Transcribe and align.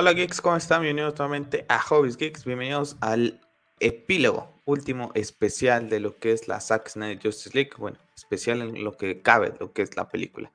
Hola 0.00 0.12
geeks, 0.12 0.40
¿cómo 0.40 0.54
están? 0.54 0.82
Bienvenidos 0.82 1.18
nuevamente 1.18 1.66
a 1.68 1.80
Hobbies 1.80 2.16
Geeks. 2.16 2.44
Bienvenidos 2.44 2.96
al 3.00 3.40
epílogo, 3.80 4.54
último 4.64 5.10
especial 5.16 5.88
de 5.88 5.98
lo 5.98 6.16
que 6.20 6.30
es 6.30 6.46
la 6.46 6.60
Zack 6.60 6.88
Snyder 6.88 7.20
Justice 7.20 7.50
League. 7.52 7.72
Bueno, 7.76 7.98
especial 8.14 8.62
en 8.62 8.84
lo 8.84 8.96
que 8.96 9.22
cabe, 9.22 9.54
lo 9.58 9.72
que 9.72 9.82
es 9.82 9.96
la 9.96 10.08
película, 10.08 10.52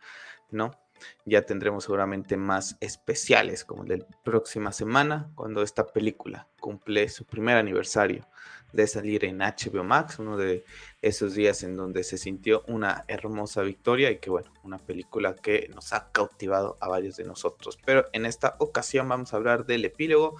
¿no? 0.49 0.71
Ya 1.25 1.41
tendremos 1.41 1.83
seguramente 1.83 2.37
más 2.37 2.77
especiales 2.79 3.65
como 3.65 3.83
el 3.83 3.89
de 3.89 3.97
la 3.97 4.07
próxima 4.23 4.71
semana, 4.71 5.29
cuando 5.35 5.61
esta 5.61 5.87
película 5.87 6.47
cumple 6.61 7.09
su 7.09 7.25
primer 7.25 7.57
aniversario 7.57 8.25
de 8.73 8.87
salir 8.87 9.23
en 9.23 9.37
HBO 9.37 9.83
Max, 9.83 10.19
uno 10.19 10.35
de 10.35 10.65
esos 11.01 11.35
días 11.35 11.63
en 11.63 11.77
donde 11.77 12.03
se 12.03 12.17
sintió 12.17 12.63
una 12.67 13.05
hermosa 13.07 13.61
victoria 13.61 14.11
y 14.11 14.17
que 14.17 14.29
bueno, 14.29 14.51
una 14.63 14.79
película 14.79 15.35
que 15.35 15.69
nos 15.73 15.93
ha 15.93 16.11
cautivado 16.11 16.77
a 16.81 16.89
varios 16.89 17.15
de 17.15 17.23
nosotros. 17.23 17.77
Pero 17.85 18.07
en 18.11 18.25
esta 18.25 18.55
ocasión 18.59 19.07
vamos 19.07 19.33
a 19.33 19.37
hablar 19.37 19.65
del 19.65 19.85
epílogo, 19.85 20.35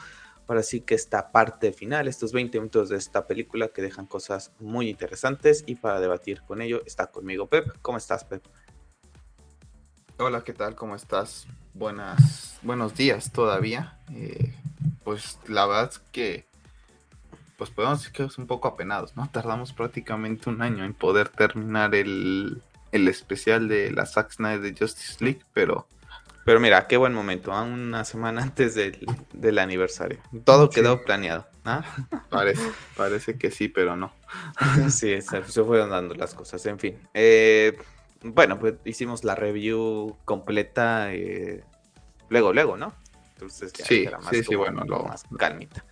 para 0.46 0.64
sí 0.64 0.82
que 0.82 0.96
esta 0.96 1.32
parte 1.32 1.72
final, 1.72 2.08
estos 2.08 2.34
20 2.34 2.60
minutos 2.60 2.90
de 2.90 2.98
esta 2.98 3.28
película 3.28 3.70
que 3.70 3.82
dejan 3.82 4.08
cosas 4.08 4.52
muy 4.60 4.90
interesantes 4.90 5.64
y 5.66 5.76
para 5.76 6.02
debatir 6.02 6.42
con 6.42 6.62
ello 6.62 6.82
está 6.86 7.08
conmigo 7.08 7.48
Pep. 7.48 7.78
¿Cómo 7.82 7.98
estás 7.98 8.26
Pep? 8.26 8.44
Hola, 10.18 10.44
¿qué 10.44 10.54
tal? 10.54 10.76
¿Cómo 10.76 10.96
estás? 10.96 11.48
Buenas, 11.74 12.60
buenos 12.62 12.94
días 12.96 13.32
todavía. 13.32 14.00
Eh, 14.12 14.54
pues 15.04 15.40
la 15.48 15.66
verdad 15.66 15.90
es 15.92 16.00
que 16.12 16.46
pues 17.64 17.72
podemos 17.72 18.00
decir 18.00 18.12
que 18.12 18.24
es 18.24 18.38
un 18.38 18.46
poco 18.46 18.68
apenados, 18.68 19.16
¿no? 19.16 19.30
Tardamos 19.32 19.72
prácticamente 19.72 20.50
un 20.50 20.62
año 20.62 20.84
en 20.84 20.94
poder 20.94 21.30
terminar 21.30 21.96
el, 21.96 22.62
especial 22.92 23.70
de 23.70 23.90
la 23.90 24.06
Zack 24.06 24.34
Snyder 24.34 24.60
de 24.60 24.76
Justice 24.78 25.24
League, 25.24 25.44
pero... 25.54 25.88
Pero 26.44 26.60
mira, 26.60 26.88
qué 26.88 26.98
buen 26.98 27.14
momento, 27.14 27.54
¿ah? 27.54 27.64
una 27.64 28.04
semana 28.04 28.42
antes 28.44 28.76
del, 28.76 29.60
aniversario. 29.60 30.20
Todo 30.44 30.70
quedó 30.70 31.06
planeado. 31.06 31.48
¿ah? 31.64 31.86
Parece, 32.30 32.70
parece 32.98 33.38
que 33.38 33.50
sí, 33.50 33.70
pero 33.70 33.96
no. 33.96 34.12
sí, 34.90 35.22
se, 35.22 35.42
fueron 35.42 35.92
dando 35.92 36.16
las 36.16 36.34
cosas. 36.34 36.66
En 36.66 36.80
fin. 36.80 37.00
Eh, 37.14 37.78
bueno, 38.24 38.60
pues 38.60 38.74
hicimos 38.84 39.24
la 39.24 39.36
review 39.36 40.18
completa 40.26 41.14
eh, 41.14 41.64
luego, 42.28 42.52
luego, 42.52 42.76
¿no? 42.76 42.94
Entonces 43.36 43.72
ya 43.72 43.86
sí, 43.86 44.04
era 44.04 44.20
más, 44.20 44.32
sí, 44.32 44.44
sí, 44.44 44.54
bueno, 44.54 44.84
lo... 44.86 45.04
más 45.04 45.24
calmita. 45.38 45.86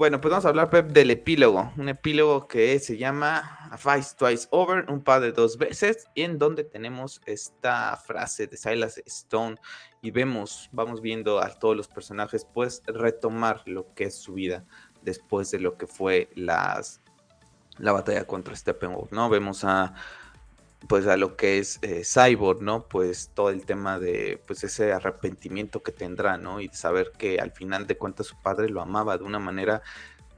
Bueno, 0.00 0.18
pues 0.18 0.30
vamos 0.30 0.46
a 0.46 0.48
hablar, 0.48 0.70
Pep, 0.70 0.92
del 0.92 1.10
epílogo. 1.10 1.74
Un 1.76 1.90
epílogo 1.90 2.48
que 2.48 2.78
se 2.78 2.96
llama 2.96 3.68
A 3.70 3.76
Fight 3.76 4.06
Twice 4.16 4.48
Over, 4.50 4.90
un 4.90 5.04
par 5.04 5.20
de 5.20 5.30
dos 5.30 5.58
veces, 5.58 6.06
y 6.14 6.22
en 6.22 6.38
donde 6.38 6.64
tenemos 6.64 7.20
esta 7.26 7.94
frase 7.98 8.46
de 8.46 8.56
Silas 8.56 8.96
Stone 9.04 9.56
y 10.00 10.10
vemos, 10.10 10.70
vamos 10.72 11.02
viendo 11.02 11.38
a 11.38 11.50
todos 11.50 11.76
los 11.76 11.86
personajes, 11.86 12.46
pues 12.46 12.82
retomar 12.86 13.60
lo 13.66 13.92
que 13.92 14.04
es 14.04 14.14
su 14.14 14.32
vida 14.32 14.64
después 15.02 15.50
de 15.50 15.60
lo 15.60 15.76
que 15.76 15.86
fue 15.86 16.30
las, 16.34 17.02
la 17.76 17.92
batalla 17.92 18.24
contra 18.24 18.56
Steppenwolf, 18.56 19.12
¿no? 19.12 19.28
Vemos 19.28 19.64
a 19.64 19.92
pues 20.88 21.06
a 21.06 21.16
lo 21.16 21.36
que 21.36 21.58
es 21.58 21.78
eh, 21.82 22.02
Cyborg, 22.04 22.62
¿no? 22.62 22.88
Pues 22.88 23.30
todo 23.34 23.50
el 23.50 23.64
tema 23.66 23.98
de 23.98 24.42
pues 24.46 24.64
ese 24.64 24.92
arrepentimiento 24.92 25.82
que 25.82 25.92
tendrá, 25.92 26.38
¿no? 26.38 26.60
Y 26.60 26.68
saber 26.68 27.12
que 27.16 27.38
al 27.38 27.52
final 27.52 27.86
de 27.86 27.96
cuentas 27.96 28.26
su 28.26 28.40
padre 28.40 28.68
lo 28.68 28.80
amaba 28.80 29.18
de 29.18 29.24
una 29.24 29.38
manera 29.38 29.82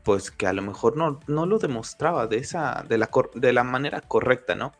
pues 0.02 0.30
que 0.30 0.46
a 0.46 0.52
lo 0.52 0.62
mejor 0.62 0.96
no, 0.96 1.20
no 1.28 1.46
lo 1.46 1.58
demostraba 1.58 2.26
de 2.26 2.38
esa 2.38 2.84
de 2.88 2.98
la, 2.98 3.08
de 3.34 3.52
la 3.52 3.64
manera 3.64 4.00
correcta, 4.00 4.54
¿no? 4.54 4.72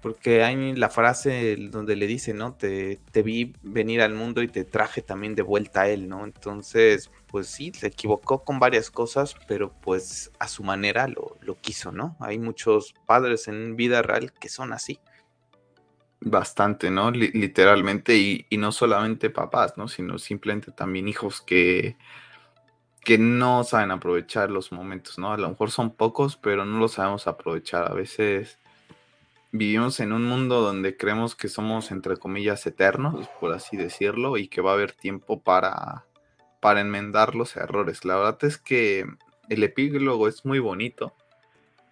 Porque 0.00 0.44
hay 0.44 0.74
la 0.76 0.90
frase 0.90 1.56
donde 1.56 1.96
le 1.96 2.06
dice, 2.06 2.32
¿no? 2.32 2.54
Te, 2.54 3.00
te, 3.10 3.22
vi 3.22 3.54
venir 3.62 4.00
al 4.00 4.14
mundo 4.14 4.42
y 4.42 4.48
te 4.48 4.64
traje 4.64 5.02
también 5.02 5.34
de 5.34 5.42
vuelta 5.42 5.82
a 5.82 5.88
él, 5.88 6.08
¿no? 6.08 6.24
Entonces, 6.24 7.10
pues 7.26 7.48
sí, 7.48 7.72
se 7.74 7.88
equivocó 7.88 8.44
con 8.44 8.60
varias 8.60 8.90
cosas, 8.90 9.34
pero 9.48 9.72
pues 9.82 10.30
a 10.38 10.46
su 10.46 10.62
manera 10.62 11.08
lo, 11.08 11.36
lo 11.40 11.60
quiso, 11.60 11.90
¿no? 11.90 12.16
Hay 12.20 12.38
muchos 12.38 12.94
padres 13.06 13.48
en 13.48 13.74
vida 13.74 14.02
real 14.02 14.32
que 14.32 14.48
son 14.48 14.72
así. 14.72 15.00
Bastante, 16.20 16.90
¿no? 16.90 17.12
literalmente, 17.12 18.16
y, 18.16 18.46
y, 18.50 18.56
no 18.56 18.72
solamente 18.72 19.30
papás, 19.30 19.74
¿no? 19.76 19.86
Sino 19.86 20.18
simplemente 20.18 20.72
también 20.72 21.06
hijos 21.06 21.40
que, 21.40 21.96
que 23.04 23.18
no 23.18 23.62
saben 23.62 23.92
aprovechar 23.92 24.50
los 24.50 24.72
momentos, 24.72 25.16
¿no? 25.18 25.32
A 25.32 25.38
lo 25.38 25.48
mejor 25.48 25.70
son 25.70 25.94
pocos, 25.94 26.36
pero 26.36 26.64
no 26.64 26.78
los 26.78 26.92
sabemos 26.92 27.26
aprovechar. 27.26 27.90
A 27.90 27.94
veces 27.94 28.58
vivimos 29.50 30.00
en 30.00 30.12
un 30.12 30.24
mundo 30.24 30.60
donde 30.60 30.96
creemos 30.96 31.34
que 31.34 31.48
somos, 31.48 31.90
entre 31.90 32.16
comillas, 32.16 32.66
eternos, 32.66 33.28
por 33.40 33.52
así 33.52 33.76
decirlo, 33.76 34.36
y 34.36 34.48
que 34.48 34.60
va 34.60 34.72
a 34.72 34.74
haber 34.74 34.92
tiempo 34.92 35.42
para, 35.42 36.06
para 36.60 36.80
enmendar 36.80 37.34
los 37.34 37.56
errores. 37.56 38.04
La 38.04 38.16
verdad 38.16 38.38
es 38.42 38.58
que 38.58 39.06
el 39.48 39.62
epílogo 39.62 40.28
es 40.28 40.44
muy 40.44 40.58
bonito. 40.58 41.14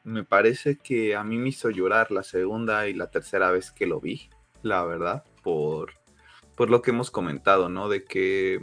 Me 0.05 0.25
parece 0.25 0.77
que 0.79 1.17
a 1.17 1.25
mí 1.25 1.39
me 1.39 1.49
hizo 1.49 1.71
llorar 1.71 2.11
la 2.11 2.23
segunda 2.23 2.89
y 2.89 2.95
la 2.95 3.11
tercera 3.11 3.51
vez 3.51 3.73
que 3.73 3.87
lo 3.87 4.01
vi, 4.01 4.31
la 4.63 4.85
verdad, 4.85 5.25
por, 5.43 5.95
por 6.55 6.71
lo 6.71 6.83
que 6.83 6.91
hemos 6.91 7.11
comentado, 7.11 7.69
¿no? 7.69 7.89
De 7.89 8.05
que 8.05 8.61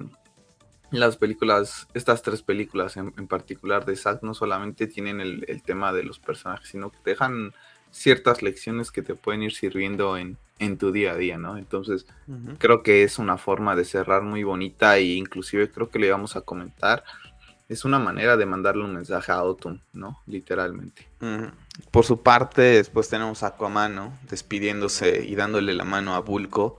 las 0.92 1.18
películas, 1.18 1.88
estas 1.96 2.22
tres 2.22 2.44
películas 2.44 2.98
en, 2.98 3.12
particular 3.28 3.84
de 3.84 3.96
Zack, 3.96 4.22
no 4.22 4.34
solamente 4.34 4.88
tienen 4.88 5.20
el, 5.20 5.44
el, 5.48 5.64
tema 5.64 5.92
de 5.92 6.04
los 6.04 6.20
personajes, 6.20 6.70
sino 6.70 6.92
que 6.92 7.00
dejan 7.04 7.52
ciertas 7.94 8.42
lecciones 8.42 8.92
que 8.92 9.02
te 9.02 9.16
pueden 9.16 9.44
ir 9.44 9.54
sirviendo 9.54 10.18
en, 10.18 10.38
en 10.60 10.78
tu 10.78 10.92
día 10.92 11.12
a 11.12 11.16
día, 11.16 11.38
¿no? 11.38 11.58
Entonces, 11.58 12.06
creo 12.58 12.84
que 12.84 13.04
es 13.04 13.20
una 13.20 13.38
forma 13.38 13.76
de 13.76 13.86
cerrar 13.86 14.24
muy 14.24 14.44
bonita 14.44 14.98
e 14.98 15.14
inclusive 15.14 15.72
creo 15.72 15.90
que 15.90 16.00
le 16.00 16.12
vamos 16.12 16.36
a 16.36 16.42
comentar. 16.42 17.04
Es 17.70 17.86
una 17.86 18.00
manera 18.00 18.36
de 18.36 18.46
mandarle 18.46 18.84
un 18.84 18.94
mensaje 18.94 19.32
a 19.32 19.36
Autumn, 19.36 19.80
¿no? 19.94 20.20
Literalmente. 20.28 21.08
Por 21.92 22.04
su 22.04 22.22
parte, 22.22 22.62
después 22.62 23.10
tenemos 23.10 23.44
a 23.44 23.48
Aquaman, 23.48 23.96
¿no? 23.96 24.20
Despidiéndose 24.30 25.24
y 25.26 25.36
dándole 25.36 25.74
la 25.74 25.86
mano 25.86 26.14
a 26.16 26.20
Bulko 26.20 26.78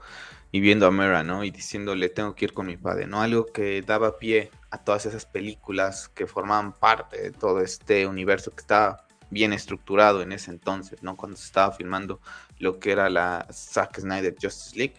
y 0.51 0.59
viendo 0.59 0.85
a 0.85 0.91
Mera, 0.91 1.23
¿no? 1.23 1.43
Y 1.43 1.51
diciéndole, 1.51 2.09
tengo 2.09 2.35
que 2.35 2.45
ir 2.45 2.53
con 2.53 2.67
mi 2.67 2.77
padre, 2.77 3.07
¿no? 3.07 3.21
Algo 3.21 3.47
que 3.47 3.81
daba 3.81 4.19
pie 4.19 4.51
a 4.69 4.83
todas 4.83 5.05
esas 5.05 5.25
películas 5.25 6.09
que 6.09 6.27
formaban 6.27 6.73
parte 6.73 7.21
de 7.21 7.31
todo 7.31 7.61
este 7.61 8.07
universo 8.07 8.51
que 8.51 8.61
estaba 8.61 9.04
bien 9.35 9.51
estructurado 9.51 10.21
en 10.21 10.31
ese 10.31 10.49
entonces, 10.49 11.03
¿no? 11.03 11.17
Cuando 11.17 11.35
se 11.35 11.43
estaba 11.43 11.73
filmando 11.73 12.21
lo 12.57 12.79
que 12.79 12.93
era 12.93 13.09
la 13.09 13.45
Zack 13.51 13.99
Snyder 13.99 14.33
Justice 14.41 14.77
League. 14.77 14.95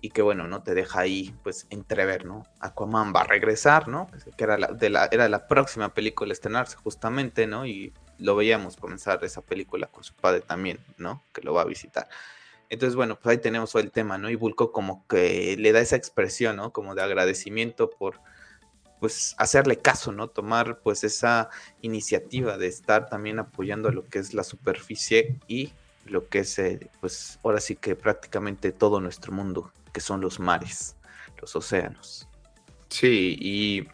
Y 0.00 0.08
que 0.08 0.22
bueno, 0.22 0.48
¿no? 0.48 0.62
Te 0.62 0.72
deja 0.72 1.00
ahí, 1.00 1.34
pues, 1.42 1.66
entrever, 1.68 2.24
¿no? 2.24 2.46
Aquaman 2.60 3.12
va 3.14 3.20
a 3.20 3.24
regresar, 3.24 3.86
¿no? 3.86 4.08
Que 4.38 4.44
era 4.44 4.56
la, 4.56 4.68
de 4.68 4.88
la, 4.88 5.10
era 5.12 5.28
la 5.28 5.46
próxima 5.46 5.92
película 5.92 6.30
a 6.30 6.32
estrenarse, 6.32 6.76
justamente, 6.76 7.46
¿no? 7.46 7.66
Y 7.66 7.92
lo 8.18 8.34
veíamos 8.34 8.76
comenzar 8.76 9.22
esa 9.24 9.42
película 9.42 9.88
con 9.88 10.04
su 10.04 10.14
padre 10.14 10.40
también, 10.40 10.78
¿no? 10.96 11.22
Que 11.34 11.42
lo 11.42 11.52
va 11.52 11.62
a 11.62 11.66
visitar. 11.66 12.08
Entonces, 12.70 12.96
bueno, 12.96 13.18
pues 13.20 13.36
ahí 13.36 13.42
tenemos 13.42 13.74
el 13.74 13.90
tema, 13.90 14.16
¿no? 14.16 14.30
Y 14.30 14.36
Bulko 14.36 14.72
como 14.72 15.06
que 15.06 15.54
le 15.58 15.72
da 15.72 15.80
esa 15.80 15.96
expresión, 15.96 16.56
¿no? 16.56 16.72
Como 16.72 16.94
de 16.94 17.02
agradecimiento 17.02 17.90
por, 17.90 18.20
pues 19.04 19.34
hacerle 19.36 19.76
caso, 19.76 20.12
¿no? 20.12 20.28
Tomar 20.28 20.78
pues 20.78 21.04
esa 21.04 21.50
iniciativa 21.82 22.56
de 22.56 22.68
estar 22.68 23.06
también 23.10 23.38
apoyando 23.38 23.90
a 23.90 23.92
lo 23.92 24.06
que 24.06 24.18
es 24.18 24.32
la 24.32 24.42
superficie 24.42 25.38
y 25.46 25.74
lo 26.06 26.30
que 26.30 26.38
es, 26.38 26.58
eh, 26.58 26.88
pues 27.02 27.38
ahora 27.44 27.60
sí 27.60 27.76
que 27.76 27.96
prácticamente 27.96 28.72
todo 28.72 29.02
nuestro 29.02 29.30
mundo, 29.30 29.70
que 29.92 30.00
son 30.00 30.22
los 30.22 30.40
mares, 30.40 30.96
los 31.38 31.54
océanos. 31.54 32.26
Sí, 32.88 33.36
y, 33.38 33.86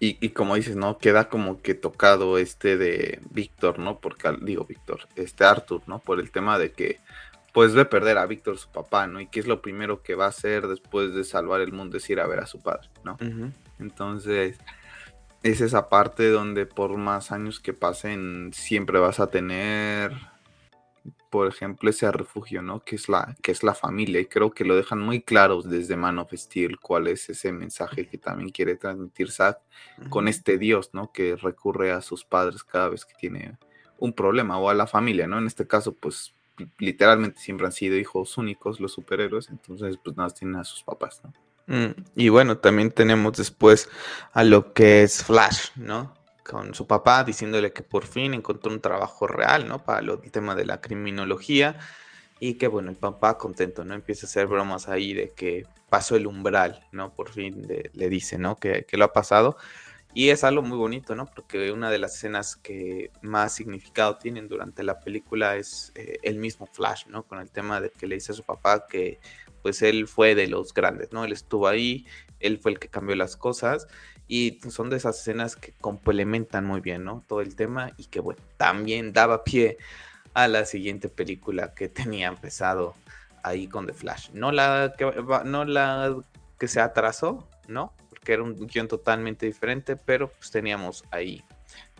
y, 0.00 0.30
como 0.30 0.54
dices, 0.54 0.74
¿no? 0.74 0.96
Queda 0.96 1.28
como 1.28 1.60
que 1.60 1.74
tocado 1.74 2.38
este 2.38 2.78
de 2.78 3.20
Víctor, 3.28 3.78
¿no? 3.78 4.00
Porque, 4.00 4.34
digo 4.40 4.64
Víctor, 4.64 5.00
este 5.16 5.44
Arthur, 5.44 5.82
¿no? 5.86 5.98
Por 5.98 6.18
el 6.18 6.30
tema 6.30 6.58
de 6.58 6.72
que 6.72 6.98
pues 7.52 7.74
ve 7.74 7.84
perder 7.84 8.16
a 8.16 8.24
Víctor 8.24 8.56
su 8.56 8.70
papá, 8.70 9.06
¿no? 9.06 9.20
Y 9.20 9.26
qué 9.26 9.40
es 9.40 9.46
lo 9.46 9.60
primero 9.60 10.02
que 10.02 10.14
va 10.14 10.24
a 10.24 10.28
hacer 10.28 10.66
después 10.66 11.12
de 11.12 11.24
salvar 11.24 11.60
el 11.60 11.72
mundo 11.72 11.98
es 11.98 12.08
ir 12.08 12.20
a 12.20 12.26
ver 12.26 12.38
a 12.38 12.46
su 12.46 12.62
padre, 12.62 12.88
¿no? 13.04 13.18
Entonces, 13.78 14.58
es 15.42 15.60
esa 15.60 15.88
parte 15.88 16.30
donde 16.30 16.66
por 16.66 16.96
más 16.96 17.32
años 17.32 17.60
que 17.60 17.72
pasen, 17.72 18.50
siempre 18.52 18.98
vas 18.98 19.20
a 19.20 19.28
tener, 19.28 20.12
por 21.30 21.46
ejemplo, 21.46 21.90
ese 21.90 22.10
refugio, 22.10 22.62
¿no? 22.62 22.80
Que 22.80 22.96
es 22.96 23.08
la, 23.08 23.36
que 23.42 23.52
es 23.52 23.62
la 23.62 23.74
familia. 23.74 24.20
Y 24.20 24.26
creo 24.26 24.50
que 24.50 24.64
lo 24.64 24.76
dejan 24.76 25.00
muy 25.00 25.20
claro 25.22 25.62
desde 25.62 25.96
Man 25.96 26.18
of 26.18 26.32
Steel 26.32 26.78
cuál 26.80 27.06
es 27.08 27.28
ese 27.28 27.52
mensaje 27.52 28.08
que 28.08 28.18
también 28.18 28.50
quiere 28.50 28.76
transmitir 28.76 29.30
Zack 29.30 29.60
con 30.08 30.28
este 30.28 30.58
Dios, 30.58 30.90
¿no? 30.92 31.12
Que 31.12 31.36
recurre 31.36 31.92
a 31.92 32.02
sus 32.02 32.24
padres 32.24 32.64
cada 32.64 32.88
vez 32.88 33.04
que 33.04 33.14
tiene 33.14 33.58
un 33.98 34.12
problema 34.12 34.58
o 34.58 34.70
a 34.70 34.74
la 34.74 34.86
familia, 34.86 35.26
¿no? 35.26 35.38
En 35.38 35.46
este 35.46 35.66
caso, 35.66 35.94
pues 35.94 36.34
literalmente 36.78 37.40
siempre 37.40 37.66
han 37.66 37.72
sido 37.72 37.96
hijos 37.96 38.36
únicos 38.38 38.80
los 38.80 38.92
superhéroes, 38.92 39.48
entonces 39.50 39.96
pues 40.02 40.16
nada, 40.16 40.30
tienen 40.30 40.56
a 40.56 40.64
sus 40.64 40.82
papás, 40.82 41.20
¿no? 41.24 41.32
Mm, 41.68 41.90
y 42.16 42.30
bueno, 42.30 42.58
también 42.58 42.90
tenemos 42.90 43.36
después 43.36 43.90
a 44.32 44.42
lo 44.42 44.72
que 44.72 45.02
es 45.02 45.22
Flash, 45.22 45.68
¿no? 45.76 46.14
Con 46.42 46.74
su 46.74 46.86
papá 46.86 47.24
diciéndole 47.24 47.72
que 47.74 47.82
por 47.82 48.06
fin 48.06 48.32
encontró 48.32 48.72
un 48.72 48.80
trabajo 48.80 49.26
real, 49.26 49.68
¿no? 49.68 49.84
Para 49.84 50.00
el 50.00 50.30
tema 50.32 50.54
de 50.54 50.64
la 50.64 50.80
criminología 50.80 51.78
Y 52.40 52.54
que 52.54 52.68
bueno, 52.68 52.90
el 52.90 52.96
papá 52.96 53.36
contento, 53.38 53.84
¿no? 53.84 53.94
Empieza 53.94 54.26
a 54.26 54.28
hacer 54.30 54.46
bromas 54.46 54.88
ahí 54.88 55.12
de 55.12 55.32
que 55.34 55.66
pasó 55.90 56.16
el 56.16 56.26
umbral, 56.26 56.86
¿no? 56.92 57.12
Por 57.14 57.30
fin 57.30 57.66
le 57.92 58.08
dice, 58.08 58.38
¿no? 58.38 58.56
Que, 58.56 58.84
que, 58.84 58.96
lo 58.96 59.04
ha 59.06 59.12
pasado. 59.12 59.56
Y 60.14 60.30
es 60.30 60.42
algo 60.42 60.62
muy 60.62 60.78
bonito, 60.78 61.14
¿no? 61.14 61.26
Porque 61.26 61.70
una 61.70 61.90
de 61.90 61.98
las 61.98 62.16
escenas 62.16 62.56
que 62.56 63.10
más 63.20 63.54
significado 63.54 64.16
tienen 64.16 64.48
durante 64.48 64.82
la 64.82 65.00
película 65.00 65.56
es 65.56 65.92
eh, 65.94 66.18
el 66.22 66.38
mismo 66.38 66.66
Flash, 66.66 67.06
¿no? 67.08 67.24
Con 67.24 67.40
el 67.40 67.50
tema 67.50 67.80
de 67.80 67.90
que 67.90 68.06
le 68.06 68.16
dice 68.16 68.32
a 68.32 68.34
su 68.34 68.42
papá 68.42 68.86
que 68.88 69.20
pues 69.62 69.82
él 69.82 70.08
fue 70.08 70.34
de 70.34 70.46
los 70.46 70.72
grandes, 70.72 71.12
¿no? 71.12 71.24
Él 71.24 71.32
estuvo 71.32 71.68
ahí, 71.68 72.06
él 72.40 72.58
fue 72.58 72.72
el 72.72 72.78
que 72.78 72.88
cambió 72.88 73.16
las 73.16 73.36
cosas 73.36 73.86
y 74.28 74.60
son 74.70 74.90
de 74.90 74.96
esas 74.96 75.18
escenas 75.18 75.56
que 75.56 75.72
complementan 75.72 76.64
muy 76.64 76.80
bien, 76.80 77.04
¿no? 77.04 77.24
Todo 77.26 77.40
el 77.40 77.54
tema 77.56 77.92
y 77.96 78.06
que, 78.06 78.20
bueno, 78.20 78.40
también 78.56 79.12
daba 79.12 79.44
pie 79.44 79.78
a 80.34 80.48
la 80.48 80.64
siguiente 80.64 81.08
película 81.08 81.74
que 81.74 81.88
tenía 81.88 82.28
empezado 82.28 82.94
ahí 83.42 83.66
con 83.66 83.86
The 83.86 83.94
Flash. 83.94 84.30
No 84.32 84.52
la 84.52 84.94
que, 84.96 85.04
no 85.44 85.64
la 85.64 86.16
que 86.58 86.68
se 86.68 86.80
atrasó, 86.80 87.48
¿no? 87.66 87.92
Porque 88.18 88.32
era 88.32 88.42
un 88.42 88.66
guion 88.66 88.88
totalmente 88.88 89.46
diferente, 89.46 89.96
pero 89.96 90.28
pues 90.28 90.50
teníamos 90.50 91.04
ahí 91.10 91.44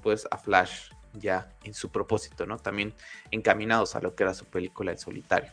pues 0.02 0.26
a 0.30 0.38
Flash 0.38 0.90
ya 1.14 1.50
en 1.64 1.74
su 1.74 1.90
propósito, 1.90 2.46
¿no? 2.46 2.58
También 2.58 2.94
encaminados 3.30 3.96
a 3.96 4.00
lo 4.00 4.14
que 4.14 4.24
era 4.24 4.34
su 4.34 4.44
película 4.44 4.92
en 4.92 4.98
solitario. 4.98 5.50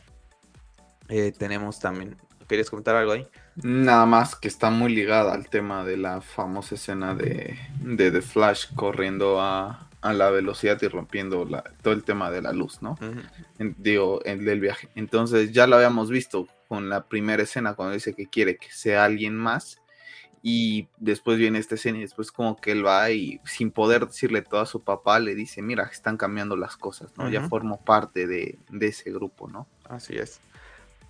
Eh, 1.08 1.32
tenemos 1.36 1.78
también, 1.78 2.16
¿querías 2.48 2.70
comentar 2.70 2.96
algo 2.96 3.12
ahí? 3.12 3.26
Nada 3.56 4.06
más 4.06 4.34
que 4.34 4.48
está 4.48 4.70
muy 4.70 4.94
ligada 4.94 5.32
al 5.32 5.48
tema 5.48 5.84
de 5.84 5.96
la 5.96 6.20
famosa 6.20 6.74
escena 6.74 7.14
de, 7.14 7.58
de 7.80 8.10
The 8.10 8.22
Flash 8.22 8.74
corriendo 8.74 9.40
a, 9.40 9.88
a 10.06 10.12
la 10.12 10.30
velocidad 10.30 10.78
y 10.82 10.88
rompiendo 10.88 11.46
todo 11.82 11.94
el 11.94 12.04
tema 12.04 12.30
de 12.30 12.42
la 12.42 12.52
luz, 12.52 12.82
¿no? 12.82 12.96
digo, 13.58 14.20
el 14.24 14.44
del 14.44 14.60
viaje. 14.60 14.88
Entonces 14.94 15.52
ya 15.52 15.66
lo 15.66 15.76
habíamos 15.76 16.10
visto 16.10 16.46
con 16.68 16.88
la 16.88 17.06
primera 17.06 17.42
escena 17.42 17.74
cuando 17.74 17.94
dice 17.94 18.14
que 18.14 18.26
quiere 18.26 18.56
que 18.56 18.70
sea 18.70 19.04
alguien 19.04 19.36
más 19.36 19.80
y 20.48 20.86
después 20.98 21.38
viene 21.38 21.58
esta 21.58 21.74
escena 21.74 21.98
y 21.98 22.02
después 22.02 22.30
como 22.30 22.56
que 22.56 22.70
él 22.70 22.86
va 22.86 23.10
y 23.10 23.40
sin 23.44 23.72
poder 23.72 24.06
decirle 24.06 24.42
todo 24.42 24.60
a 24.60 24.66
su 24.66 24.80
papá 24.80 25.18
le 25.18 25.34
dice, 25.34 25.60
mira, 25.60 25.82
están 25.90 26.16
cambiando 26.16 26.54
las 26.56 26.76
cosas, 26.76 27.10
¿no? 27.16 27.28
Ya 27.28 27.48
formo 27.48 27.80
parte 27.84 28.28
de, 28.28 28.56
ese 28.80 29.10
grupo, 29.10 29.48
¿no? 29.48 29.66
Así 29.88 30.16
es. 30.16 30.38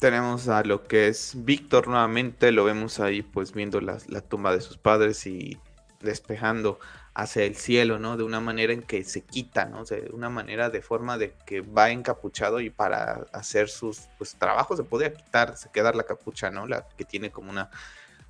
Tenemos 0.01 0.49
a 0.49 0.65
lo 0.65 0.85
que 0.85 1.09
es 1.09 1.35
Víctor 1.37 1.87
nuevamente, 1.87 2.51
lo 2.51 2.65
vemos 2.65 2.99
ahí 2.99 3.21
pues 3.21 3.53
viendo 3.53 3.83
la, 3.83 3.99
la 4.09 4.23
tumba 4.23 4.55
de 4.55 4.63
sus 4.63 4.79
padres 4.79 5.27
y 5.27 5.59
despejando 6.01 6.79
hacia 7.13 7.45
el 7.45 7.57
cielo, 7.57 7.99
¿no? 7.99 8.17
De 8.17 8.25
una 8.25 8.41
manera 8.41 8.73
en 8.73 8.81
que 8.81 9.05
se 9.05 9.21
quita, 9.21 9.67
¿no? 9.67 9.85
de 9.85 10.09
una 10.15 10.31
manera 10.31 10.71
de 10.71 10.81
forma 10.81 11.19
de 11.19 11.35
que 11.45 11.61
va 11.61 11.91
encapuchado 11.91 12.61
y 12.61 12.71
para 12.71 13.27
hacer 13.35 13.69
sus 13.69 14.09
pues, 14.17 14.35
trabajos 14.37 14.79
se 14.79 14.85
podía 14.85 15.13
quitar, 15.13 15.59
se 15.59 15.71
quedar 15.71 15.95
la 15.95 16.05
capucha, 16.05 16.51
¿no? 16.51 16.67
La 16.67 16.89
que 16.97 17.05
tiene 17.05 17.31
como 17.31 17.51
una, 17.51 17.69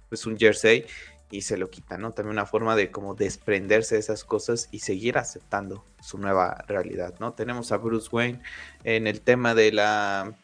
pues 0.09 0.27
un 0.27 0.37
jersey 0.39 0.87
y 1.31 1.43
se 1.43 1.57
lo 1.57 1.71
quita, 1.71 1.99
¿no? 1.99 2.13
También 2.13 2.33
una 2.33 2.47
forma 2.47 2.77
de 2.77 2.91
como 2.91 3.15
desprenderse 3.15 3.97
de 3.97 4.01
esas 4.01 4.25
cosas 4.25 4.69
y 4.71 4.81
seguir 4.81 5.19
aceptando 5.19 5.85
su 6.01 6.19
nueva 6.19 6.65
realidad, 6.69 7.15
¿no? 7.19 7.33
Tenemos 7.33 7.73
a 7.73 7.79
Bruce 7.79 8.09
Wayne 8.13 8.41
en 8.85 9.07
el 9.07 9.21
tema 9.21 9.55
de 9.55 9.73
la 9.73 10.35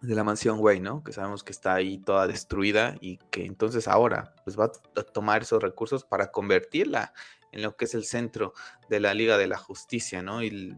de 0.00 0.14
la 0.14 0.24
mansión 0.24 0.58
Wayne, 0.60 0.84
¿no? 0.84 1.04
Que 1.04 1.12
sabemos 1.12 1.44
que 1.44 1.52
está 1.52 1.74
ahí 1.74 1.98
toda 1.98 2.26
destruida 2.26 2.96
y 3.00 3.18
que 3.30 3.44
entonces 3.44 3.86
ahora 3.86 4.34
pues 4.44 4.58
va 4.58 4.72
a 4.96 5.02
tomar 5.02 5.42
esos 5.42 5.62
recursos 5.62 6.04
para 6.04 6.30
convertirla 6.30 7.12
en 7.52 7.62
lo 7.62 7.76
que 7.76 7.84
es 7.84 7.94
el 7.94 8.04
centro 8.04 8.54
de 8.88 9.00
la 9.00 9.12
Liga 9.12 9.36
de 9.36 9.46
la 9.46 9.58
Justicia, 9.58 10.22
¿no? 10.22 10.42
Y, 10.42 10.76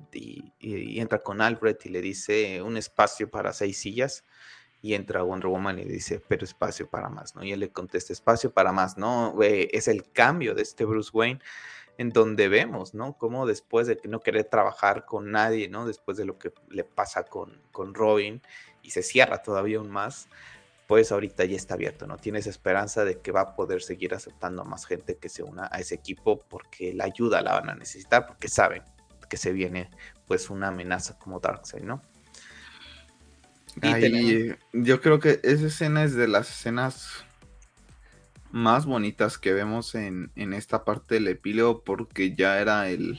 entra 0.61 1.19
con 1.21 1.41
Alfred 1.41 1.77
y 1.85 1.89
le 1.91 2.01
dice 2.01 2.63
un 2.63 2.77
espacio 2.77 3.31
para 3.31 3.53
seis 3.53 3.79
sillas. 3.79 4.25
Y 4.83 4.95
entra 4.95 5.23
Wonder 5.23 5.49
Woman 5.49 5.79
y 5.79 5.85
dice, 5.85 6.21
pero 6.27 6.45
espacio 6.45 6.91
para 6.91 7.09
más, 7.09 7.37
¿no? 7.37 7.45
Y 7.45 7.53
él 7.53 7.61
le 7.61 7.71
contesta, 7.71 8.13
espacio 8.13 8.53
para 8.53 8.73
más, 8.73 8.99
¿no? 8.99 9.41
es 9.41 9.89
el 9.89 10.11
cambio 10.11 10.55
de 10.55 10.63
este 10.63 10.85
Bruce 10.85 11.11
Wayne 11.13 11.41
en 11.99 12.11
donde 12.11 12.49
vemos, 12.49 12.95
¿no? 12.95 13.17
Cómo 13.17 13.47
después 13.47 13.87
de 13.87 14.01
no 14.05 14.21
querer 14.21 14.45
trabajar 14.45 15.05
con 15.05 15.31
nadie, 15.31 15.69
¿no? 15.69 15.87
Después 15.87 16.17
de 16.17 16.25
lo 16.25 16.39
que 16.39 16.53
le 16.69 16.85
pasa 16.85 17.25
con, 17.25 17.61
con 17.71 17.95
Robin 17.95 18.43
y 18.83 18.91
se 18.91 19.03
cierra 19.03 19.43
todavía 19.43 19.79
aún 19.79 19.91
más, 19.91 20.29
pues 20.89 21.13
ahorita 21.13 21.45
ya 21.45 21.57
está 21.57 21.75
abierto, 21.75 22.07
¿no? 22.07 22.17
Tienes 22.17 22.47
esperanza 22.47 23.05
de 23.05 23.21
que 23.21 23.31
va 23.31 23.43
a 23.43 23.55
poder 23.55 23.83
seguir 23.83 24.15
aceptando 24.15 24.65
más 24.65 24.85
gente 24.85 25.17
que 25.17 25.29
se 25.29 25.43
una 25.43 25.69
a 25.71 25.79
ese 25.79 25.95
equipo 25.95 26.41
porque 26.49 26.93
la 26.93 27.05
ayuda 27.05 27.41
la 27.41 27.53
van 27.53 27.71
a 27.71 27.75
necesitar, 27.75 28.27
porque 28.27 28.49
saben 28.49 28.83
que 29.29 29.37
se 29.39 29.53
viene 29.53 29.91
pues 30.27 30.51
una 30.51 30.69
amenaza 30.69 31.19
como 31.19 31.41
Darkseid, 31.41 31.83
¿no? 31.83 32.03
Yo 34.73 35.01
creo 35.01 35.19
que 35.19 35.41
esa 35.43 35.67
escena 35.67 36.05
es 36.05 36.15
de 36.15 36.29
las 36.29 36.51
escenas 36.51 37.25
más 38.51 38.85
bonitas 38.85 39.39
que 39.39 39.53
vemos 39.53 39.95
en, 39.95 40.31
en 40.37 40.53
esta 40.53 40.85
parte 40.85 41.15
del 41.15 41.29
epílogo 41.29 41.83
porque 41.83 42.35
ya 42.35 42.61
era 42.61 42.91
el, 42.91 43.19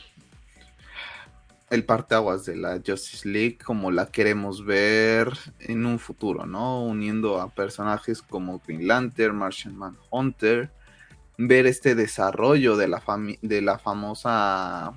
el 1.72 1.86
parteaguas 1.86 2.46
de 2.46 2.56
la 2.56 2.80
Justice 2.86 3.28
League 3.28 3.58
como 3.58 3.90
la 3.90 4.06
queremos 4.06 4.64
ver 4.64 5.34
en 5.60 5.88
un 5.88 5.98
futuro, 5.98 6.46
¿no? 6.46 6.84
Uniendo 6.84 7.42
a 7.42 7.50
personajes 7.50 8.22
como 8.22 8.60
Green 8.60 8.88
Lantern, 8.88 9.36
Martian 9.36 9.76
Manhunter, 9.76 10.72
ver 11.38 11.66
este 11.66 11.96
desarrollo 11.96 12.78
de 12.78 12.88
la, 12.88 13.02
de 13.42 13.62
la 13.62 13.80
famosa... 13.80 14.94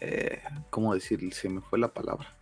Eh, 0.00 0.42
¿Cómo 0.68 0.92
decir? 0.92 1.32
Se 1.32 1.48
me 1.48 1.62
fue 1.62 1.78
la 1.78 1.88
palabra. 1.88 2.35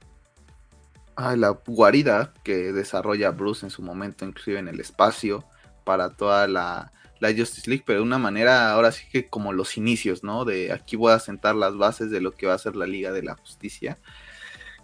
Ah, 1.17 1.37
la 1.37 1.51
guarida 1.67 2.35
que 2.43 2.73
desarrolla 2.73 3.31
Bruce 3.31 3.67
en 3.67 3.71
su 3.71 3.83
momento, 3.83 4.25
inclusive 4.25 4.59
en 4.59 4.69
el 4.69 4.81
espacio, 4.81 5.45
para 5.85 6.11
toda 6.11 6.49
la 6.49 6.93
la 7.25 7.35
Justice 7.35 7.69
League, 7.69 7.85
pero 7.87 8.01
de 8.01 8.05
una 8.05 8.19
manera 8.19 8.71
ahora 8.73 8.93
sí 8.93 9.07
que 9.11 9.29
como 9.29 9.53
los 9.53 9.77
inicios, 9.77 10.23
¿no? 10.23 10.45
De 10.45 10.73
aquí 10.73 10.97
voy 10.97 11.13
a 11.13 11.19
sentar 11.19 11.55
las 11.55 11.77
bases 11.77 12.11
de 12.11 12.21
lo 12.21 12.33
que 12.33 12.47
va 12.47 12.55
a 12.55 12.59
ser 12.59 12.77
la 12.77 12.87
Liga 12.87 13.13
de 13.13 13.23
la 13.23 13.35
Justicia. 13.35 13.99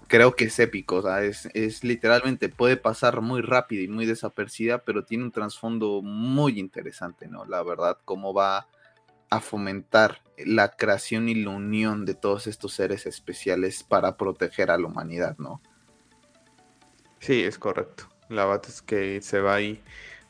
Creo 0.09 0.35
que 0.35 0.45
es 0.45 0.59
épico, 0.59 0.97
o 0.97 1.03
sea, 1.03 1.23
es, 1.23 1.49
es 1.55 1.85
literalmente, 1.85 2.49
puede 2.49 2.77
pasar 2.77 3.21
muy 3.21 3.43
rápido 3.43 3.83
y 3.83 3.89
muy 3.89 4.07
desapercibida, 4.07 4.79
pero 4.79 5.05
tiene 5.05 5.25
un 5.25 5.31
trasfondo 5.31 6.03
muy 6.03 6.59
interesante, 6.59 7.29
¿no? 7.29 7.45
La 7.45 7.63
verdad, 7.63 7.99
cómo 8.05 8.35
va 8.35 8.67
a 9.29 9.41
fomentar 9.41 10.23
la 10.39 10.71
creación 10.73 11.29
y 11.29 11.37
la 11.37 11.51
unión 11.51 12.07
de 12.07 12.15
todos 12.15 12.49
estos 12.49 12.73
seres 12.73 13.07
especiales 13.07 13.85
para 13.85 14.17
proteger 14.17 14.71
a 14.73 14.79
la 14.79 14.87
humanidad, 14.87 15.37
¿no? 15.39 15.63
Sí, 17.21 17.43
es 17.43 17.59
correcto. 17.59 18.09
La 18.29 18.45
verdad 18.45 18.65
es 18.69 18.83
que 18.83 19.23
se 19.23 19.41
va 19.41 19.55
ahí 19.55 19.81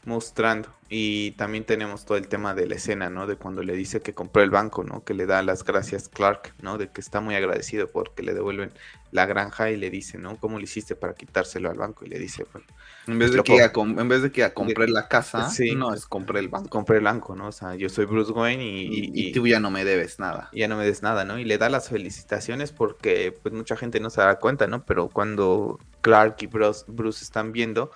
mostrando. 0.05 0.69
Y 0.93 1.33
también 1.33 1.63
tenemos 1.65 2.05
todo 2.05 2.19
el 2.19 2.27
tema 2.27 2.53
de 2.53 2.67
la 2.67 2.75
escena, 2.75 3.11
¿no? 3.11 3.29
De 3.29 3.37
cuando 3.37 3.63
le 3.63 3.75
dice 3.75 4.01
que 4.01 4.13
compró 4.13 4.43
el 4.43 4.51
banco, 4.51 4.83
¿no? 4.83 5.05
Que 5.05 5.15
le 5.15 5.25
da 5.25 5.41
las 5.43 5.63
gracias 5.63 6.09
Clark, 6.09 6.53
¿no? 6.63 6.79
De 6.79 6.89
que 6.89 7.01
está 7.01 7.21
muy 7.21 7.37
agradecido 7.37 7.87
porque 7.89 8.25
le 8.25 8.35
devuelven 8.35 8.73
la 9.13 9.25
granja 9.27 9.71
y 9.71 9.77
le 9.77 9.89
dice, 9.89 10.19
¿no? 10.19 10.37
¿Cómo 10.39 10.59
le 10.59 10.65
hiciste 10.65 10.97
para 10.97 11.15
quitárselo 11.15 11.71
al 11.71 11.79
banco? 11.79 12.05
Y 12.05 12.09
le 12.09 12.19
dice, 12.19 12.45
bueno. 12.53 12.67
En 13.07 13.21
vez, 13.21 13.33
de 13.33 13.43
que, 13.45 13.63
a, 13.63 13.71
en 13.73 14.09
vez 14.09 14.23
de 14.23 14.33
que 14.33 14.43
a 14.43 14.53
compré 14.53 14.89
la 14.89 15.07
casa, 15.07 15.49
no, 15.77 15.95
es 15.95 16.07
compré 16.07 16.41
el 16.41 16.49
banco. 16.49 16.69
Compré 16.69 16.99
el 16.99 17.05
banco, 17.05 17.37
¿no? 17.37 17.47
O 17.47 17.53
sea, 17.53 17.77
yo 17.77 17.89
soy 17.89 18.07
Bruce 18.07 18.33
Wayne 18.33 18.65
y, 18.65 19.13
y, 19.15 19.33
tú 19.33 19.47
ya 19.47 19.61
no 19.61 19.71
me 19.71 19.85
debes 19.85 20.19
nada. 20.19 20.51
Ya 20.53 20.67
no 20.67 20.77
me 20.77 20.85
des 20.85 21.03
nada, 21.03 21.25
¿no? 21.25 21.39
Y 21.39 21.45
le 21.45 21.57
da 21.57 21.69
las 21.69 21.89
felicitaciones 21.89 22.73
porque 22.73 23.33
pues 23.43 23.55
mucha 23.55 23.77
gente 23.77 24.01
no 24.01 24.11
se 24.11 24.23
da 24.23 24.41
cuenta, 24.41 24.67
¿no? 24.67 24.85
Pero 24.85 25.09
cuando 25.09 25.79
Clark 26.01 26.37
y 26.41 26.47
Bruce, 26.47 27.25
están 27.25 27.53
viendo 27.53 27.91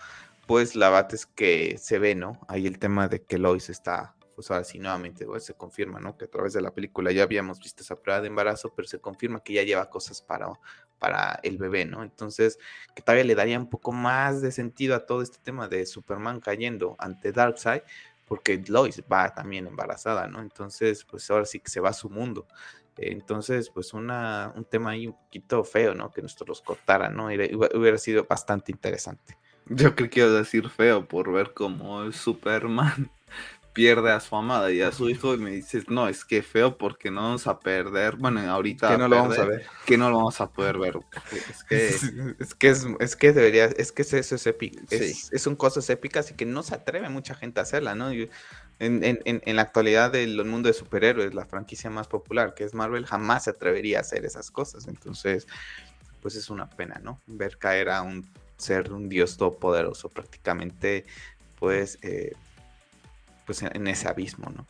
pues 0.47 0.77
la 0.77 0.91
verdad 0.91 1.15
es 1.15 1.27
que 1.27 1.79
se 1.79 1.99
ve, 1.99 2.15
¿no? 2.15 2.41
Ahí 2.49 2.67
el 2.67 2.79
tema 2.79 3.09
de 3.09 3.23
que 3.23 3.39
Lois 3.39 3.71
está, 3.71 4.15
pues 4.35 4.51
ahora 4.51 4.65
sí, 4.65 4.79
nuevamente 4.79 5.25
pues, 5.27 5.45
se 5.45 5.55
confirma, 5.55 6.01
¿no? 6.01 6.17
Que 6.17 6.27
a 6.27 6.31
través 6.31 6.53
de 6.53 6.61
la 6.61 6.73
película 6.73 7.13
ya 7.13 7.23
habíamos 7.23 7.61
visto 7.61 7.83
esa 7.83 7.97
prueba 7.97 8.21
de 8.21 8.29
embarazo, 8.29 8.73
pero 8.75 8.87
se 8.87 9.01
confirma 9.01 9.41
que 9.41 9.55
ya 9.55 9.63
lleva 9.63 9.89
cosas 9.89 10.21
para, 10.21 10.49
para 10.99 11.41
el 11.43 11.57
bebé, 11.57 11.87
¿no? 11.87 12.03
Entonces, 12.03 12.59
que 12.95 13.03
todavía 13.03 13.25
le 13.25 13.35
daría 13.35 13.59
un 13.59 13.71
poco 13.71 13.93
más 13.93 14.43
de 14.43 14.53
sentido 14.53 14.95
a 14.95 15.07
todo 15.07 15.23
este 15.23 15.39
tema 15.39 15.69
de 15.69 15.87
Superman 15.87 16.41
cayendo 16.41 16.97
ante 16.99 17.33
Darkseid, 17.33 17.83
porque 18.27 18.63
Lois 18.69 19.03
va 19.11 19.35
también 19.35 19.67
embarazada, 19.67 20.27
¿no? 20.29 20.41
Entonces, 20.41 21.05
pues 21.05 21.31
ahora 21.31 21.47
sí 21.47 21.61
que 21.61 21.71
se 21.71 21.81
va 21.81 21.91
a 21.91 21.95
su 21.95 22.11
mundo. 22.11 22.47
Entonces, 22.97 23.71
pues 23.71 23.93
una, 23.93 24.53
un 24.55 24.65
tema 24.65 24.91
ahí 24.91 25.07
un 25.07 25.15
poquito 25.15 25.65
feo, 25.65 25.95
¿no? 25.95 26.11
Que 26.11 26.23
nosotros 26.23 26.49
los 26.49 26.63
cortaran, 26.63 27.15
¿no? 27.15 27.27
Hubiera 27.27 27.99
sido 27.99 28.25
bastante 28.25 28.73
interesante. 28.73 29.37
Yo 29.67 29.95
creo 29.95 30.11
que 30.11 30.21
iba 30.21 30.29
a 30.29 30.33
decir 30.33 30.69
feo 30.69 31.07
por 31.07 31.33
ver 31.33 31.53
cómo 31.55 32.13
Superman 32.13 33.11
pierde 33.73 34.13
a 34.13 34.21
su 34.21 34.37
amada 34.37 34.71
y 34.71 34.83
a 34.83 34.93
su 34.93 35.09
hijo 35.09 35.35
y 35.35 35.39
me 35.39 35.51
dices, 35.51 35.89
no, 35.89 36.09
es 36.09 36.25
que 36.25 36.43
feo 36.43 36.79
porque 36.79 37.11
no 37.11 37.23
vamos 37.23 37.47
a 37.47 37.59
perder, 37.59 38.17
bueno, 38.17 38.41
ahorita 38.41 38.91
que 38.91 38.99
no 38.99 39.09
lo 39.09 39.17
vamos 39.17 39.39
a 39.39 39.45
ver, 39.47 39.67
que 39.85 39.99
no 39.99 40.11
lo 40.11 40.19
vamos 40.19 40.41
a 40.41 40.51
poder 40.51 40.79
ver. 40.79 40.95
Es 41.31 41.65
que 41.65 41.89
es 42.39 42.55
que 42.55 42.69
es, 43.01 43.17
que 43.17 43.33
debería, 43.33 43.65
es 43.65 43.91
que 43.91 44.03
eso 44.03 44.17
es 44.17 44.47
épico, 44.47 44.81
es, 44.91 45.31
son 45.37 45.57
cosas 45.57 45.91
épicas 45.91 46.31
y 46.31 46.35
que 46.35 46.47
no 46.47 46.63
se 46.63 46.75
atreve 46.75 47.09
mucha 47.09 47.35
gente 47.35 47.59
a 47.59 47.65
hacerla, 47.65 47.95
¿no? 47.95 48.11
En, 48.79 49.57
la 49.57 49.63
actualidad 49.63 50.13
del 50.13 50.45
mundo 50.45 50.69
de 50.69 50.75
superhéroes, 50.75 51.35
la 51.35 51.47
franquicia 51.47 51.91
más 51.91 52.09
popular 52.09 52.55
que 52.55 52.65
es 52.65 52.75
Marvel, 52.75 53.07
jamás 53.07 53.45
se 53.45 53.51
atrevería 53.51 53.99
a 53.99 54.01
hacer 54.01 54.25
esas 54.25 54.51
cosas, 54.51 54.89
entonces, 54.89 55.47
pues 56.21 56.35
es 56.37 56.51
una 56.51 56.69
pena, 56.69 57.01
¿no? 57.03 57.21
Ver 57.27 57.59
caer 57.59 57.91
a 57.91 58.03
un 58.03 58.29
ser 58.57 58.93
un 58.93 59.09
dios 59.09 59.37
todopoderoso 59.37 60.09
prácticamente, 60.09 61.05
pues, 61.59 61.99
eh, 62.03 62.33
pues 63.47 63.63
en, 63.63 63.87
ese 63.87 64.09
abismo, 64.09 64.51
¿no? 64.51 64.67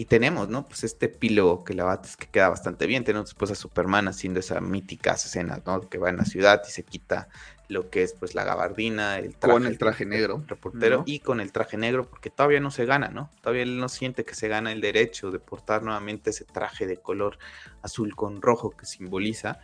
Y 0.00 0.06
tenemos, 0.06 0.48
¿no? 0.48 0.66
Pues 0.66 0.82
este 0.82 1.06
epílogo 1.06 1.62
que 1.62 1.74
la 1.74 1.84
bates 1.84 2.16
que 2.16 2.26
queda 2.26 2.48
bastante 2.48 2.86
bien. 2.86 3.04
Tenemos 3.04 3.28
después 3.28 3.50
a 3.50 3.54
Superman 3.54 4.08
haciendo 4.08 4.40
esa 4.40 4.58
mítica 4.62 5.12
escena, 5.12 5.60
¿no? 5.66 5.90
Que 5.90 5.98
va 5.98 6.08
en 6.08 6.16
la 6.16 6.24
ciudad 6.24 6.62
y 6.66 6.70
se 6.70 6.84
quita 6.84 7.28
lo 7.68 7.90
que 7.90 8.02
es 8.02 8.14
pues 8.14 8.34
la 8.34 8.44
gabardina, 8.44 9.18
el 9.18 9.36
traje, 9.36 9.52
con 9.52 9.66
el 9.66 9.76
traje 9.76 10.06
negro, 10.06 10.42
reportero 10.46 11.02
y 11.04 11.20
con 11.20 11.38
el 11.38 11.52
traje 11.52 11.76
negro 11.76 12.08
porque 12.08 12.30
todavía 12.30 12.60
no 12.60 12.70
se 12.70 12.86
gana, 12.86 13.08
¿no? 13.08 13.28
Todavía 13.42 13.62
él 13.62 13.78
no 13.78 13.90
siente 13.90 14.24
que 14.24 14.34
se 14.34 14.48
gana 14.48 14.72
el 14.72 14.80
derecho 14.80 15.30
de 15.30 15.38
portar 15.38 15.82
nuevamente 15.82 16.30
ese 16.30 16.46
traje 16.46 16.86
de 16.86 16.96
color 16.96 17.38
azul 17.82 18.16
con 18.16 18.40
rojo 18.40 18.70
que 18.70 18.86
simboliza 18.86 19.60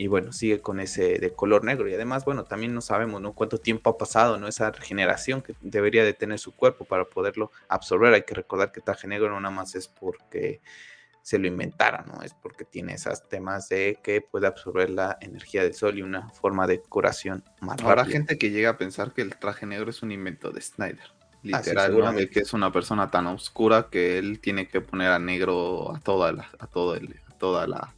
y 0.00 0.06
bueno, 0.06 0.32
sigue 0.32 0.60
con 0.60 0.78
ese 0.78 1.18
de 1.18 1.32
color 1.32 1.64
negro 1.64 1.88
y 1.88 1.94
además, 1.94 2.24
bueno, 2.24 2.44
también 2.44 2.72
no 2.72 2.80
sabemos, 2.80 3.20
¿no? 3.20 3.32
Cuánto 3.32 3.58
tiempo 3.58 3.90
ha 3.90 3.98
pasado, 3.98 4.38
¿no? 4.38 4.46
Esa 4.46 4.70
regeneración 4.70 5.42
que 5.42 5.56
debería 5.60 6.04
de 6.04 6.14
tener 6.14 6.38
su 6.38 6.54
cuerpo 6.54 6.84
para 6.84 7.06
poderlo 7.06 7.50
absorber. 7.68 8.14
Hay 8.14 8.22
que 8.22 8.36
recordar 8.36 8.70
que 8.70 8.78
el 8.78 8.84
traje 8.84 9.08
negro 9.08 9.28
no 9.28 9.40
nada 9.40 9.52
más 9.52 9.74
es 9.74 9.88
porque 9.88 10.60
se 11.20 11.40
lo 11.40 11.48
inventara, 11.48 12.04
¿no? 12.06 12.22
Es 12.22 12.32
porque 12.32 12.64
tiene 12.64 12.94
esos 12.94 13.28
temas 13.28 13.68
de 13.68 13.98
que 14.00 14.20
puede 14.20 14.46
absorber 14.46 14.88
la 14.88 15.18
energía 15.20 15.64
del 15.64 15.74
sol 15.74 15.98
y 15.98 16.02
una 16.02 16.30
forma 16.30 16.68
de 16.68 16.80
curación 16.80 17.42
más 17.60 17.82
Habrá 17.82 18.04
gente 18.04 18.38
que 18.38 18.50
llega 18.50 18.70
a 18.70 18.78
pensar 18.78 19.12
que 19.12 19.22
el 19.22 19.36
traje 19.36 19.66
negro 19.66 19.90
es 19.90 20.02
un 20.02 20.12
invento 20.12 20.52
de 20.52 20.60
Snyder. 20.60 21.10
Ah, 21.52 21.58
Literal, 21.58 22.14
de 22.14 22.30
que 22.30 22.40
es 22.40 22.52
una 22.52 22.70
persona 22.70 23.10
tan 23.10 23.26
oscura 23.26 23.88
que 23.90 24.18
él 24.18 24.40
tiene 24.40 24.68
que 24.68 24.80
poner 24.80 25.10
a 25.10 25.18
negro 25.18 25.92
a 25.94 26.00
toda 26.00 26.32
la, 26.32 26.48
a 26.58 26.68
todo 26.68 26.94
el, 26.94 27.20
a 27.28 27.32
toda 27.36 27.66
la, 27.66 27.94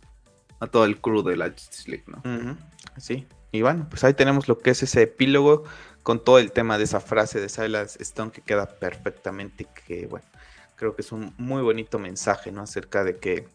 a 0.61 0.67
todo 0.67 0.85
el 0.85 1.01
crew 1.01 1.23
de 1.23 1.37
la 1.37 1.51
Justice 1.51 1.91
League, 1.91 2.05
¿no? 2.07 2.57
Sí. 2.97 3.27
Y 3.53 3.63
bueno, 3.63 3.87
pues 3.91 4.05
ahí 4.05 4.15
tenemos 4.15 4.47
lo 4.47 4.59
que 4.59 4.71
es 4.71 4.83
ese 4.83 5.03
epílogo 5.03 5.65
con 6.03 6.23
todo 6.23 6.39
el 6.39 6.53
tema 6.53 6.79
de 6.79 6.85
esa 6.85 7.01
frase 7.01 7.41
de 7.41 7.49
Silas 7.49 7.97
Stone 8.01 8.31
que 8.31 8.43
queda 8.43 8.67
perfectamente 8.67 9.67
que 9.87 10.07
bueno 10.07 10.25
creo 10.81 10.97
que 10.97 11.03
es 11.03 11.13
un 11.13 11.35
muy 11.37 11.63
bonito 11.63 11.99
mensaje, 11.99 12.51
¿no? 12.51 12.63
Acerca 12.63 13.05
de 13.05 13.19
que 13.19 13.47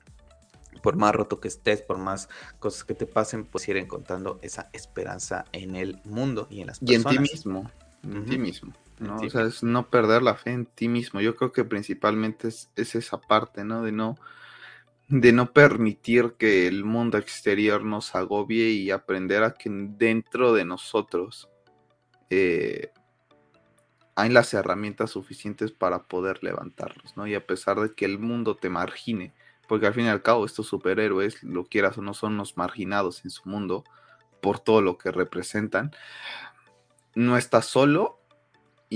por 0.84 0.96
más 0.96 1.16
roto 1.16 1.40
que 1.40 1.48
estés, 1.48 1.82
por 1.82 1.98
más 1.98 2.30
cosas 2.60 2.84
que 2.84 2.94
te 2.94 3.08
pasen, 3.08 3.46
pues 3.46 3.68
ir 3.68 3.78
encontrando 3.78 4.40
esa 4.44 4.70
esperanza 4.74 5.46
en 5.52 5.76
el 5.76 6.00
mundo 6.04 6.48
y 6.52 6.62
en 6.62 6.68
las 6.68 6.80
personas. 6.80 7.14
Y 7.14 7.18
en 7.18 7.24
ti 7.24 7.32
mismo, 7.32 7.72
en 8.04 8.26
ti 8.26 8.38
mismo. 8.38 8.74
¿no? 9.00 9.18
o 9.18 9.30
sea, 9.30 9.42
es 9.42 9.64
no 9.64 9.90
perder 9.90 10.22
la 10.22 10.36
fe 10.36 10.52
en 10.52 10.68
ti 10.68 10.88
mismo. 10.88 11.20
Yo 11.20 11.36
creo 11.36 11.52
que 11.52 11.64
principalmente 11.64 12.50
es, 12.50 12.70
esa 12.76 13.20
parte, 13.20 13.64
¿no? 13.64 13.82
De 13.82 13.92
no, 13.92 14.20
de 15.08 15.32
no 15.32 15.54
permitir 15.54 16.34
que 16.38 16.68
el 16.68 16.84
mundo 16.84 17.18
exterior 17.18 17.84
nos 17.84 18.16
agobie 18.16 18.72
y 18.72 18.92
aprender 18.92 19.44
a 19.44 19.54
que 19.54 19.70
dentro 19.70 20.54
de 20.54 20.66
nosotros 20.66 21.50
eh, 22.30 22.92
hay 24.16 24.30
las 24.30 24.54
herramientas 24.54 25.12
suficientes 25.12 25.72
para 25.72 26.04
poder 26.04 26.44
levantarlos, 26.44 27.16
¿no? 27.18 27.28
Y 27.28 27.36
a 27.36 27.46
pesar 27.46 27.80
de 27.80 27.94
que 27.94 28.06
el 28.06 28.18
mundo 28.18 28.56
te 28.56 28.70
margine, 28.70 29.34
porque 29.68 29.88
al 29.88 29.94
fin 29.94 30.06
y 30.06 30.10
al 30.10 30.24
cabo 30.24 30.46
estos 30.46 30.68
superhéroes, 30.68 31.44
lo 31.44 31.66
quieras 31.66 31.98
o 31.98 32.02
no, 32.02 32.14
son 32.14 32.38
los 32.38 32.58
marginados 32.58 33.26
en 33.26 33.32
su 33.32 33.48
mundo 33.48 33.84
por 34.42 34.60
todo 34.60 34.82
lo 34.82 34.98
que 34.98 35.12
representan, 35.12 35.92
no 37.14 37.38
estás 37.38 37.66
solo 37.66 38.20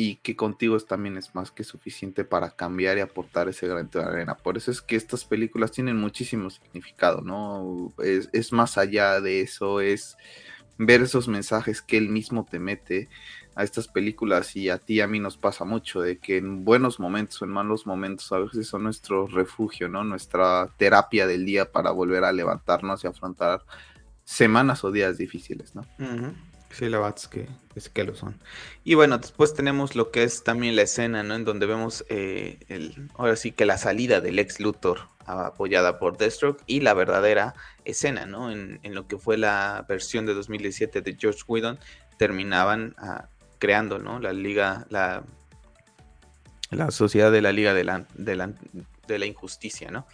y 0.01 0.15
que 0.15 0.37
contigo 0.37 0.79
también 0.79 1.17
es 1.17 1.35
más 1.35 1.51
que 1.51 1.65
suficiente 1.65 2.23
para 2.23 2.51
cambiar 2.51 2.97
y 2.97 3.01
aportar 3.01 3.49
ese 3.49 3.67
granito 3.67 3.99
de 3.99 4.05
arena. 4.05 4.37
Por 4.37 4.55
eso 4.55 4.71
es 4.71 4.81
que 4.81 4.95
estas 4.95 5.25
películas 5.25 5.73
tienen 5.73 5.97
muchísimo 5.97 6.49
significado, 6.49 7.19
¿no? 7.19 7.91
Es, 8.01 8.29
es 8.31 8.53
más 8.53 8.77
allá 8.77 9.19
de 9.19 9.41
eso, 9.41 9.81
es 9.81 10.15
ver 10.77 11.01
esos 11.01 11.27
mensajes 11.27 11.81
que 11.81 11.97
él 11.97 12.07
mismo 12.07 12.47
te 12.49 12.59
mete 12.59 13.09
a 13.55 13.65
estas 13.65 13.89
películas 13.89 14.55
y 14.55 14.69
a 14.69 14.77
ti 14.77 15.01
a 15.01 15.07
mí 15.07 15.19
nos 15.19 15.35
pasa 15.35 15.65
mucho 15.65 15.99
de 15.99 16.17
que 16.17 16.37
en 16.37 16.63
buenos 16.63 17.01
momentos 17.01 17.41
o 17.41 17.45
en 17.45 17.51
malos 17.51 17.85
momentos 17.85 18.31
a 18.31 18.39
veces 18.39 18.67
son 18.67 18.83
nuestro 18.83 19.27
refugio, 19.27 19.89
¿no? 19.89 20.05
Nuestra 20.05 20.69
terapia 20.77 21.27
del 21.27 21.43
día 21.43 21.73
para 21.73 21.91
volver 21.91 22.23
a 22.23 22.31
levantarnos 22.31 23.03
y 23.03 23.07
afrontar 23.07 23.65
semanas 24.23 24.81
o 24.85 24.93
días 24.93 25.17
difíciles, 25.17 25.75
¿no? 25.75 25.85
Sí, 26.71 26.87
la 26.87 26.99
verdad 26.99 27.15
es 27.17 27.27
que, 27.27 27.47
es 27.75 27.89
que 27.89 28.03
lo 28.03 28.15
son. 28.15 28.39
Y 28.83 28.93
bueno, 28.93 29.17
después 29.17 29.53
tenemos 29.53 29.95
lo 29.95 30.11
que 30.11 30.23
es 30.23 30.43
también 30.43 30.75
la 30.75 30.83
escena, 30.83 31.23
¿no? 31.23 31.35
En 31.35 31.43
donde 31.43 31.65
vemos 31.65 32.05
eh, 32.09 32.59
el, 32.67 33.09
ahora 33.15 33.35
sí 33.35 33.51
que 33.51 33.65
la 33.65 33.77
salida 33.77 34.21
del 34.21 34.37
ex 34.39 34.59
Luthor 34.59 35.09
apoyada 35.25 35.99
por 35.99 36.17
Deathstroke 36.17 36.61
y 36.65 36.81
la 36.81 36.93
verdadera 36.93 37.53
escena, 37.85 38.25
¿no? 38.25 38.51
En, 38.51 38.79
lo 38.83 39.07
que 39.07 39.17
fue 39.17 39.37
la 39.37 39.85
versión 39.87 40.25
de 40.25 40.33
2017 40.33 41.01
de 41.01 41.17
George 41.19 41.41
Whedon, 41.47 41.79
terminaban 42.17 42.95
a, 42.97 43.29
creando, 43.57 43.99
¿no? 43.99 44.19
La 44.19 44.33
liga, 44.33 44.85
la, 44.89 45.23
la 46.71 46.91
sociedad 46.91 47.31
de 47.31 47.41
la 47.41 47.51
liga 47.51 47.73
de 47.73 47.83
la, 47.83 48.07
de 48.13 48.35
la, 48.35 48.53
de 49.07 49.19
la 49.19 49.25
injusticia, 49.25 49.91
¿no? 49.91 50.07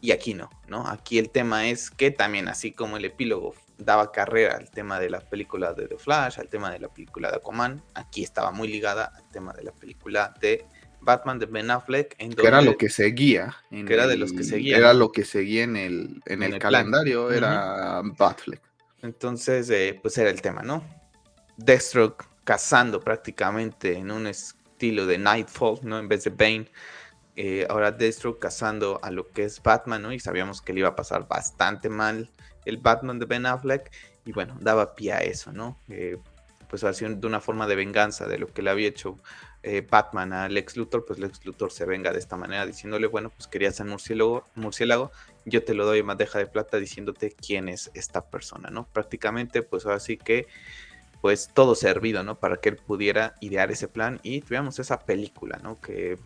Y 0.00 0.12
aquí 0.12 0.34
no, 0.34 0.50
¿no? 0.68 0.86
Aquí 0.88 1.18
el 1.18 1.30
tema 1.30 1.68
es 1.68 1.90
que 1.90 2.10
también, 2.10 2.48
así 2.48 2.72
como 2.72 2.96
el 2.96 3.04
epílogo 3.04 3.54
daba 3.78 4.10
carrera 4.12 4.56
al 4.56 4.70
tema 4.70 4.98
de 4.98 5.10
la 5.10 5.20
película 5.20 5.72
de 5.72 5.88
The 5.88 5.98
Flash, 5.98 6.38
al 6.38 6.48
tema 6.48 6.70
de 6.70 6.80
la 6.80 6.88
película 6.88 7.30
de 7.30 7.36
Aquaman, 7.36 7.82
aquí 7.94 8.22
estaba 8.22 8.50
muy 8.50 8.68
ligada 8.68 9.12
al 9.14 9.28
tema 9.30 9.52
de 9.52 9.64
la 9.64 9.72
película 9.72 10.34
de 10.40 10.64
Batman 11.00 11.38
de 11.38 11.46
Ben 11.46 11.70
Affleck. 11.70 12.14
En 12.18 12.32
que 12.32 12.46
era 12.46 12.62
lo 12.62 12.76
que 12.76 12.88
seguía. 12.88 13.56
que 13.70 13.92
era 13.92 14.06
de 14.06 14.16
los 14.16 14.32
que 14.32 14.44
seguía. 14.44 14.76
Era 14.76 14.94
lo 14.94 15.12
que 15.12 15.24
seguía 15.24 15.64
en 15.64 15.76
el, 15.76 16.22
en, 16.26 16.42
el, 16.42 16.58
calendario, 16.58 17.30
era 17.30 18.02
Batfleck. 18.02 18.60
Entonces, 19.02 19.70
eh, 19.70 19.98
pues 20.00 20.18
era 20.18 20.30
el 20.30 20.42
tema, 20.42 20.62
¿no? 20.62 20.82
Deathstroke 21.58 22.24
cazando 22.44 23.00
prácticamente 23.00 23.96
en 23.96 24.10
un 24.10 24.26
estilo 24.26 25.06
de 25.06 25.18
Nightfall, 25.18 25.80
¿no? 25.82 25.98
En 25.98 26.08
vez 26.08 26.24
de 26.24 26.30
Bane. 26.30 26.70
Eh, 27.38 27.66
ahora 27.68 27.92
Destro 27.92 28.38
cazando 28.38 28.98
a 29.02 29.10
lo 29.10 29.28
que 29.28 29.44
es 29.44 29.62
Batman, 29.62 30.00
¿no? 30.00 30.12
Y 30.12 30.18
sabíamos 30.18 30.62
que 30.62 30.72
le 30.72 30.80
iba 30.80 30.88
a 30.88 30.96
pasar 30.96 31.28
bastante 31.28 31.90
mal 31.90 32.30
el 32.66 32.76
Batman 32.78 33.18
de 33.18 33.26
Ben 33.26 33.46
Affleck. 33.46 33.90
Y 34.24 34.32
bueno, 34.32 34.56
daba 34.60 34.94
pie 34.94 35.12
a 35.12 35.18
eso, 35.18 35.52
¿no? 35.52 35.78
Eh, 35.88 36.18
pues 36.68 36.84
así 36.84 37.06
de 37.06 37.26
una 37.26 37.40
forma 37.40 37.66
de 37.66 37.76
venganza 37.76 38.26
de 38.26 38.38
lo 38.38 38.48
que 38.48 38.60
le 38.60 38.70
había 38.70 38.88
hecho 38.88 39.16
eh, 39.62 39.86
Batman 39.88 40.32
a 40.32 40.48
Lex 40.48 40.76
Luthor, 40.76 41.04
pues 41.04 41.18
Lex 41.18 41.44
Luthor 41.44 41.72
se 41.72 41.84
venga 41.84 42.12
de 42.12 42.18
esta 42.18 42.36
manera 42.36 42.66
diciéndole, 42.66 43.06
bueno, 43.06 43.30
pues 43.30 43.46
querías 43.48 43.76
ser 43.76 43.86
murciélago, 43.86 44.44
murciélago, 44.54 45.10
yo 45.44 45.64
te 45.64 45.74
lo 45.74 45.86
doy 45.86 46.00
en 46.00 46.06
bandeja 46.06 46.38
de 46.38 46.46
plata 46.46 46.78
diciéndote 46.78 47.32
quién 47.32 47.68
es 47.68 47.90
esta 47.94 48.26
persona, 48.26 48.70
¿no? 48.70 48.86
Prácticamente, 48.92 49.62
pues 49.62 49.86
ahora 49.86 50.00
sí 50.00 50.16
que 50.16 50.46
pues 51.20 51.50
todo 51.52 51.74
servido, 51.74 52.22
¿no? 52.22 52.38
Para 52.38 52.58
que 52.58 52.68
él 52.68 52.76
pudiera 52.76 53.34
idear 53.40 53.70
ese 53.70 53.88
plan 53.88 54.20
y 54.22 54.42
tuviéramos 54.42 54.78
esa 54.78 55.00
película, 55.00 55.58
¿no? 55.62 55.80
Que 55.80 56.18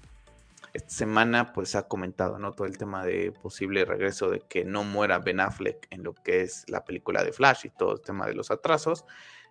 esta 0.73 0.91
semana 0.91 1.53
pues 1.53 1.75
ha 1.75 1.89
comentado, 1.89 2.39
¿no? 2.39 2.53
Todo 2.53 2.67
el 2.67 2.79
tema 2.79 3.05
de 3.05 3.33
posible 3.33 3.85
regreso 3.85 4.31
de 4.31 4.41
que 4.41 4.65
no 4.65 4.85
muera 4.85 5.19
Ben 5.19 5.41
Affleck 5.41 5.87
en 5.91 6.05
lo 6.05 6.15
que 6.15 6.43
es 6.43 6.65
la 6.69 6.85
película 6.85 7.25
de 7.25 7.33
Flash 7.33 7.67
y 7.67 7.71
todo 7.71 7.95
el 7.95 8.01
tema 8.01 8.27
de 8.27 8.35
los 8.35 8.51
atrasos. 8.51 9.05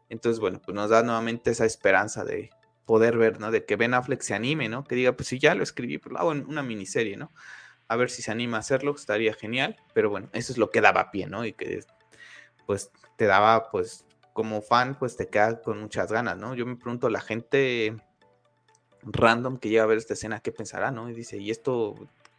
Entonces, 0.09 0.39
bueno, 0.39 0.61
pues 0.63 0.73
nos 0.75 0.89
da 0.89 1.03
nuevamente 1.03 1.51
esa 1.51 1.65
esperanza 1.65 2.23
de 2.23 2.49
poder 2.85 3.17
ver, 3.17 3.39
¿no? 3.39 3.51
De 3.51 3.65
que 3.65 3.75
Ben 3.75 3.93
Affleck 3.93 4.21
se 4.21 4.33
anime, 4.33 4.69
¿no? 4.69 4.83
Que 4.83 4.95
diga, 4.95 5.13
pues 5.13 5.27
si 5.27 5.39
ya 5.39 5.53
lo 5.55 5.63
escribí, 5.63 5.97
pues 5.97 6.13
lo 6.13 6.19
hago 6.19 6.31
en 6.31 6.45
una 6.47 6.63
miniserie, 6.63 7.17
¿no? 7.17 7.31
A 7.87 7.95
ver 7.95 8.09
si 8.09 8.21
se 8.21 8.31
anima 8.31 8.57
a 8.57 8.61
hacerlo, 8.61 8.95
estaría 8.95 9.33
genial. 9.33 9.77
Pero 9.93 10.09
bueno, 10.09 10.29
eso 10.33 10.51
es 10.51 10.57
lo 10.57 10.71
que 10.71 10.81
daba 10.81 11.11
pie, 11.11 11.27
¿no? 11.27 11.45
Y 11.45 11.53
que 11.53 11.81
pues 12.65 12.91
te 13.17 13.25
daba 13.25 13.69
pues 13.69 14.05
como 14.33 14.61
fan, 14.61 14.97
pues 14.97 15.17
te 15.17 15.27
queda 15.27 15.61
con 15.61 15.79
muchas 15.81 16.11
ganas, 16.11 16.37
¿no? 16.37 16.55
Yo 16.55 16.65
me 16.65 16.77
pregunto, 16.77 17.09
la 17.09 17.21
gente 17.21 17.95
random 19.03 19.57
que 19.57 19.69
llega 19.69 19.83
a 19.83 19.87
ver 19.87 19.97
esta 19.97 20.13
escena, 20.13 20.39
¿qué 20.39 20.51
pensará, 20.51 20.91
no? 20.91 21.09
Y 21.09 21.13
dice, 21.13 21.37
¿y 21.37 21.51
esto 21.51 21.95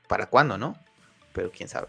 para 0.08 0.26
cuándo, 0.26 0.58
no? 0.58 0.76
Pero 1.32 1.50
quién 1.50 1.68
sabe. 1.68 1.88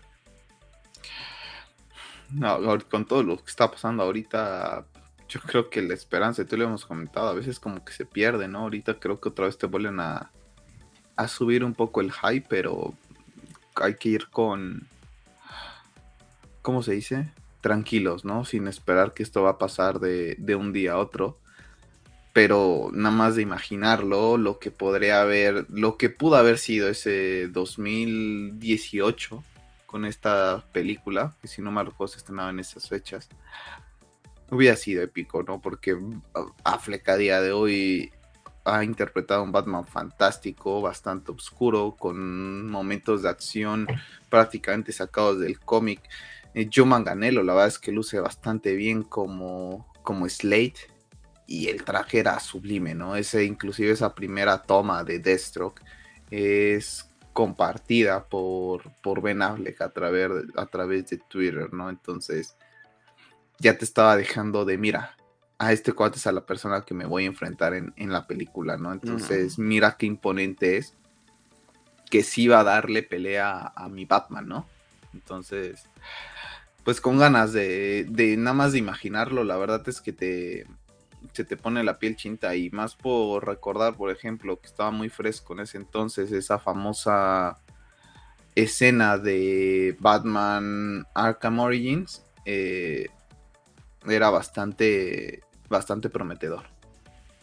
No, 2.29 2.59
con 2.89 3.05
todo 3.05 3.23
lo 3.23 3.37
que 3.37 3.49
está 3.49 3.69
pasando 3.69 4.03
ahorita, 4.03 4.85
yo 5.27 5.41
creo 5.41 5.69
que 5.69 5.81
la 5.81 5.93
esperanza, 5.93 6.45
tú 6.45 6.57
lo 6.57 6.63
hemos 6.63 6.85
comentado, 6.85 7.29
a 7.29 7.33
veces 7.33 7.59
como 7.59 7.83
que 7.83 7.93
se 7.93 8.05
pierde, 8.05 8.47
¿no? 8.47 8.59
Ahorita 8.59 8.99
creo 8.99 9.19
que 9.19 9.29
otra 9.29 9.45
vez 9.45 9.57
te 9.57 9.67
vuelven 9.67 9.99
a, 9.99 10.31
a 11.15 11.27
subir 11.27 11.63
un 11.63 11.73
poco 11.73 12.01
el 12.01 12.11
hype, 12.11 12.45
pero 12.47 12.93
hay 13.75 13.95
que 13.95 14.09
ir 14.09 14.29
con, 14.29 14.87
¿cómo 16.61 16.83
se 16.83 16.93
dice? 16.93 17.31
tranquilos, 17.61 18.25
¿no? 18.25 18.43
Sin 18.43 18.67
esperar 18.67 19.13
que 19.13 19.23
esto 19.23 19.43
va 19.43 19.51
a 19.51 19.57
pasar 19.57 19.99
de, 19.99 20.55
un 20.55 20.73
día 20.73 20.93
a 20.93 20.97
otro. 20.97 21.37
Pero 22.33 22.89
nada 22.93 23.13
más 23.15 23.35
de 23.35 23.41
imaginarlo, 23.41 24.37
lo 24.37 24.59
que 24.59 24.71
podría 24.71 25.21
haber, 25.21 25.65
lo 25.69 25.97
que 25.97 26.09
pudo 26.09 26.35
haber 26.35 26.57
sido 26.57 26.87
ese 26.87 27.47
2018 27.49 29.43
con 29.85 30.05
esta 30.05 30.63
película, 30.71 31.35
que 31.41 31.47
si 31.47 31.61
no 31.61 31.71
me 31.71 31.83
recuerdo 31.83 32.13
se 32.13 32.19
estrenaba 32.19 32.49
en 32.49 32.59
esas 32.59 32.87
fechas, 32.87 33.27
hubiera 34.49 34.77
sido 34.77 35.03
épico, 35.03 35.43
¿no? 35.43 35.59
Porque 35.59 35.97
Affleck 36.63 37.09
a 37.09 37.17
día 37.17 37.41
de 37.41 37.51
hoy 37.51 38.11
ha 38.63 38.83
interpretado 38.83 39.43
un 39.43 39.51
Batman 39.51 39.85
fantástico, 39.85 40.81
bastante 40.81 41.31
oscuro, 41.31 41.95
con 41.99 42.69
momentos 42.69 43.23
de 43.23 43.29
acción 43.29 43.87
prácticamente 44.29 44.93
sacados 44.93 45.39
del 45.39 45.59
cómic 45.59 46.01
eh, 46.53 46.69
Joe 46.73 46.85
Manganello, 46.85 47.43
la 47.43 47.53
verdad 47.53 47.69
es 47.69 47.79
que 47.79 47.91
luce 47.91 48.19
bastante 48.19 48.75
bien 48.75 49.03
como, 49.03 49.87
como 50.03 50.27
Slate. 50.27 50.90
Y 51.47 51.67
el 51.67 51.83
traje 51.83 52.19
era 52.19 52.39
sublime, 52.39 52.95
¿no? 52.95 53.15
Ese, 53.15 53.43
inclusive 53.43 53.91
esa 53.91 54.15
primera 54.15 54.61
toma 54.61 55.03
de 55.03 55.19
Deathstroke 55.19 55.81
es 56.29 57.07
compartida 57.33 58.25
por, 58.25 58.83
por 59.01 59.21
Ben 59.21 59.41
Affleck 59.41 59.81
a 59.81 59.89
través, 59.89 60.29
a 60.55 60.65
través 60.65 61.09
de 61.09 61.17
Twitter, 61.17 61.73
¿no? 61.73 61.89
Entonces 61.89 62.55
ya 63.59 63.77
te 63.77 63.85
estaba 63.85 64.17
dejando 64.17 64.65
de, 64.65 64.77
mira, 64.77 65.15
a 65.59 65.71
este 65.71 65.93
cuate 65.93 66.17
es 66.17 66.25
a 66.25 66.31
la 66.31 66.45
persona 66.45 66.81
que 66.81 66.93
me 66.93 67.05
voy 67.05 67.23
a 67.23 67.27
enfrentar 67.27 67.73
en, 67.75 68.11
la 68.11 68.25
película, 68.25 68.77
¿no? 68.77 68.91
Entonces, 68.91 69.59
mira 69.59 69.95
qué 69.97 70.07
imponente 70.07 70.77
es 70.77 70.95
que 72.09 72.23
sí 72.23 72.47
va 72.47 72.61
a 72.61 72.63
darle 72.63 73.03
pelea 73.03 73.71
a, 73.75 73.87
mi 73.87 74.05
Batman, 74.05 74.47
¿no? 74.47 74.67
Entonces, 75.13 75.87
pues 76.83 76.99
con 76.99 77.19
ganas 77.19 77.53
de, 77.53 78.07
de, 78.09 78.37
nada 78.37 78.55
más 78.55 78.71
de 78.71 78.79
imaginarlo, 78.79 79.43
la 79.43 79.55
verdad 79.55 79.87
es 79.87 80.01
que 80.01 80.11
te, 80.11 80.65
se 81.33 81.45
te 81.45 81.57
pone 81.57 81.83
la 81.83 81.99
piel 81.99 82.15
chinta 82.15 82.55
y 82.55 82.69
más 82.69 82.95
por 82.95 83.45
recordar, 83.45 83.95
por 83.95 84.11
ejemplo, 84.11 84.59
que 84.59 84.67
estaba 84.67 84.91
muy 84.91 85.09
fresco 85.09 85.53
en 85.53 85.61
ese 85.61 85.77
entonces, 85.77 86.31
esa 86.31 86.59
famosa 86.59 87.59
escena 88.55 89.17
de 89.17 89.95
Batman 89.99 91.05
Arkham 91.13 91.59
Origins, 91.59 92.25
eh, 92.45 93.07
era 94.07 94.29
bastante, 94.29 95.41
bastante 95.69 96.09
prometedor. 96.09 96.63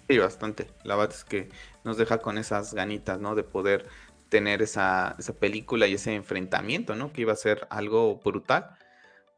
Sí, 0.09 0.19
bastante. 0.19 0.69
La 0.85 0.97
verdad 0.97 1.15
es 1.15 1.25
que 1.25 1.49
nos 1.85 1.99
deja 1.99 2.19
con 2.19 2.39
esas 2.39 2.75
ganitas, 2.75 3.21
¿no? 3.21 3.35
De 3.35 3.43
poder 3.43 3.87
tener 4.29 4.63
esa, 4.63 5.15
esa 5.19 5.35
película 5.35 5.87
y 5.87 5.95
ese 5.95 6.15
enfrentamiento, 6.15 6.95
¿no? 6.95 7.13
Que 7.13 7.23
iba 7.23 7.33
a 7.33 7.37
ser 7.37 7.67
algo 7.71 8.17
brutal. 8.25 8.71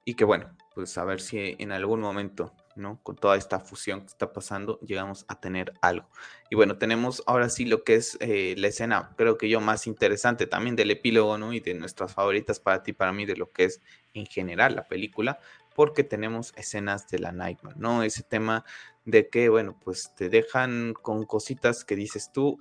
Y 0.04 0.14
que 0.14 0.24
bueno, 0.24 0.56
pues 0.74 0.96
a 0.96 1.04
ver 1.04 1.20
si 1.20 1.56
en 1.58 1.72
algún 1.72 2.00
momento 2.00 2.54
Con 3.02 3.16
toda 3.16 3.36
esta 3.36 3.60
fusión 3.60 4.00
que 4.00 4.06
está 4.06 4.32
pasando, 4.32 4.78
llegamos 4.80 5.24
a 5.28 5.40
tener 5.40 5.74
algo. 5.80 6.08
Y 6.50 6.56
bueno, 6.56 6.78
tenemos 6.78 7.22
ahora 7.26 7.48
sí 7.48 7.64
lo 7.64 7.84
que 7.84 7.94
es 7.94 8.16
eh, 8.20 8.54
la 8.58 8.68
escena, 8.68 9.12
creo 9.16 9.38
que 9.38 9.48
yo, 9.48 9.60
más 9.60 9.86
interesante 9.86 10.46
también 10.46 10.76
del 10.76 10.90
epílogo, 10.90 11.38
¿no? 11.38 11.52
Y 11.52 11.60
de 11.60 11.74
nuestras 11.74 12.14
favoritas 12.14 12.58
para 12.58 12.82
ti, 12.82 12.92
para 12.92 13.12
mí, 13.12 13.26
de 13.26 13.36
lo 13.36 13.52
que 13.52 13.64
es 13.64 13.80
en 14.14 14.26
general 14.26 14.74
la 14.74 14.88
película, 14.88 15.38
porque 15.74 16.04
tenemos 16.04 16.52
escenas 16.56 17.08
de 17.08 17.18
la 17.18 17.32
Nightmare, 17.32 17.76
¿no? 17.78 18.02
Ese 18.02 18.22
tema 18.22 18.64
de 19.04 19.28
que, 19.28 19.48
bueno, 19.48 19.78
pues 19.82 20.14
te 20.14 20.28
dejan 20.28 20.94
con 20.94 21.24
cositas 21.24 21.84
que 21.84 21.96
dices 21.96 22.32
tú, 22.32 22.60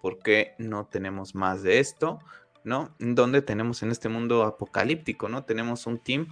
¿por 0.00 0.18
qué 0.18 0.54
no 0.58 0.86
tenemos 0.86 1.34
más 1.34 1.62
de 1.62 1.78
esto? 1.78 2.18
¿No? 2.64 2.94
Donde 2.98 3.40
tenemos 3.40 3.82
en 3.82 3.90
este 3.90 4.08
mundo 4.08 4.42
apocalíptico, 4.42 5.28
¿no? 5.28 5.44
Tenemos 5.44 5.86
un 5.86 5.98
team 5.98 6.28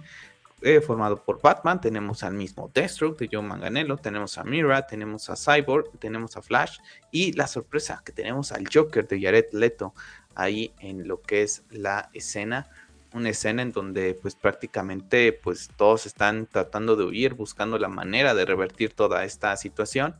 eh, 0.61 0.81
formado 0.81 1.23
por 1.23 1.41
Batman, 1.41 1.79
tenemos 1.79 2.23
al 2.23 2.33
mismo 2.33 2.71
Deathstroke 2.73 3.19
de 3.19 3.29
John 3.31 3.47
Manganello, 3.47 3.97
tenemos 3.97 4.37
a 4.37 4.43
Mira, 4.43 4.87
tenemos 4.87 5.29
a 5.29 5.35
Cyborg, 5.35 5.91
tenemos 5.99 6.35
a 6.35 6.41
Flash 6.41 6.79
y 7.11 7.33
la 7.33 7.47
sorpresa 7.47 8.01
que 8.03 8.11
tenemos 8.11 8.51
al 8.51 8.65
Joker 8.71 9.07
de 9.07 9.21
Jared 9.21 9.45
Leto 9.51 9.93
ahí 10.33 10.73
en 10.79 11.07
lo 11.07 11.21
que 11.21 11.43
es 11.43 11.63
la 11.69 12.09
escena, 12.13 12.69
una 13.13 13.29
escena 13.29 13.61
en 13.61 13.71
donde 13.71 14.15
pues 14.15 14.35
prácticamente 14.35 15.31
pues 15.31 15.69
todos 15.75 16.05
están 16.07 16.47
tratando 16.47 16.95
de 16.95 17.05
huir, 17.05 17.35
buscando 17.35 17.77
la 17.77 17.87
manera 17.87 18.33
de 18.33 18.45
revertir 18.45 18.93
toda 18.93 19.25
esta 19.25 19.55
situación 19.57 20.15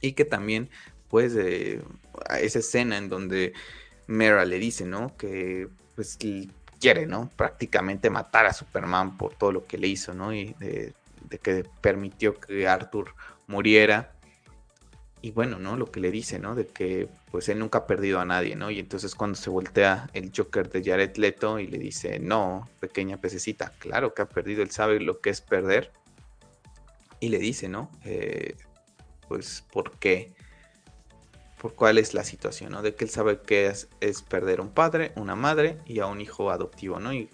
y 0.00 0.12
que 0.12 0.24
también 0.24 0.70
pues 1.08 1.34
eh, 1.36 1.82
esa 2.40 2.58
escena 2.60 2.98
en 2.98 3.08
donde 3.08 3.52
Mera 4.06 4.44
le 4.44 4.58
dice, 4.58 4.84
¿no? 4.84 5.16
Que 5.16 5.68
pues 5.94 6.16
quiere, 6.78 7.06
¿no? 7.06 7.30
Prácticamente 7.36 8.10
matar 8.10 8.46
a 8.46 8.52
Superman 8.52 9.16
por 9.16 9.34
todo 9.34 9.52
lo 9.52 9.64
que 9.64 9.78
le 9.78 9.88
hizo, 9.88 10.14
¿no? 10.14 10.34
Y 10.34 10.54
de, 10.58 10.94
que 11.42 11.64
permitió 11.80 12.38
que 12.38 12.66
Arthur 12.68 13.14
muriera. 13.46 14.12
Y 15.20 15.32
bueno, 15.32 15.58
¿no? 15.58 15.76
Lo 15.76 15.90
que 15.90 16.00
le 16.00 16.10
dice, 16.10 16.38
¿no? 16.38 16.54
De 16.54 16.66
que 16.66 17.08
pues 17.30 17.48
él 17.48 17.58
nunca 17.58 17.78
ha 17.78 17.86
perdido 17.86 18.20
a 18.20 18.24
nadie, 18.24 18.54
¿no? 18.54 18.70
Y 18.70 18.78
entonces 18.78 19.14
cuando 19.14 19.36
se 19.36 19.50
voltea 19.50 20.08
el 20.12 20.32
Joker 20.34 20.70
de 20.70 20.82
Jared 20.82 21.16
Leto 21.16 21.58
y 21.58 21.66
le 21.66 21.78
dice, 21.78 22.20
no, 22.20 22.68
pequeña 22.80 23.16
pececita, 23.16 23.72
claro 23.78 24.14
que 24.14 24.22
ha 24.22 24.28
perdido, 24.28 24.62
él 24.62 24.70
sabe 24.70 25.00
lo 25.00 25.20
que 25.20 25.30
es 25.30 25.40
perder. 25.40 25.92
Y 27.20 27.30
le 27.30 27.38
dice, 27.38 27.68
¿no? 27.68 27.90
Eh, 28.04 28.56
pues, 29.26 29.64
¿por 29.72 29.98
qué? 29.98 30.32
Por 31.60 31.74
cuál 31.74 31.98
es 31.98 32.14
la 32.14 32.24
situación, 32.24 32.72
¿no? 32.72 32.82
De 32.82 32.94
que 32.94 33.04
él 33.04 33.10
sabe 33.10 33.40
que 33.40 33.66
es, 33.66 33.88
perder 34.22 34.60
un 34.60 34.70
padre, 34.70 35.12
una 35.16 35.34
madre 35.34 35.78
y 35.86 36.00
a 36.00 36.06
un 36.06 36.20
hijo 36.20 36.50
adoptivo, 36.50 37.00
¿no? 37.00 37.12
Y, 37.12 37.30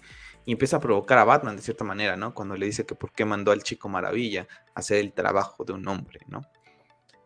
empieza 0.47 0.77
a 0.77 0.79
provocar 0.79 1.17
a 1.17 1.23
Batman 1.23 1.55
de 1.55 1.63
cierta 1.63 1.83
manera, 1.83 2.17
¿no? 2.17 2.35
Cuando 2.35 2.55
le 2.55 2.67
dice 2.67 2.85
que 2.85 2.93
por 2.93 3.11
qué 3.13 3.25
mandó 3.25 3.51
al 3.51 3.63
chico 3.63 3.89
maravilla 3.89 4.47
a 4.75 4.79
hacer 4.79 4.97
el 4.99 5.11
trabajo 5.11 5.63
de 5.63 5.73
un 5.73 5.87
hombre, 5.87 6.19
¿no? 6.27 6.41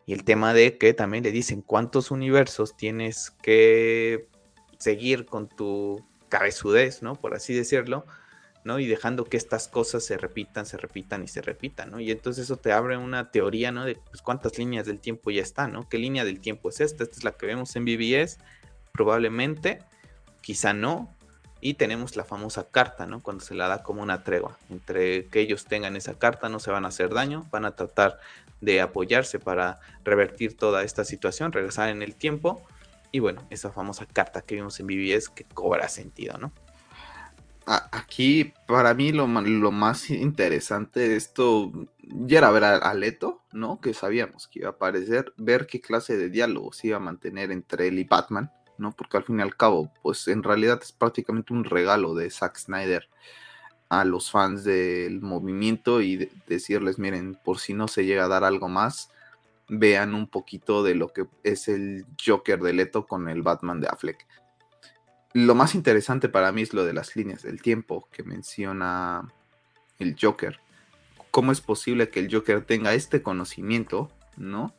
Y 0.06 0.14
el 0.14 0.24
tema 0.24 0.54
de 0.54 0.78
que 0.78 0.94
también 0.94 1.22
le 1.22 1.30
dicen 1.30 1.60
cuántos 1.60 2.10
universos 2.10 2.76
tienes 2.78 3.30
que 3.42 4.26
seguir 4.78 5.26
con 5.26 5.48
tu 5.48 6.02
cabezudez, 6.30 7.02
¿no? 7.02 7.14
Por 7.14 7.34
así 7.34 7.52
decirlo, 7.52 8.06
¿no? 8.64 8.78
Y 8.78 8.86
dejando 8.86 9.24
que 9.24 9.36
estas 9.36 9.68
cosas 9.68 10.04
se 10.04 10.18
repitan, 10.18 10.66
se 10.66 10.76
repitan 10.76 11.22
y 11.22 11.28
se 11.28 11.40
repitan, 11.40 11.90
¿no? 11.90 12.00
Y 12.00 12.10
entonces 12.10 12.44
eso 12.44 12.56
te 12.56 12.72
abre 12.72 12.96
una 12.96 13.30
teoría, 13.30 13.72
¿no? 13.72 13.84
De 13.84 13.94
pues, 13.94 14.22
cuántas 14.22 14.58
líneas 14.58 14.86
del 14.86 15.00
tiempo 15.00 15.30
ya 15.30 15.42
están, 15.42 15.72
¿no? 15.72 15.88
¿Qué 15.88 15.98
línea 15.98 16.24
del 16.24 16.40
tiempo 16.40 16.68
es 16.68 16.80
esta? 16.80 17.04
Esta 17.04 17.16
es 17.16 17.24
la 17.24 17.32
que 17.32 17.46
vemos 17.46 17.74
en 17.76 17.84
BBS, 17.84 18.38
probablemente, 18.92 19.80
quizá 20.42 20.72
no. 20.72 21.14
Y 21.62 21.74
tenemos 21.74 22.16
la 22.16 22.24
famosa 22.24 22.68
carta, 22.70 23.06
¿no? 23.06 23.22
Cuando 23.22 23.44
se 23.44 23.54
la 23.54 23.68
da 23.68 23.82
como 23.82 24.02
una 24.02 24.24
tregua. 24.24 24.58
Entre 24.70 25.26
que 25.26 25.40
ellos 25.40 25.66
tengan 25.66 25.94
esa 25.94 26.18
carta, 26.18 26.48
no 26.48 26.58
se 26.58 26.70
van 26.70 26.86
a 26.86 26.88
hacer 26.88 27.12
daño, 27.12 27.46
van 27.50 27.66
a 27.66 27.76
tratar 27.76 28.18
de 28.62 28.80
apoyarse 28.80 29.38
para 29.38 29.80
revertir 30.04 30.56
toda 30.56 30.84
esta 30.84 31.04
situación, 31.04 31.52
regresar 31.52 31.90
en 31.90 32.02
el 32.02 32.14
tiempo. 32.14 32.62
Y 33.12 33.18
bueno, 33.18 33.46
esa 33.50 33.72
famosa 33.72 34.06
carta 34.06 34.42
que 34.42 34.54
vimos 34.54 34.80
en 34.80 34.86
BBS 34.86 35.28
que 35.28 35.44
cobra 35.44 35.88
sentido, 35.88 36.38
¿no? 36.38 36.52
Aquí, 37.70 38.52
para 38.66 38.94
mí, 38.94 39.12
lo, 39.12 39.26
más 39.26 40.10
interesante 40.10 41.00
de 41.00 41.16
esto 41.16 41.72
ya 42.02 42.38
era 42.38 42.50
ver 42.50 42.64
a, 42.64 42.94
Leto, 42.94 43.42
¿no? 43.52 43.80
Que 43.80 43.94
sabíamos 43.94 44.48
que 44.48 44.60
iba 44.60 44.68
a 44.68 44.72
aparecer, 44.72 45.32
ver 45.36 45.66
qué 45.66 45.80
clase 45.80 46.16
de 46.16 46.28
diálogo 46.28 46.72
se 46.72 46.88
iba 46.88 46.96
a 46.96 47.00
mantener 47.00 47.52
entre 47.52 47.88
él 47.88 47.98
y 47.98 48.04
Batman, 48.04 48.50
¿no? 48.78 48.92
Porque 48.92 49.16
al 49.16 49.24
fin 49.24 49.38
y 49.38 49.42
al 49.42 49.56
cabo, 49.56 49.92
pues 50.02 50.26
en 50.28 50.42
realidad 50.42 50.80
es 50.82 50.92
prácticamente 50.92 51.52
un 51.52 51.64
regalo 51.64 52.14
de 52.14 52.30
Zack 52.30 52.58
Snyder 52.58 53.08
a 53.88 54.04
los 54.04 54.30
fans 54.30 54.64
del 54.64 55.20
movimiento 55.20 56.00
y 56.00 56.30
decirles, 56.46 56.98
miren, 56.98 57.38
por 57.44 57.58
si 57.58 57.74
no 57.74 57.88
se 57.88 58.04
llega 58.04 58.24
a 58.24 58.28
dar 58.28 58.44
algo 58.44 58.68
más, 58.68 59.10
vean 59.68 60.14
un 60.14 60.26
poquito 60.28 60.82
de 60.82 60.96
lo 60.96 61.12
que 61.12 61.26
es 61.44 61.68
el 61.68 62.04
Joker 62.24 62.60
de 62.60 62.72
Leto 62.72 63.06
con 63.06 63.28
el 63.28 63.42
Batman 63.42 63.80
de 63.80 63.88
Affleck 63.88 64.26
lo 65.32 65.54
más 65.54 65.74
interesante 65.74 66.28
para 66.28 66.52
mí 66.52 66.62
es 66.62 66.74
lo 66.74 66.84
de 66.84 66.92
las 66.92 67.14
líneas 67.14 67.42
del 67.42 67.62
tiempo 67.62 68.08
que 68.12 68.22
menciona 68.22 69.32
el 69.98 70.16
Joker. 70.20 70.58
¿Cómo 71.30 71.52
es 71.52 71.60
posible 71.60 72.08
que 72.08 72.20
el 72.20 72.32
Joker 72.32 72.64
tenga 72.64 72.94
este 72.94 73.22
conocimiento, 73.22 74.10
no? 74.36 74.74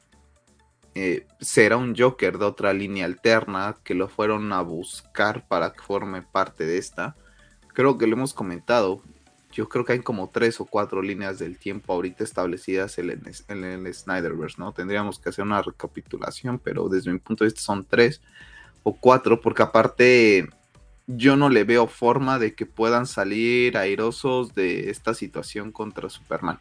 Eh, 0.93 1.25
será 1.39 1.77
un 1.77 1.95
Joker 1.95 2.37
de 2.37 2.43
otra 2.43 2.73
línea 2.73 3.05
alterna 3.05 3.77
que 3.85 3.95
lo 3.95 4.09
fueron 4.09 4.51
a 4.51 4.61
buscar 4.61 5.47
para 5.47 5.71
que 5.71 5.79
forme 5.79 6.21
parte 6.21 6.65
de 6.65 6.77
esta. 6.77 7.15
Creo 7.73 7.97
que 7.97 8.07
lo 8.07 8.17
hemos 8.17 8.33
comentado. 8.33 9.01
Yo 9.53 9.69
creo 9.69 9.85
que 9.85 9.93
hay 9.93 10.01
como 10.01 10.29
tres 10.29 10.59
o 10.59 10.65
cuatro 10.65 11.01
líneas 11.01 11.39
del 11.39 11.57
tiempo 11.57 11.93
ahorita 11.93 12.25
establecidas 12.25 12.97
en 12.97 13.09
el, 13.09 13.21
en 13.47 13.63
el 13.63 13.93
Snyderverse, 13.93 14.57
¿no? 14.59 14.73
Tendríamos 14.73 15.19
que 15.19 15.29
hacer 15.29 15.45
una 15.45 15.61
recapitulación, 15.61 16.59
pero 16.59 16.89
desde 16.89 17.11
mi 17.11 17.19
punto 17.19 17.45
de 17.45 17.49
vista 17.49 17.61
son 17.61 17.85
tres 17.85 18.21
o 18.83 18.93
cuatro, 18.93 19.41
porque 19.41 19.63
aparte 19.63 20.49
yo 21.07 21.35
no 21.35 21.49
le 21.49 21.63
veo 21.63 21.87
forma 21.87 22.39
de 22.39 22.55
que 22.55 22.65
puedan 22.65 23.05
salir 23.05 23.77
airosos 23.77 24.53
de 24.55 24.89
esta 24.89 25.13
situación 25.13 25.71
contra 25.71 26.09
Superman. 26.09 26.59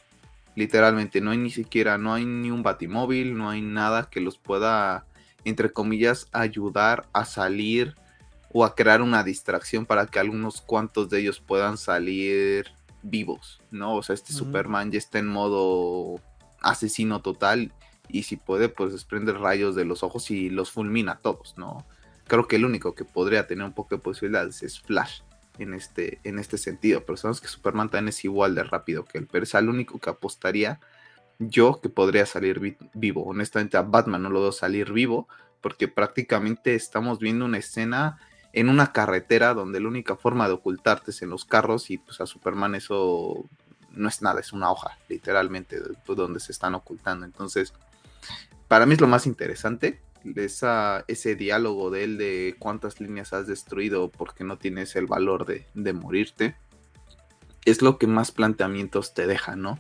Literalmente, 0.57 1.21
no 1.21 1.31
hay 1.31 1.39
ni 1.39 1.51
siquiera, 1.51 1.99
no 1.99 2.13
hay 2.13 2.25
ni 2.25 2.51
un 2.51 2.63
batimóvil, 2.63 3.37
no 3.37 3.51
hay 3.51 3.63
nada 3.63 4.11
que 4.11 4.21
los 4.21 4.37
pueda, 4.39 5.07
entre 5.45 5.73
comillas, 5.73 6.29
ayudar 6.33 7.07
a 7.13 7.25
salir 7.25 7.95
o 8.53 8.65
a 8.65 8.75
crear 8.75 9.01
una 9.01 9.23
distracción 9.23 9.87
para 9.87 10.07
que 10.07 10.19
algunos 10.19 10.61
cuantos 10.61 11.09
de 11.09 11.21
ellos 11.21 11.41
puedan 11.41 11.79
salir 11.79 12.67
vivos, 13.03 13.61
¿no? 13.71 13.95
O 13.95 14.03
sea, 14.03 14.15
este 14.15 14.33
Superman 14.33 14.91
ya 14.91 14.99
está 14.99 15.19
en 15.19 15.29
modo 15.29 16.21
asesino 16.61 17.21
total 17.21 17.73
y 18.09 18.25
si 18.25 18.37
puede, 18.37 18.69
pues 18.69 18.93
desprende 18.93 19.33
rayos 19.33 19.77
de 19.77 19.85
los 19.85 20.03
ojos 20.03 20.31
y 20.31 20.51
los 20.51 20.73
fulmina 20.73 21.13
a 21.13 21.19
todos, 21.19 21.55
¿no? 21.57 21.87
Creo 22.31 22.47
que 22.47 22.57
el 22.57 22.65
único 22.65 22.95
que 22.95 23.05
podría 23.05 23.49
tener 23.49 23.65
un 23.65 23.73
poco 23.73 23.97
de 23.97 24.01
posibilidades 24.01 24.63
es 24.63 24.79
Flash 24.81 25.23
en 25.59 25.75
este, 25.75 26.21
en 26.23 26.39
este 26.39 26.59
sentido. 26.59 27.05
Pero 27.05 27.17
sabemos 27.17 27.41
que 27.41 27.49
Superman 27.49 27.91
también 27.91 28.11
es 28.11 28.25
igual 28.25 28.55
de 28.55 28.63
rápido 28.63 29.05
que 29.05 29.19
él. 29.19 29.29
Pero 29.31 29.43
es 29.43 29.57
al 29.57 29.69
único 29.69 29.99
que 29.99 30.11
apostaría 30.11 30.79
yo 31.41 31.81
que 31.81 31.89
podría 31.89 32.27
salir 32.27 32.79
vivo. 32.95 33.25
Honestamente, 33.25 33.77
a 33.77 33.83
Batman 33.83 34.23
no 34.23 34.31
lo 34.31 34.43
veo 34.43 34.53
salir 34.53 34.93
vivo. 34.93 35.27
Porque 35.61 35.89
prácticamente 35.89 36.77
estamos 36.77 37.19
viendo 37.19 37.45
una 37.45 37.59
escena 37.59 38.21
en 38.53 38.69
una 38.69 38.93
carretera 38.93 39.53
donde 39.53 39.81
la 39.81 39.89
única 39.89 40.15
forma 40.15 40.47
de 40.47 40.55
ocultarte 40.55 41.11
es 41.11 41.23
en 41.23 41.31
los 41.31 41.45
carros. 41.45 41.91
Y 41.91 41.99
pues 41.99 42.21
a 42.21 42.27
Superman 42.27 42.77
eso 42.77 43.45
no 43.91 44.09
es 44.09 44.23
nada, 44.23 44.39
es 44.39 44.53
una 44.53 44.71
hoja, 44.71 44.97
literalmente, 45.09 45.81
donde 46.07 46.39
se 46.39 46.53
están 46.53 46.77
ocultando. 46.77 47.27
Entonces, 47.27 47.75
para 48.69 48.87
mí 48.87 48.95
es 48.95 49.01
lo 49.01 49.09
más 49.09 49.27
interesante, 49.27 50.01
esa, 50.37 51.05
ese 51.09 51.37
diálogo 51.37 51.91
de 51.91 52.05
él 52.05 52.19
de 52.19 52.57
cuántas 52.59 53.01
líneas 53.01 53.33
has 53.33 53.47
destruido 53.47 54.11
porque 54.11 54.45
no 54.45 54.59
tienes 54.59 54.97
el 54.97 55.07
valor 55.07 55.47
de, 55.47 55.67
de 55.75 55.93
morirte, 55.93 56.57
es 57.65 57.83
lo 57.83 57.99
que 57.99 58.07
más 58.07 58.31
planteamientos 58.31 59.15
te 59.15 59.27
deja, 59.27 59.57
¿no? 59.57 59.79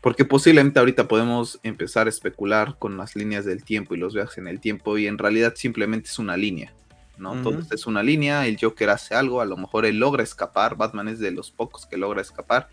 Porque 0.00 0.24
posiblemente 0.24 0.78
ahorita 0.78 1.08
podemos 1.08 1.60
empezar 1.62 2.06
a 2.06 2.10
especular 2.10 2.76
con 2.78 2.96
las 2.96 3.16
líneas 3.16 3.44
del 3.44 3.64
tiempo 3.64 3.94
y 3.94 3.98
los 3.98 4.14
viajes 4.14 4.38
en 4.38 4.48
el 4.48 4.60
tiempo 4.60 4.98
y 4.98 5.06
en 5.06 5.18
realidad 5.18 5.54
simplemente 5.56 6.08
es 6.08 6.18
una 6.18 6.36
línea, 6.36 6.72
¿no? 7.16 7.40
Todo 7.42 7.58
esto 7.58 7.74
es 7.74 7.86
una 7.86 8.02
línea, 8.02 8.46
el 8.46 8.58
Joker 8.60 8.90
hace 8.90 9.14
algo, 9.14 9.40
a 9.40 9.46
lo 9.46 9.56
mejor 9.56 9.86
él 9.86 9.98
logra 9.98 10.22
escapar, 10.22 10.76
Batman 10.76 11.08
es 11.08 11.18
de 11.18 11.30
los 11.30 11.50
pocos 11.50 11.86
que 11.86 11.96
logra 11.96 12.20
escapar. 12.20 12.68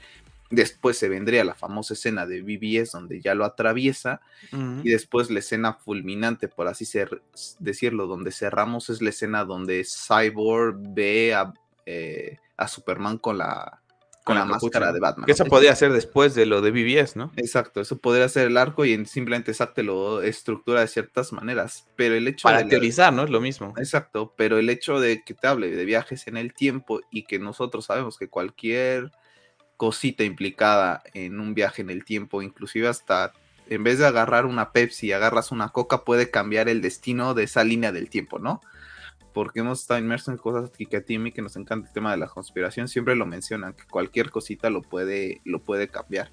Después 0.51 0.97
se 0.97 1.09
vendría 1.09 1.43
la 1.43 1.55
famosa 1.55 1.93
escena 1.93 2.25
de 2.25 2.41
BBS 2.41 2.91
donde 2.91 3.21
ya 3.21 3.33
lo 3.33 3.45
atraviesa 3.45 4.21
y 4.51 4.89
después 4.89 5.31
la 5.31 5.39
escena 5.39 5.73
fulminante, 5.73 6.47
por 6.47 6.67
así 6.67 6.85
ser, 6.85 7.21
decirlo, 7.59 8.05
donde 8.05 8.31
cerramos 8.31 8.89
es 8.89 9.01
la 9.01 9.09
escena 9.09 9.45
donde 9.45 9.85
Cyborg 9.85 10.75
ve 10.93 11.33
a, 11.33 11.53
eh, 11.85 12.37
a 12.57 12.67
Superman 12.67 13.17
con 13.17 13.37
la, 13.37 13.81
con 14.23 14.35
la, 14.35 14.45
máscara 14.45 14.91
de 14.91 14.99
Batman. 14.99 15.25
Que 15.25 15.31
eso 15.31 15.45
podría 15.45 15.75
ser 15.75 15.93
después 15.93 16.35
de 16.35 16.45
lo 16.45 16.61
de 16.61 16.71
BBS, 16.71 17.15
¿no? 17.15 17.31
Exacto, 17.37 17.81
eso 17.81 17.97
podría 17.97 18.27
ser 18.29 18.47
el 18.47 18.57
arco 18.57 18.85
y 18.85 19.05
simplemente 19.05 19.51
exacto 19.51 19.81
lo 19.83 20.21
estructura 20.21 20.81
de 20.81 20.87
ciertas 20.87 21.33
maneras. 21.33 21.87
Pero 21.95 22.15
el 22.15 22.27
hecho 22.27 22.43
Para 22.43 22.67
teorizar, 22.67 23.13
¿no? 23.13 23.23
Es 23.23 23.29
lo 23.29 23.41
mismo. 23.41 23.73
Exacto, 23.77 24.33
pero 24.37 24.59
el 24.59 24.69
hecho 24.69 24.99
de 24.99 25.23
que 25.23 25.33
te 25.33 25.47
hable 25.47 25.71
de 25.71 25.85
viajes 25.85 26.27
en 26.27 26.37
el 26.37 26.53
tiempo 26.53 27.01
y 27.09 27.23
que 27.23 27.39
nosotros 27.39 27.85
sabemos 27.85 28.17
que 28.17 28.27
cualquier 28.27 29.11
cosita 29.81 30.23
implicada 30.23 31.01
en 31.15 31.39
un 31.39 31.55
viaje 31.55 31.81
en 31.81 31.89
el 31.89 32.05
tiempo, 32.05 32.43
inclusive 32.43 32.87
hasta 32.87 33.33
en 33.67 33.83
vez 33.83 33.97
de 33.97 34.05
agarrar 34.05 34.45
una 34.45 34.73
Pepsi, 34.73 35.11
agarras 35.11 35.51
una 35.51 35.69
Coca, 35.69 36.03
puede 36.03 36.29
cambiar 36.29 36.69
el 36.69 36.83
destino 36.83 37.33
de 37.33 37.45
esa 37.45 37.63
línea 37.63 37.91
del 37.91 38.07
tiempo, 38.07 38.37
¿no? 38.37 38.61
porque 39.33 39.61
hemos 39.61 39.81
estado 39.81 39.99
inmersos 39.99 40.33
en 40.33 40.37
cosas 40.37 40.69
que, 40.69 40.97
a 40.97 41.01
ti 41.01 41.13
y 41.13 41.15
a 41.15 41.19
mí 41.19 41.31
que 41.31 41.41
nos 41.41 41.55
encanta 41.55 41.87
el 41.87 41.93
tema 41.95 42.11
de 42.11 42.17
la 42.17 42.27
conspiración, 42.27 42.89
siempre 42.89 43.15
lo 43.15 43.25
mencionan, 43.25 43.73
que 43.73 43.85
cualquier 43.85 44.29
cosita 44.29 44.69
lo 44.69 44.83
puede, 44.83 45.41
lo 45.45 45.63
puede 45.63 45.87
cambiar. 45.87 46.29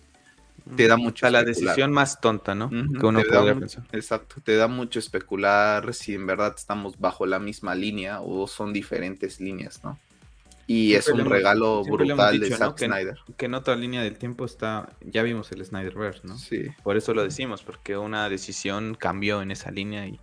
Te 0.76 0.86
da 0.86 0.98
mucho 0.98 1.26
a 1.26 1.30
la 1.30 1.42
decisión 1.42 1.90
más 1.90 2.20
tonta, 2.20 2.54
¿no? 2.54 2.68
que 2.68 3.06
uno 3.06 3.22
podría 3.22 3.58
pensar. 3.58 3.84
Exacto, 3.92 4.42
te 4.44 4.56
da 4.56 4.68
mucho 4.68 4.98
especular 4.98 5.94
si 5.94 6.12
en 6.12 6.26
verdad 6.26 6.52
estamos 6.54 6.98
bajo 6.98 7.24
la 7.24 7.38
misma 7.38 7.74
línea 7.74 8.20
o 8.20 8.46
son 8.46 8.74
diferentes 8.74 9.40
líneas, 9.40 9.82
¿no? 9.82 9.98
Y 10.68 10.92
es 10.92 11.08
un 11.08 11.24
regalo 11.24 11.82
brutal 11.82 12.38
de 12.38 12.50
Zack 12.50 12.78
Snyder. 12.78 13.18
Que 13.38 13.46
en 13.46 13.54
otra 13.54 13.74
línea 13.74 14.02
del 14.02 14.18
tiempo 14.18 14.44
está, 14.44 14.92
ya 15.00 15.22
vimos 15.22 15.50
el 15.50 15.64
Snyderverse, 15.64 16.20
¿no? 16.24 16.36
Sí. 16.36 16.66
Por 16.82 16.98
eso 16.98 17.14
lo 17.14 17.24
decimos, 17.24 17.62
porque 17.62 17.96
una 17.96 18.28
decisión 18.28 18.94
cambió 18.94 19.40
en 19.40 19.50
esa 19.50 19.70
línea 19.70 20.06
y, 20.06 20.20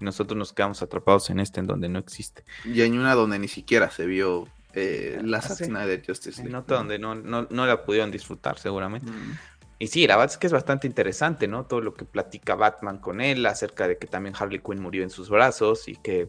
nosotros 0.00 0.36
nos 0.36 0.52
quedamos 0.52 0.82
atrapados 0.82 1.30
en 1.30 1.38
este 1.38 1.60
en 1.60 1.66
donde 1.66 1.88
no 1.88 2.00
existe. 2.00 2.42
Y 2.64 2.80
hay 2.80 2.90
una 2.90 3.14
donde 3.14 3.38
ni 3.38 3.46
siquiera 3.46 3.88
se 3.90 4.04
vio 4.04 4.48
eh, 4.74 5.20
la 5.22 5.38
asesina 5.38 5.86
de 5.86 6.02
Justice 6.04 6.42
League. 6.42 6.56
En 6.56 6.66
donde 6.66 6.98
no, 6.98 7.14
no, 7.14 7.46
no, 7.48 7.66
la 7.66 7.84
pudieron 7.84 8.10
disfrutar 8.10 8.58
seguramente. 8.58 9.10
Mm. 9.10 9.38
Y 9.78 9.88
sí, 9.88 10.06
la 10.06 10.16
verdad 10.16 10.32
es 10.32 10.38
que 10.38 10.46
es 10.46 10.52
bastante 10.52 10.86
interesante, 10.86 11.46
¿no? 11.46 11.66
Todo 11.66 11.80
lo 11.80 11.94
que 11.94 12.04
platica 12.04 12.54
Batman 12.54 12.98
con 12.98 13.20
él 13.20 13.44
acerca 13.46 13.86
de 13.86 13.98
que 13.98 14.06
también 14.06 14.34
Harley 14.38 14.60
Quinn 14.60 14.80
murió 14.80 15.02
en 15.02 15.10
sus 15.10 15.28
brazos 15.28 15.88
y 15.88 15.96
que 15.96 16.28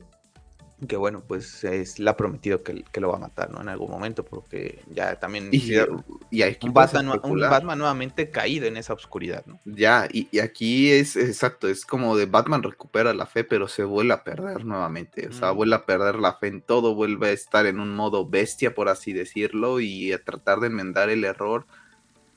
que 0.88 0.98
bueno, 0.98 1.24
pues 1.28 1.64
es, 1.64 2.00
le 2.00 2.10
ha 2.10 2.18
prometido 2.18 2.64
que, 2.64 2.84
lo 3.00 3.10
va 3.10 3.18
a 3.18 3.20
matar, 3.20 3.52
¿no? 3.52 3.62
En 3.62 3.70
algún 3.70 3.92
momento, 3.92 4.24
porque 4.24 4.80
ya 4.90 5.20
también... 5.20 5.50
Y, 5.52 6.42
hay 6.42 6.58
un, 6.64 6.74
Batman, 6.74 7.78
nuevamente 7.78 8.30
caído 8.30 8.66
en 8.66 8.78
esa 8.78 8.94
oscuridad, 8.94 9.46
¿no? 9.46 9.60
Ya, 9.66 10.08
y, 10.12 10.40
aquí 10.40 10.92
es 10.92 11.16
exacto, 11.16 11.68
es 11.68 11.86
como 11.86 12.16
de 12.16 12.26
Batman 12.26 12.64
recupera 12.64 13.14
la 13.14 13.26
fe, 13.26 13.44
pero 13.44 13.68
se 13.68 13.84
vuelve 13.84 14.14
a 14.14 14.24
perder 14.24 14.66
nuevamente, 14.66 15.28
o 15.28 15.34
sea, 15.34 15.54
mm. 15.54 15.56
vuelve 15.56 15.76
a 15.76 15.86
perder 15.86 16.16
la 16.16 16.34
fe 16.34 16.48
en 16.48 16.62
todo, 16.62 16.96
vuelve 16.96 17.30
a 17.30 17.32
estar 17.32 17.66
en 17.66 17.80
un 17.80 17.96
modo 17.96 18.28
bestia, 18.28 18.74
por 18.74 18.90
así 18.90 19.14
decirlo, 19.14 19.80
y 19.80 20.12
a 20.12 20.24
tratar 20.24 20.60
de 20.60 20.68
enmendar 20.68 21.10
el 21.10 21.24
error. 21.24 21.66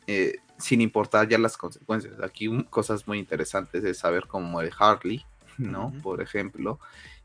Eh, 0.06 0.36
sin 0.58 0.80
importar 0.80 1.28
ya 1.28 1.36
las 1.36 1.58
consecuencias. 1.58 2.14
Aquí 2.22 2.48
cosas 2.70 3.06
muy 3.06 3.18
interesantes 3.18 3.82
de 3.82 3.92
saber 3.92 4.26
cómo 4.26 4.46
muere 4.48 4.70
Harley, 4.78 5.26
¿no? 5.58 5.92
Por 6.02 6.22
ejemplo 6.22 6.78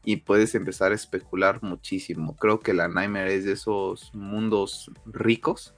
y 0.04 0.18
puedes 0.18 0.56
empezar 0.56 0.92
a 0.92 0.96
especular 0.96 1.62
muchísimo. 1.62 2.36
Creo 2.36 2.60
que 2.60 2.74
la 2.74 2.88
Nightmare 2.88 3.36
es 3.36 3.46
de 3.46 3.54
esos 3.54 4.14
mundos 4.14 4.92
ricos 5.06 5.74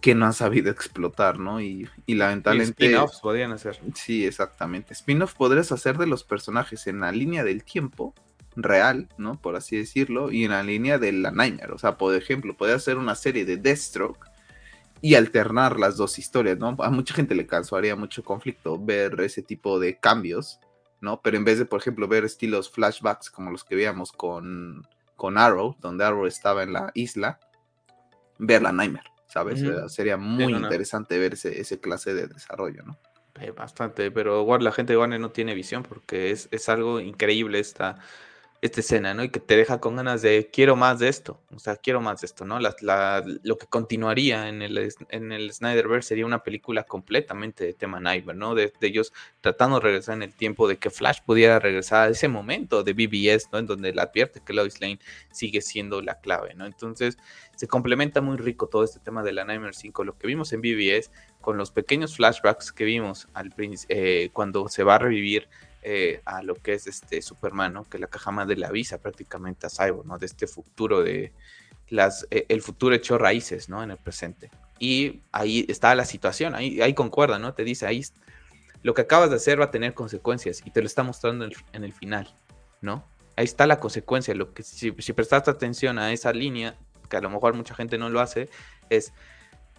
que 0.00 0.14
no 0.14 0.26
han 0.26 0.34
sabido 0.34 0.70
explotar, 0.72 1.38
¿no? 1.38 1.60
Y, 1.60 1.88
y 2.06 2.14
lamentablemente... 2.14 2.84
Spin-offs 2.84 3.20
podrían 3.20 3.52
hacer. 3.52 3.80
Sí, 3.94 4.26
exactamente. 4.26 4.92
Spin-off 4.92 5.34
podrías 5.34 5.72
hacer 5.72 5.96
de 5.96 6.06
los 6.06 6.24
personajes 6.24 6.86
en 6.86 7.00
la 7.00 7.12
línea 7.12 7.44
del 7.44 7.64
tiempo 7.64 8.14
real, 8.56 9.08
¿no? 9.16 9.40
Por 9.40 9.56
así 9.56 9.76
decirlo, 9.76 10.30
y 10.30 10.44
en 10.44 10.50
la 10.50 10.62
línea 10.62 10.98
de 10.98 11.12
la 11.12 11.30
Nightmare. 11.30 11.72
O 11.72 11.78
sea, 11.78 11.96
por 11.96 12.14
ejemplo, 12.14 12.56
podrías 12.56 12.82
hacer 12.82 12.98
una 12.98 13.14
serie 13.14 13.44
de 13.44 13.56
Deathstroke 13.56 14.28
y 15.00 15.16
alternar 15.16 15.78
las 15.78 15.96
dos 15.96 16.18
historias, 16.18 16.58
¿no? 16.58 16.76
A 16.80 16.90
mucha 16.90 17.14
gente 17.14 17.34
le 17.34 17.46
causaría 17.46 17.96
mucho 17.96 18.24
conflicto 18.24 18.78
ver 18.78 19.20
ese 19.20 19.42
tipo 19.42 19.78
de 19.78 19.98
cambios 19.98 20.60
¿no? 21.04 21.20
Pero 21.22 21.36
en 21.36 21.44
vez 21.44 21.58
de, 21.58 21.66
por 21.66 21.80
ejemplo, 21.80 22.08
ver 22.08 22.24
estilos 22.24 22.70
flashbacks 22.70 23.30
como 23.30 23.50
los 23.50 23.62
que 23.62 23.76
veíamos 23.76 24.10
con, 24.10 24.88
con 25.14 25.38
Arrow, 25.38 25.76
donde 25.80 26.04
Arrow 26.04 26.26
estaba 26.26 26.62
en 26.62 26.72
la 26.72 26.90
isla, 26.94 27.38
ver 28.38 28.62
la 28.62 28.72
Nightmare, 28.72 29.10
¿sabes? 29.26 29.62
Sería 29.92 30.16
muy 30.16 30.52
interesante 30.52 31.18
ver 31.18 31.34
ese, 31.34 31.60
ese, 31.60 31.78
clase 31.78 32.14
de 32.14 32.26
desarrollo, 32.26 32.82
¿no? 32.84 32.98
Eh, 33.40 33.50
bastante, 33.50 34.10
pero 34.10 34.40
igual 34.40 34.62
la 34.62 34.72
gente 34.72 34.92
de 34.92 34.98
Warner 34.98 35.20
no 35.20 35.30
tiene 35.30 35.54
visión 35.54 35.82
porque 35.82 36.30
es, 36.30 36.48
es 36.52 36.68
algo 36.68 37.00
increíble 37.00 37.58
esta 37.58 37.96
esta 38.64 38.80
escena, 38.80 39.12
¿no? 39.12 39.22
Y 39.22 39.28
que 39.28 39.40
te 39.40 39.58
deja 39.58 39.78
con 39.78 39.96
ganas 39.96 40.22
de 40.22 40.48
quiero 40.50 40.74
más 40.74 40.98
de 40.98 41.08
esto, 41.08 41.38
o 41.54 41.58
sea, 41.58 41.76
quiero 41.76 42.00
más 42.00 42.22
de 42.22 42.26
esto, 42.26 42.46
¿no? 42.46 42.58
lo 42.58 43.58
que 43.58 43.66
continuaría 43.66 44.48
en 44.48 44.62
el, 44.62 44.90
en 45.10 45.32
el 45.32 45.52
Snyderverse 45.52 46.08
sería 46.08 46.24
una 46.24 46.42
película 46.42 46.84
completamente 46.84 47.62
de 47.62 47.74
tema 47.74 48.00
Nightmare, 48.00 48.38
¿no? 48.38 48.54
De, 48.54 48.72
ellos 48.80 49.12
tratando 49.42 49.76
de 49.76 49.84
regresar 49.84 50.14
en 50.14 50.22
el 50.22 50.34
tiempo, 50.34 50.66
de 50.66 50.78
que 50.78 50.88
Flash 50.88 51.18
pudiera 51.26 51.58
regresar 51.58 52.08
a 52.08 52.10
ese 52.10 52.26
momento 52.26 52.82
de 52.82 52.94
BBS, 52.94 53.50
¿no? 53.52 53.58
En 53.58 53.66
donde 53.66 53.92
le 53.92 54.00
advierte 54.00 54.40
que 54.40 54.54
Lois 54.54 54.80
Lane 54.80 54.98
sigue 55.30 55.60
siendo 55.60 56.00
la 56.00 56.18
clave, 56.20 56.54
¿no? 56.54 56.64
Entonces, 56.64 57.18
se 57.56 57.68
complementa 57.68 58.22
muy 58.22 58.38
rico 58.38 58.68
todo 58.68 58.82
este 58.82 58.98
tema 58.98 59.22
de 59.22 59.32
la 59.32 59.44
Nightmare 59.44 59.74
5, 59.74 60.04
lo 60.04 60.16
que 60.16 60.26
vimos 60.26 60.54
en 60.54 60.62
BBS, 60.62 61.10
con 61.42 61.58
los 61.58 61.70
pequeños 61.70 62.16
flashbacks 62.16 62.72
que 62.72 62.84
vimos 62.84 63.28
al 63.34 63.54
eh, 63.90 64.30
cuando 64.32 64.68
se 64.68 64.84
va 64.84 64.94
a 64.94 64.98
revivir 65.00 65.50
eh, 65.86 66.22
a 66.24 66.42
lo 66.42 66.54
que 66.54 66.72
es 66.72 66.86
este 66.86 67.20
Superman, 67.20 67.74
¿no? 67.74 67.84
Que 67.84 67.98
la 67.98 68.06
caja 68.06 68.30
madre 68.30 68.56
le 68.56 68.64
avisa 68.64 68.96
prácticamente 68.96 69.66
a 69.66 69.70
Cyborg, 69.70 70.06
¿no? 70.06 70.16
De 70.16 70.24
este 70.24 70.46
futuro 70.46 71.02
de 71.02 71.30
las, 71.90 72.26
eh, 72.30 72.46
el 72.48 72.62
futuro 72.62 72.94
hecho 72.94 73.18
raíces, 73.18 73.68
¿no? 73.68 73.82
En 73.82 73.90
el 73.90 73.98
presente. 73.98 74.50
Y 74.78 75.20
ahí 75.30 75.66
está 75.68 75.94
la 75.94 76.06
situación, 76.06 76.54
ahí, 76.54 76.80
ahí 76.80 76.94
concuerda, 76.94 77.38
¿no? 77.38 77.52
Te 77.52 77.64
dice, 77.64 77.86
ahí 77.86 78.02
lo 78.82 78.94
que 78.94 79.02
acabas 79.02 79.28
de 79.28 79.36
hacer 79.36 79.60
va 79.60 79.66
a 79.66 79.70
tener 79.70 79.92
consecuencias 79.92 80.62
y 80.64 80.70
te 80.70 80.80
lo 80.80 80.86
está 80.86 81.02
mostrando 81.02 81.44
en 81.44 81.84
el, 81.84 81.92
final, 81.92 82.34
¿no? 82.80 83.04
Ahí 83.36 83.44
está 83.44 83.66
la 83.66 83.78
consecuencia, 83.78 84.34
lo 84.34 84.54
que 84.54 84.62
si, 84.62 84.94
si 84.98 85.12
prestaste 85.12 85.50
atención 85.50 85.98
a 85.98 86.12
esa 86.12 86.32
línea, 86.32 86.76
que 87.10 87.18
a 87.18 87.20
lo 87.20 87.28
mejor 87.28 87.52
mucha 87.52 87.74
gente 87.74 87.98
no 87.98 88.08
lo 88.08 88.20
hace, 88.20 88.48
es 88.88 89.12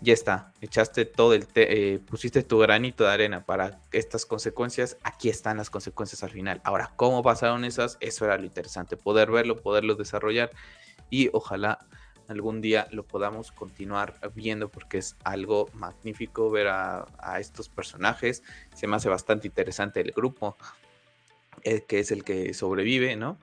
ya 0.02 0.14
está, 0.14 0.52
echaste 0.62 1.06
todo 1.06 1.34
el, 1.34 1.48
eh, 1.56 2.00
pusiste 2.06 2.44
tu 2.44 2.60
granito 2.60 3.06
de 3.06 3.12
arena 3.12 3.46
para 3.46 3.80
estas 3.92 4.26
consecuencias, 4.26 4.98
aquí 5.04 5.30
están 5.30 5.58
las 5.58 5.70
consecuencias 5.70 6.24
al 6.24 6.32
final. 6.32 6.62
Ahora, 6.64 6.92
¿cómo 6.96 7.24
pasaron 7.24 7.64
esas? 7.66 7.98
Eso 8.02 8.26
era 8.26 8.38
lo 8.38 8.46
interesante, 8.46 8.98
poder 8.98 9.32
verlo, 9.32 9.62
poderlo 9.62 9.96
desarrollar 9.96 10.52
y 11.10 11.30
ojalá 11.34 11.80
algún 12.28 12.62
día 12.62 12.88
lo 12.92 13.04
podamos 13.06 13.52
continuar 13.52 14.20
viendo 14.34 14.70
porque 14.70 14.98
es 14.98 15.16
algo 15.24 15.70
magnífico 15.74 16.50
ver 16.50 16.68
a, 16.68 17.06
estos 17.40 17.70
personajes. 17.70 18.44
Se 18.74 18.88
me 18.88 18.96
hace 18.96 19.10
bastante 19.10 19.48
interesante 19.48 20.02
el 20.02 20.12
grupo, 20.12 20.58
eh, 21.64 21.84
que 21.88 22.00
es 22.00 22.12
el 22.12 22.24
que 22.24 22.54
sobrevive, 22.54 23.16
¿no? 23.16 23.38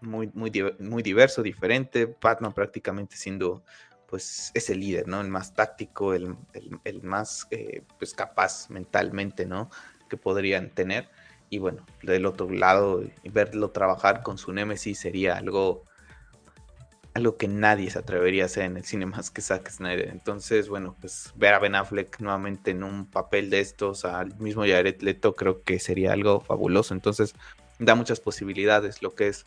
Muy, 0.00 0.30
muy, 0.32 0.50
muy 0.78 1.02
diverso, 1.02 1.42
diferente. 1.42 2.16
Batman 2.20 2.52
prácticamente 2.52 3.16
siendo 3.16 3.62
pues 4.10 4.50
es 4.54 4.68
el 4.70 4.80
líder, 4.80 5.06
¿no? 5.06 5.20
El 5.20 5.28
más 5.28 5.54
táctico, 5.54 6.14
el, 6.14 6.36
más 7.02 7.46
eh, 7.52 7.82
pues 7.96 8.12
capaz 8.12 8.68
mentalmente, 8.68 9.46
¿no? 9.46 9.70
Que 10.08 10.16
podrían 10.16 10.70
tener. 10.70 11.08
Y 11.48 11.58
bueno, 11.58 11.86
del 12.02 12.26
otro 12.26 12.50
lado, 12.50 13.04
verlo 13.24 13.70
trabajar 13.70 14.22
con 14.22 14.36
su 14.36 14.52
Nemesis 14.52 14.98
sería 14.98 15.36
algo, 15.36 15.84
algo 17.14 17.36
que 17.36 17.46
nadie 17.46 17.88
se 17.90 18.00
atrevería 18.00 18.42
a 18.42 18.46
hacer 18.46 18.64
en 18.64 18.76
el 18.76 18.84
cine 18.84 19.06
más 19.06 19.30
que 19.30 19.42
Zack 19.42 19.70
Snyder. 19.70 20.08
Entonces, 20.08 20.68
bueno, 20.68 20.96
pues 21.00 21.32
ver 21.36 21.54
a 21.54 21.60
Ben 21.60 21.76
Affleck 21.76 22.20
nuevamente 22.20 22.72
en 22.72 22.82
un 22.82 23.06
papel 23.06 23.48
de 23.48 23.60
estos, 23.60 24.04
al 24.04 24.36
mismo 24.40 24.62
Jared 24.62 25.00
Leto, 25.02 25.36
creo 25.36 25.62
que 25.62 25.78
sería 25.78 26.12
algo 26.12 26.40
fabuloso. 26.40 26.94
Entonces, 26.94 27.34
da 27.78 27.94
muchas 27.94 28.18
posibilidades 28.18 29.02
lo 29.02 29.14
que 29.14 29.28
es 29.28 29.44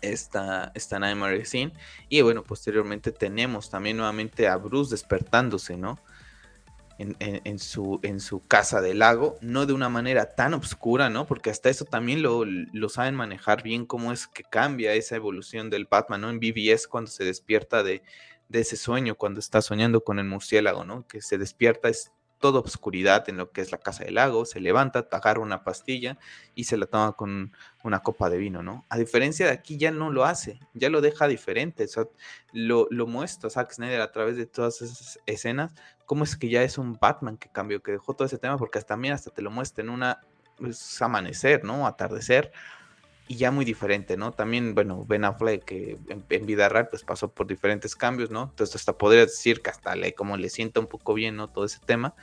esta, 0.00 0.72
esta 0.74 0.98
Nightmare 0.98 1.44
Scene. 1.44 1.72
Y 2.08 2.20
bueno, 2.22 2.42
posteriormente 2.42 3.12
tenemos 3.12 3.70
también 3.70 3.96
nuevamente 3.96 4.48
a 4.48 4.56
Bruce 4.56 4.90
despertándose, 4.90 5.76
¿no? 5.76 5.98
en, 6.98 7.58
su, 7.60 8.00
en 8.02 8.18
su 8.18 8.44
casa 8.44 8.80
del 8.80 8.98
lago, 8.98 9.38
no 9.40 9.66
de 9.66 9.72
una 9.72 9.88
manera 9.88 10.34
tan 10.34 10.52
oscura, 10.54 11.08
¿no? 11.08 11.26
Porque 11.26 11.50
hasta 11.50 11.70
eso 11.70 11.84
también 11.84 12.22
lo, 12.22 12.44
lo, 12.44 12.88
saben 12.88 13.14
manejar 13.14 13.62
bien, 13.62 13.86
cómo 13.86 14.12
es 14.12 14.26
que 14.26 14.42
cambia 14.42 14.94
esa 14.94 15.14
evolución 15.14 15.70
del 15.70 15.86
Batman, 15.86 16.22
¿no? 16.22 16.30
En 16.30 16.40
BBS 16.40 16.88
cuando 16.88 17.08
se 17.08 17.24
despierta 17.24 17.84
de, 17.84 18.02
de 18.48 18.60
ese 18.60 18.76
sueño, 18.76 19.14
cuando 19.14 19.38
está 19.38 19.62
soñando 19.62 20.02
con 20.02 20.18
el 20.18 20.24
murciélago, 20.24 20.84
¿no? 20.84 21.06
Que 21.06 21.22
se 21.22 21.38
despierta, 21.38 21.88
es 21.88 22.10
toda 22.38 22.60
oscuridad 22.60 23.28
en 23.28 23.36
lo 23.36 23.50
que 23.50 23.60
es 23.60 23.72
la 23.72 23.78
casa 23.78 24.04
del 24.04 24.14
lago, 24.14 24.44
se 24.44 24.60
levanta, 24.60 25.06
agarra 25.10 25.40
una 25.40 25.64
pastilla 25.64 26.18
y 26.54 26.64
se 26.64 26.76
la 26.76 26.86
toma 26.86 27.12
con 27.12 27.52
una 27.82 28.00
copa 28.00 28.30
de 28.30 28.38
vino, 28.38 28.62
¿no? 28.62 28.86
A 28.88 28.96
diferencia 28.96 29.46
de 29.46 29.52
aquí 29.52 29.76
ya 29.76 29.90
no 29.90 30.10
lo 30.10 30.24
hace, 30.24 30.60
ya 30.74 30.88
lo 30.88 31.00
deja 31.00 31.26
diferente, 31.26 31.86
lo, 32.52 32.86
lo 32.90 33.06
muestra 33.06 33.50
Zack 33.50 33.72
Snyder 33.72 34.00
a 34.00 34.12
través 34.12 34.36
de 34.36 34.46
todas 34.46 34.80
esas 34.82 35.18
escenas, 35.26 35.74
cómo 36.06 36.24
es 36.24 36.36
que 36.36 36.48
ya 36.48 36.62
es 36.62 36.78
un 36.78 36.94
Batman 36.94 37.36
que 37.36 37.50
cambió, 37.50 37.82
que 37.82 37.92
dejó 37.92 38.14
todo 38.14 38.26
ese 38.26 38.38
tema, 38.38 38.56
porque 38.56 38.78
hasta 38.78 38.96
mí 38.96 39.10
hasta 39.10 39.30
te 39.30 39.42
lo 39.42 39.50
muestra 39.50 39.82
en 39.82 39.90
una 39.90 40.20
pues, 40.56 41.00
amanecer, 41.02 41.64
¿no? 41.64 41.86
Atardecer, 41.86 42.52
y 43.28 43.36
ya 43.36 43.50
muy 43.50 43.66
diferente, 43.66 44.16
¿no? 44.16 44.32
También, 44.32 44.74
bueno, 44.74 45.04
Ben 45.06 45.24
Affleck 45.24 45.62
que 45.62 45.98
en, 46.08 46.46
vida 46.46 46.70
real 46.70 46.88
pues 46.88 47.04
pasó 47.04 47.28
por 47.28 47.46
diferentes 47.46 47.94
cambios, 47.94 48.30
¿no? 48.30 48.44
Entonces 48.44 48.74
hasta 48.76 48.96
podría 48.96 49.26
decir 49.26 49.60
que 49.60 49.68
hasta 49.68 49.94
le, 49.94 50.14
como 50.14 50.38
le 50.38 50.48
sienta 50.48 50.80
un 50.80 50.86
poco 50.86 51.12
bien, 51.12 51.36
¿no? 51.36 51.48
Todo 51.48 51.66
ese 51.66 51.78
tema. 51.84 52.14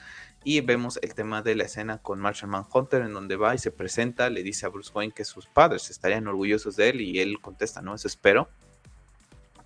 Y 0.44 0.62
vemos 0.62 1.00
el 1.04 1.14
tema 1.14 1.44
de 1.44 1.56
la 1.56 1.66
escena 1.66 2.00
con 2.00 2.20
Marshall 2.20 2.50
Manhunter 2.50 3.04
en 3.04 3.14
donde 3.14 3.36
va 3.36 3.54
y 3.54 3.60
se 3.60 3.72
presenta, 3.72 4.32
le 4.32 4.42
dice 4.42 4.66
a 4.66 4.70
Bruce 4.70 4.92
Wayne 4.94 5.14
que 5.14 5.26
sus 5.26 5.46
padres 5.46 5.92
estarían 5.92 6.28
orgullosos 6.28 6.76
de 6.76 6.90
él 6.90 7.02
y 7.02 7.20
él 7.20 7.40
contesta, 7.40 7.84
¿no? 7.84 7.94
Eso 7.94 8.08
espero. 8.08 8.50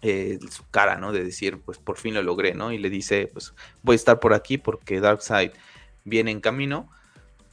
Eh, 0.02 0.40
su 0.50 0.64
cara, 0.70 0.98
¿no? 0.98 1.14
De 1.14 1.24
decir, 1.24 1.60
pues 1.62 1.78
por 1.78 1.98
fin 1.98 2.14
lo 2.14 2.24
logré, 2.24 2.54
¿no? 2.54 2.74
Y 2.74 2.78
le 2.78 2.90
dice, 2.90 3.30
pues 3.32 3.54
voy 3.82 3.94
a 3.94 3.96
estar 3.96 4.20
por 4.20 4.34
aquí 4.34 4.58
porque 4.58 5.00
Darkseid 5.00 5.52
viene 6.04 6.32
en 6.32 6.42
camino 6.42 6.90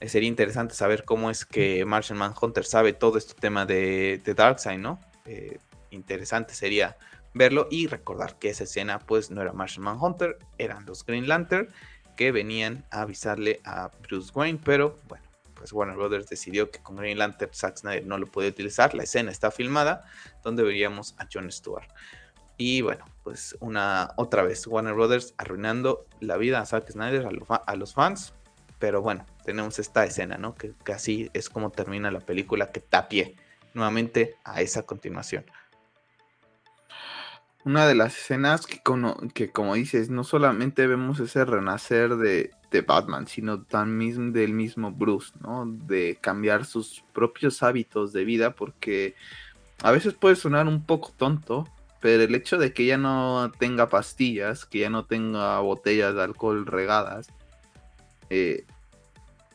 sería 0.06 0.28
interesante 0.28 0.74
saber 0.74 1.04
cómo 1.04 1.30
es 1.30 1.44
que 1.44 1.84
Martian 1.84 2.18
Manhunter 2.18 2.64
sabe 2.64 2.92
todo 2.92 3.18
este 3.18 3.34
tema 3.34 3.66
de, 3.66 4.20
de 4.24 4.34
Darkseid, 4.34 4.78
¿no? 4.78 5.00
Eh, 5.24 5.58
interesante 5.90 6.54
sería 6.54 6.96
verlo 7.34 7.68
y 7.70 7.86
recordar 7.86 8.38
que 8.38 8.50
esa 8.50 8.64
escena 8.64 8.98
pues 8.98 9.30
no 9.30 9.42
era 9.42 9.52
Martian 9.52 9.84
Manhunter, 9.84 10.38
eran 10.58 10.86
los 10.86 11.04
Green 11.04 11.28
Lantern 11.28 11.68
que 12.16 12.32
venían 12.32 12.84
a 12.90 13.02
avisarle 13.02 13.60
a 13.64 13.90
Bruce 14.02 14.32
Wayne, 14.34 14.58
pero 14.64 14.98
bueno, 15.08 15.24
pues 15.54 15.72
Warner 15.72 15.96
Brothers 15.96 16.28
decidió 16.28 16.70
que 16.70 16.80
con 16.80 16.96
Green 16.96 17.18
Lantern 17.18 17.52
Zack 17.52 17.78
Snyder 17.78 18.06
no 18.06 18.18
lo 18.18 18.26
podía 18.26 18.50
utilizar, 18.50 18.94
la 18.94 19.02
escena 19.02 19.30
está 19.30 19.50
filmada 19.50 20.04
donde 20.42 20.62
veríamos 20.62 21.14
a 21.18 21.26
John 21.32 21.50
Stewart. 21.50 21.88
Y 22.58 22.80
bueno, 22.80 23.04
pues 23.22 23.56
una 23.60 24.12
otra 24.16 24.42
vez 24.42 24.66
Warner 24.66 24.94
Brothers 24.94 25.34
arruinando 25.36 26.06
la 26.20 26.38
vida 26.38 26.60
a 26.60 26.66
Zack 26.66 26.90
Snyder, 26.90 27.28
a 27.48 27.76
los 27.76 27.92
fans, 27.92 28.32
pero 28.78 29.02
bueno, 29.02 29.24
tenemos 29.44 29.78
esta 29.78 30.04
escena, 30.04 30.36
¿no? 30.36 30.54
Que, 30.54 30.74
así 30.92 31.30
es 31.32 31.48
como 31.48 31.70
termina 31.70 32.10
la 32.10 32.20
película, 32.20 32.72
que 32.72 32.80
tapie 32.80 33.36
nuevamente 33.74 34.36
a 34.44 34.60
esa 34.60 34.84
continuación. 34.84 35.44
Una 37.64 37.86
de 37.86 37.94
las 37.96 38.16
escenas 38.16 38.66
que 38.66 38.80
como, 38.80 39.16
que 39.34 39.50
como 39.50 39.74
dices, 39.74 40.08
no 40.08 40.24
solamente 40.24 40.86
vemos 40.86 41.18
ese 41.18 41.44
renacer 41.44 42.16
de, 42.16 42.50
de 42.70 42.80
Batman, 42.82 43.26
sino 43.26 43.62
también 43.62 44.32
del 44.32 44.52
mismo 44.52 44.92
Bruce, 44.92 45.32
¿no? 45.40 45.66
De 45.66 46.18
cambiar 46.20 46.64
sus 46.64 47.02
propios 47.12 47.62
hábitos 47.62 48.12
de 48.12 48.24
vida, 48.24 48.52
porque 48.52 49.14
a 49.82 49.90
veces 49.90 50.14
puede 50.14 50.36
sonar 50.36 50.68
un 50.68 50.84
poco 50.84 51.12
tonto, 51.16 51.68
pero 52.00 52.22
el 52.22 52.34
hecho 52.34 52.58
de 52.58 52.72
que 52.72 52.86
ya 52.86 52.98
no 52.98 53.50
tenga 53.58 53.88
pastillas, 53.88 54.64
que 54.64 54.80
ya 54.80 54.90
no 54.90 55.06
tenga 55.06 55.58
botellas 55.60 56.14
de 56.14 56.22
alcohol 56.22 56.66
regadas, 56.66 57.28
eh, 58.30 58.64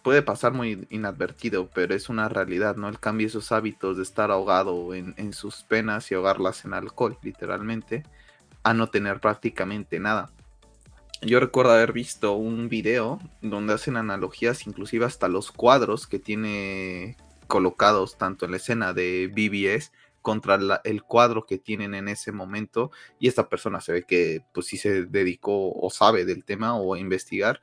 puede 0.04 0.22
pasar 0.22 0.54
muy 0.54 0.88
inadvertido, 0.90 1.70
pero 1.74 1.94
es 1.94 2.10
una 2.10 2.30
realidad, 2.30 2.76
¿no? 2.76 2.90
El 2.90 3.00
cambio 3.00 3.28
esos 3.28 3.52
hábitos 3.52 3.98
de 3.98 4.04
estar 4.04 4.32
ahogado 4.32 4.94
en, 4.94 5.34
sus 5.34 5.64
penas 5.64 6.12
y 6.12 6.16
ahogarlas 6.16 6.66
en 6.66 6.74
alcohol, 6.74 7.18
literalmente, 7.22 8.04
a 8.64 8.74
no 8.74 8.90
tener 8.90 9.20
prácticamente 9.20 10.00
nada. 10.00 10.32
Yo 11.22 11.40
recuerdo 11.40 11.74
haber 11.74 11.94
visto 11.94 12.34
un 12.34 12.68
video 12.68 13.20
donde 13.42 13.74
hacen 13.74 13.96
analogías, 13.96 14.66
inclusive 14.66 15.06
hasta 15.06 15.28
los 15.28 15.52
cuadros 15.52 16.08
que 16.08 16.18
tiene 16.18 17.16
colocados 17.46 18.18
tanto 18.18 18.46
en 18.46 18.52
la 18.52 18.58
escena 18.58 18.94
de 18.94 19.28
BBS 19.28 19.92
contra 20.22 20.60
el 20.84 21.04
cuadro 21.04 21.46
que 21.46 21.58
tienen 21.58 21.94
en 21.96 22.08
ese 22.08 22.32
momento 22.32 22.92
y 23.20 23.28
esta 23.28 23.50
persona 23.50 23.82
se 23.82 23.92
ve 23.92 24.04
que 24.04 24.44
pues 24.54 24.68
sí 24.68 24.78
se 24.78 25.06
dedicó 25.06 25.74
o 25.74 25.90
sabe 25.90 26.26
del 26.26 26.44
tema 26.44 26.76
o 26.76 26.94
a 26.94 27.00
investigar 27.00 27.60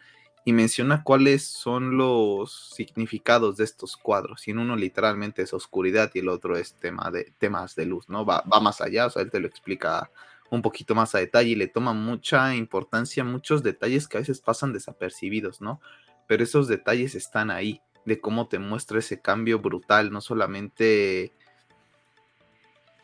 y 0.48 0.54
menciona 0.54 1.04
cuáles 1.04 1.44
son 1.44 1.98
los 1.98 2.70
significados 2.74 3.58
de 3.58 3.64
estos 3.64 3.98
cuadros. 3.98 4.48
Y 4.48 4.52
en 4.52 4.60
uno 4.60 4.76
literalmente 4.76 5.42
es 5.42 5.52
oscuridad 5.52 6.10
y 6.14 6.20
el 6.20 6.30
otro 6.30 6.56
es 6.56 6.72
tema 6.72 7.10
de, 7.10 7.34
temas 7.36 7.76
de 7.76 7.84
luz, 7.84 8.08
¿no? 8.08 8.24
Va, 8.24 8.42
va 8.50 8.58
más 8.58 8.80
allá, 8.80 9.04
o 9.04 9.10
sea, 9.10 9.20
él 9.20 9.30
te 9.30 9.40
lo 9.40 9.46
explica 9.46 10.10
un 10.50 10.62
poquito 10.62 10.94
más 10.94 11.14
a 11.14 11.18
detalle 11.18 11.50
y 11.50 11.54
le 11.54 11.68
toma 11.68 11.92
mucha 11.92 12.56
importancia 12.56 13.24
muchos 13.24 13.62
detalles 13.62 14.08
que 14.08 14.16
a 14.16 14.20
veces 14.20 14.40
pasan 14.40 14.72
desapercibidos, 14.72 15.60
¿no? 15.60 15.82
Pero 16.26 16.44
esos 16.44 16.66
detalles 16.66 17.14
están 17.14 17.50
ahí, 17.50 17.82
de 18.06 18.18
cómo 18.18 18.48
te 18.48 18.58
muestra 18.58 19.00
ese 19.00 19.20
cambio 19.20 19.58
brutal, 19.58 20.10
no 20.10 20.22
solamente 20.22 21.34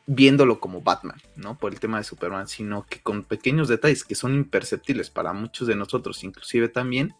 viéndolo 0.06 0.60
como 0.60 0.80
Batman, 0.80 1.20
¿no? 1.36 1.58
Por 1.58 1.74
el 1.74 1.80
tema 1.80 1.98
de 1.98 2.04
Superman, 2.04 2.48
sino 2.48 2.86
que 2.86 3.00
con 3.00 3.22
pequeños 3.22 3.68
detalles 3.68 4.02
que 4.02 4.14
son 4.14 4.34
imperceptibles 4.34 5.10
para 5.10 5.34
muchos 5.34 5.68
de 5.68 5.76
nosotros, 5.76 6.24
inclusive 6.24 6.70
también, 6.70 7.14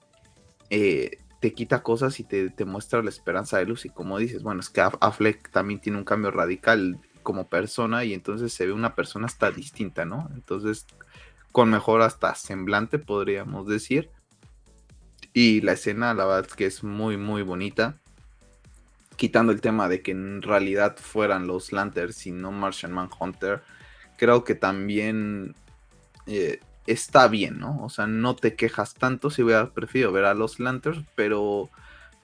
eh, 0.71 1.19
te 1.41 1.53
quita 1.53 1.83
cosas 1.83 2.19
y 2.21 2.25
te, 2.25 2.65
muestra 2.65 3.03
la 3.03 3.11
esperanza 3.11 3.59
de 3.59 3.67
luz. 3.67 3.85
Y 3.85 3.91
como 3.91 4.19
dices, 4.19 4.43
bueno, 4.43 4.61
es 4.61 4.71
que 4.71 4.81
Affleck 4.81 5.51
también 5.51 5.81
tiene 5.81 5.99
un 5.99 6.05
cambio 6.05 6.31
radical 6.31 6.99
como 7.23 7.49
persona 7.49 8.05
y 8.05 8.15
entonces 8.15 8.53
se 8.53 8.67
ve 8.67 8.73
una 8.73 8.95
persona 8.95 9.27
hasta 9.27 9.51
distinta, 9.51 10.05
¿no? 10.05 10.31
Entonces, 10.35 10.87
con 11.53 11.71
mejor 11.71 12.03
hasta 12.03 12.35
semblante, 12.35 12.99
podríamos 12.99 13.67
decir. 13.67 14.11
Y 15.33 15.61
la 15.61 15.73
escena, 15.73 16.15
la 16.15 16.25
verdad 16.25 16.47
es 16.49 16.55
que 16.55 16.67
es 16.67 16.85
muy, 16.85 17.17
muy 17.17 17.43
bonita. 17.43 17.97
Quitando 19.17 19.53
el 19.53 19.61
tema 19.61 19.89
de 19.89 20.01
que 20.01 20.13
en 20.13 20.43
realidad 20.43 20.97
fueran 20.97 21.47
los 21.47 21.73
Lanterns 21.73 22.27
y 22.27 22.31
no 22.31 22.53
Martian 22.53 22.93
Manhunter, 22.93 23.63
creo 24.17 24.45
que 24.45 24.55
también 24.55 25.55
eh, 26.27 26.61
está 26.87 27.29
bien, 27.29 27.59
¿no? 27.59 27.83
O 27.83 27.89
sea, 27.89 28.07
no 28.07 28.37
te 28.37 28.55
quejas 28.55 28.95
tanto 28.95 29.31
si 29.31 29.43
hubiera 29.43 29.71
preferido 29.71 30.13
ver 30.13 30.25
a 30.25 30.35
los 30.35 30.61
Lanterns, 30.61 31.05
pero 31.15 31.71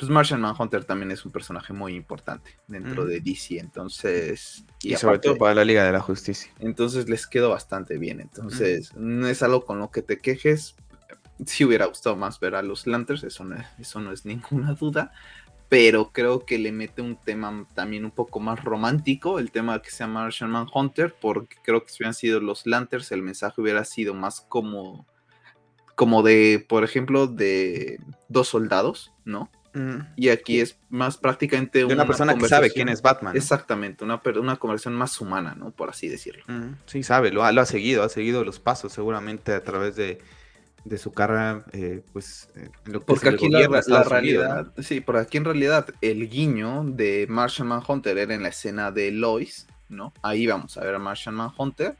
pues 0.00 0.10
Martian 0.10 0.40
Manhunter 0.40 0.84
también 0.84 1.10
es 1.10 1.26
un 1.26 1.30
personaje 1.32 1.74
muy 1.74 1.94
importante 1.94 2.56
dentro 2.66 3.04
de 3.04 3.20
DC, 3.20 3.58
entonces... 3.58 4.64
Y, 4.82 4.96
sobre 4.96 5.18
todo 5.18 5.36
para 5.36 5.54
la 5.54 5.64
Liga 5.64 5.84
de 5.84 5.92
la 5.92 6.00
Justicia. 6.00 6.50
Entonces 6.58 7.10
les 7.10 7.26
quedó 7.26 7.50
bastante 7.50 7.98
bien, 7.98 8.20
entonces 8.20 8.94
no 8.96 9.28
es 9.28 9.42
algo 9.42 9.66
con 9.66 9.78
lo 9.78 9.90
que 9.90 10.00
te 10.00 10.18
quejes. 10.18 10.74
Si 11.44 11.66
hubiera 11.66 11.84
gustado 11.84 12.16
más 12.16 12.40
ver 12.40 12.54
a 12.54 12.62
los 12.62 12.86
Lanterns, 12.86 13.24
eso 13.24 13.46
eso 13.78 14.00
no 14.00 14.12
es 14.12 14.24
ninguna 14.24 14.72
duda, 14.72 15.12
pero 15.70 16.10
creo 16.12 16.44
que 16.44 16.58
le 16.58 16.72
mete 16.72 17.00
un 17.00 17.14
tema 17.14 17.64
también 17.74 18.04
un 18.04 18.10
poco 18.10 18.40
más 18.40 18.62
romántico, 18.62 19.38
el 19.38 19.52
tema 19.52 19.80
que 19.80 19.90
se 19.92 19.98
llama 19.98 20.24
Martian 20.24 20.50
Manhunter, 20.50 21.14
porque 21.18 21.56
creo 21.62 21.84
que 21.84 21.90
si 21.90 22.02
hubieran 22.02 22.14
sido 22.14 22.40
los 22.40 22.66
Lanterns, 22.66 23.12
el 23.12 23.22
mensaje 23.22 23.60
hubiera 23.60 23.84
sido 23.84 24.12
más 24.12 24.40
como, 24.40 25.06
como 25.94 26.24
de, 26.24 26.66
por 26.68 26.82
ejemplo, 26.82 27.28
de 27.28 28.00
dos 28.28 28.48
soldados, 28.48 29.12
¿no? 29.24 29.48
Mm. 29.72 30.00
Y 30.16 30.30
aquí 30.30 30.58
es 30.58 30.76
más 30.88 31.16
prácticamente 31.16 31.84
una, 31.84 32.04
persona 32.04 32.34
que 32.34 32.48
sabe 32.48 32.72
quién 32.72 32.88
es 32.88 33.00
Batman. 33.00 33.36
Exactamente, 33.36 34.02
una, 34.02 34.20
una 34.40 34.56
conversación 34.56 34.96
más 34.96 35.20
humana, 35.20 35.54
¿no? 35.56 35.70
Por 35.70 35.88
así 35.88 36.08
decirlo. 36.08 36.42
Mm, 36.48 36.78
sí, 36.86 37.04
sabe, 37.04 37.30
lo 37.30 37.48
lo 37.52 37.60
ha 37.60 37.66
seguido, 37.66 38.02
ha 38.02 38.08
seguido 38.08 38.42
los 38.42 38.58
pasos 38.58 38.92
seguramente 38.92 39.52
a 39.52 39.62
través 39.62 39.94
de, 39.94 40.18
de 40.84 40.98
su 40.98 41.12
carrera, 41.12 41.64
eh, 41.72 42.02
pues, 42.12 42.48
eh, 42.56 42.70
porque 43.06 43.28
aquí 43.28 43.48
la, 43.48 44.02
realidad, 44.02 44.72
sí, 44.78 45.00
por 45.00 45.16
aquí 45.16 45.36
en 45.36 45.44
realidad 45.44 45.86
el 46.00 46.28
guiño 46.28 46.84
de 46.84 47.26
Martian 47.28 47.68
Manhunter 47.68 48.16
era 48.16 48.34
en 48.34 48.42
la 48.42 48.48
escena 48.48 48.90
de 48.90 49.10
Lois, 49.10 49.66
¿no? 49.88 50.12
Ahí 50.22 50.46
vamos 50.46 50.76
a 50.78 50.84
ver 50.84 50.94
a 50.94 50.98
Martian 50.98 51.34
Manhunter, 51.34 51.96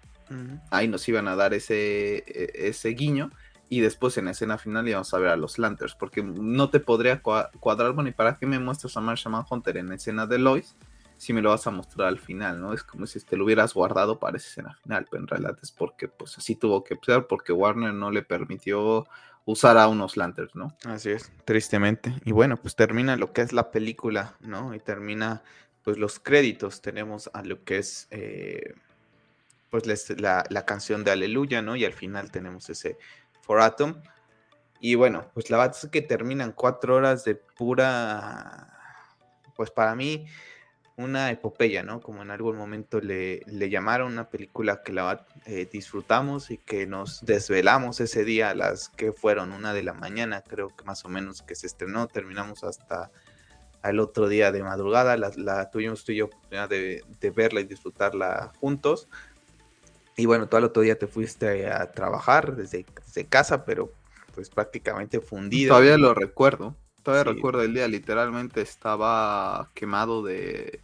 ahí 0.71 0.89
nos 0.89 1.09
iban 1.09 1.29
a 1.29 1.37
dar 1.37 1.53
ese, 1.55 2.19
e, 2.27 2.69
ese 2.69 2.91
guiño, 2.91 3.31
y 3.69 3.81
después 3.81 4.17
en 4.19 4.25
la 4.25 4.31
escena 4.33 4.59
final 4.59 4.89
íbamos 4.89 5.13
a 5.13 5.19
ver 5.19 5.31
a 5.31 5.37
los 5.37 5.59
Lanterns, 5.59 5.95
porque 5.95 6.23
no 6.23 6.71
te 6.71 6.81
podría 6.81 7.21
cuadrar, 7.21 7.93
bueno, 7.93 8.09
¿y 8.09 8.13
para 8.13 8.37
qué 8.37 8.47
me 8.47 8.59
muestras 8.59 8.97
a 8.97 9.01
Martian 9.01 9.33
Manhunter 9.33 9.77
en 9.77 9.91
la 9.91 9.95
escena 9.97 10.27
de 10.27 10.39
Lois? 10.39 10.75
Si 11.21 11.35
me 11.35 11.43
lo 11.43 11.51
vas 11.51 11.67
a 11.67 11.71
mostrar 11.71 12.09
al 12.09 12.19
final, 12.19 12.63
¿no? 12.63 12.73
Es 12.73 12.83
como 12.83 13.07
si 13.07 13.21
te 13.21 13.37
lo 13.37 13.45
hubieras 13.45 13.75
guardado 13.75 14.19
para 14.19 14.39
esa 14.39 14.49
escena 14.49 14.75
final, 14.83 15.07
pero 15.11 15.23
en 15.23 15.29
realidad 15.29 15.59
es 15.63 15.71
porque 15.71 16.09
pues 16.09 16.39
así 16.39 16.57
tuvo 16.57 16.83
que 16.83 16.99
ser, 17.05 17.27
porque 17.27 17.53
Warner 17.53 17.93
no 17.93 18.11
le 18.11 18.23
permitió 18.23 19.07
usar 19.45 19.77
a 19.77 19.87
unos 19.89 20.17
lanterns, 20.17 20.57
¿no? 20.57 20.75
Así 20.87 21.11
es, 21.11 21.31
tristemente. 21.45 22.15
Y 22.25 22.33
bueno, 22.33 22.57
pues 22.57 22.75
termina 22.75 23.17
lo 23.17 23.35
que 23.35 23.43
es 23.43 23.53
la 23.53 23.71
película, 23.71 24.35
¿no? 24.41 24.75
Y 24.75 24.79
termina 24.79 25.43
pues 25.83 25.99
los 25.99 26.19
créditos, 26.21 26.81
tenemos 26.81 27.29
a 27.35 27.43
lo 27.43 27.65
que 27.65 27.77
es 27.77 28.09
eh, 28.11 28.73
pues 29.69 30.09
la, 30.19 30.45
la, 30.49 30.65
canción 30.65 31.05
de 31.05 31.11
Aleluya, 31.11 31.61
¿no? 31.61 31.77
Y 31.77 31.85
al 31.85 31.93
final 31.93 32.31
tenemos 32.31 32.71
ese 32.71 32.97
For 33.43 33.61
Atom. 33.61 34.01
Y 34.81 34.95
bueno, 34.95 35.31
pues 35.35 35.51
la 35.51 35.59
verdad 35.59 35.77
es 35.83 35.91
que 35.91 36.01
terminan 36.01 36.53
cuatro 36.53 36.97
horas 36.97 37.25
de 37.25 37.35
pura, 37.35 38.73
pues 39.55 39.71
para 39.71 39.95
mí, 39.95 40.27
una 41.03 41.31
epopeya, 41.31 41.83
¿no? 41.83 42.01
Como 42.01 42.23
en 42.23 42.31
algún 42.31 42.57
momento 42.57 43.01
le, 43.01 43.41
le 43.47 43.71
llamaron 43.71 44.13
una 44.13 44.29
película 44.29 44.83
que 44.83 44.93
la 44.93 45.27
eh, 45.47 45.69
disfrutamos 45.71 46.51
y 46.51 46.59
que 46.59 46.87
nos 46.87 47.25
desvelamos 47.25 48.01
ese 48.01 48.25
día 48.25 48.51
a 48.51 48.55
las 48.55 48.89
que 48.91 49.13
fueron 49.13 49.53
una 49.53 49.73
de 49.73 49.83
la 49.83 49.93
mañana, 49.93 50.43
creo 50.43 50.69
que 50.69 50.85
más 50.85 51.05
o 51.05 51.09
menos 51.09 51.43
que 51.43 51.55
se 51.55 51.67
estrenó, 51.67 52.07
terminamos 52.07 52.65
hasta 52.65 53.11
el 53.83 53.99
otro 54.01 54.29
día 54.29 54.53
de 54.53 54.63
madrugada, 54.63 55.17
la, 55.17 55.71
tuvimos 55.71 56.05
tú 56.05 56.13
y 56.13 56.17
yo 56.17 56.27
oportunidad 56.27 56.69
de, 56.69 57.03
verla 57.35 57.61
y 57.61 57.65
disfrutarla 57.65 58.53
juntos. 58.61 59.09
Y 60.17 60.27
bueno, 60.27 60.49
todo 60.49 60.59
el 60.59 60.65
otro 60.65 60.83
día 60.83 60.99
te 60.99 61.07
fuiste 61.07 61.71
a 61.71 61.91
trabajar 61.93 62.55
desde, 62.57 62.85
desde 63.07 63.25
casa, 63.25 63.65
pero 63.65 63.91
pues 64.35 64.51
prácticamente 64.51 65.21
fundido. 65.21 65.71
Todavía 65.71 65.97
lo 65.97 66.13
recuerdo. 66.15 66.77
Todavía 67.03 67.33
recuerdo 67.33 67.63
el 67.63 67.73
día, 67.73 67.89
literalmente 67.89 68.61
estaba 68.61 69.71
quemado 69.75 70.23
de 70.23 70.81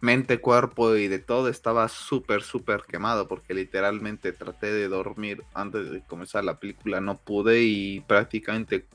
mente, 0.00 0.40
cuerpo 0.40 0.96
y 0.96 1.08
de 1.08 1.18
todo. 1.18 1.48
Estaba 1.48 1.88
súper, 1.88 2.42
súper 2.42 2.82
quemado 2.82 3.28
porque 3.28 3.54
literalmente 3.54 4.32
traté 4.32 4.72
de 4.72 4.88
dormir 4.88 5.42
antes 5.54 5.90
de 5.90 6.02
comenzar 6.02 6.44
la 6.44 6.58
película. 6.58 7.00
No 7.00 7.18
pude 7.18 7.62
y 7.62 8.00
prácticamente 8.00 8.86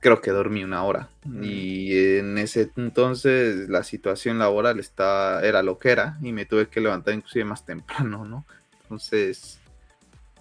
creo 0.00 0.20
que 0.20 0.30
dormí 0.30 0.64
una 0.64 0.84
hora. 0.84 1.08
Mm. 1.24 1.44
Y 1.44 2.16
en 2.18 2.38
ese 2.38 2.70
entonces 2.76 3.68
la 3.68 3.82
situación 3.82 4.38
laboral 4.38 4.78
está, 4.78 5.44
era 5.46 5.62
lo 5.62 5.78
que 5.78 5.90
era 5.90 6.18
y 6.22 6.32
me 6.32 6.46
tuve 6.46 6.68
que 6.68 6.80
levantar 6.80 7.14
inclusive 7.14 7.44
más 7.44 7.64
temprano, 7.64 8.24
¿no? 8.24 8.46
Entonces 8.82 9.60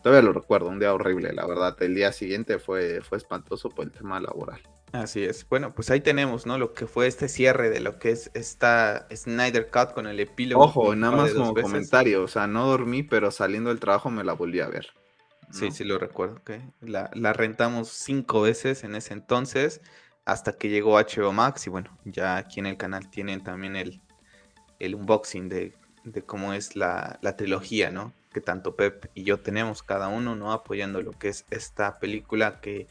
Todavía 0.05 0.21
lo 0.21 0.33
recuerdo, 0.33 0.69
un 0.69 0.77
día 0.77 0.93
horrible, 0.93 1.33
la 1.33 1.47
verdad. 1.47 1.75
El 1.81 1.95
día 1.95 2.11
siguiente 2.11 2.59
fue, 2.59 3.01
fue 3.01 3.17
espantoso 3.17 3.69
por 3.69 3.85
el 3.85 3.91
tema 3.91 4.19
laboral. 4.19 4.61
Así 5.01 5.23
es. 5.23 5.47
Bueno, 5.47 5.73
pues 5.73 5.89
ahí 5.89 6.01
tenemos, 6.01 6.45
¿no? 6.45 6.57
Lo 6.57 6.73
que 6.73 6.87
fue 6.87 7.07
este 7.07 7.27
cierre 7.29 7.69
de 7.69 7.79
lo 7.79 7.99
que 7.99 8.11
es 8.11 8.31
esta 8.33 9.07
Snyder 9.13 9.69
Cut 9.69 9.93
con 9.93 10.07
el 10.07 10.19
epílogo. 10.19 10.63
Ojo, 10.63 10.95
nada 10.95 11.15
más 11.15 11.33
como 11.33 11.53
comentario, 11.53 12.23
o 12.23 12.27
sea, 12.27 12.47
no 12.47 12.67
dormí, 12.67 13.03
pero 13.03 13.31
saliendo 13.31 13.69
del 13.69 13.79
trabajo 13.79 14.09
me 14.09 14.23
la 14.23 14.33
volví 14.33 14.59
a 14.59 14.67
ver. 14.67 14.87
Sí, 15.51 15.71
sí 15.71 15.83
lo 15.83 15.99
recuerdo, 15.99 16.43
que 16.43 16.61
la, 16.81 17.11
la, 17.13 17.31
rentamos 17.31 17.89
cinco 17.89 18.41
veces 18.41 18.83
en 18.83 18.95
ese 18.95 19.13
entonces, 19.13 19.79
hasta 20.25 20.53
que 20.53 20.69
llegó 20.69 20.99
HBO 20.99 21.31
Max 21.31 21.67
y 21.67 21.69
bueno, 21.69 21.95
ya 22.03 22.37
aquí 22.37 22.59
en 22.59 22.65
el 22.65 22.77
canal 22.77 23.09
tienen 23.11 23.43
también 23.43 23.75
el, 23.75 24.01
el 24.79 24.95
unboxing 24.95 25.47
de, 25.47 25.73
de 26.03 26.23
cómo 26.23 26.53
es 26.53 26.75
la, 26.75 27.19
la 27.21 27.37
trilogía, 27.37 27.91
¿no? 27.91 28.11
que 28.35 28.41
tanto 28.41 28.75
Pep 28.75 29.05
y 29.13 29.23
yo 29.23 29.39
tenemos 29.39 29.81
cada 29.81 30.09
uno, 30.09 30.35
¿no? 30.35 30.51
Apoyando 30.51 31.01
lo 31.01 31.13
que 31.13 31.29
es 31.29 31.45
esta 31.51 31.99
película 31.99 32.59
que 32.59 32.89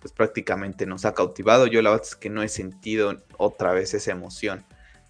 pues 0.00 0.12
prácticamente 0.12 0.86
nos 0.86 1.04
ha 1.04 1.14
cautivado. 1.14 1.66
Yo 1.66 1.82
la 1.82 1.90
verdad 1.90 2.06
es 2.06 2.16
que 2.16 2.30
no 2.30 2.42
he 2.42 2.48
sentido 2.48 3.22
otra 3.36 3.72
vez 3.72 3.94
esa 3.94 4.10
emoción 4.10 4.64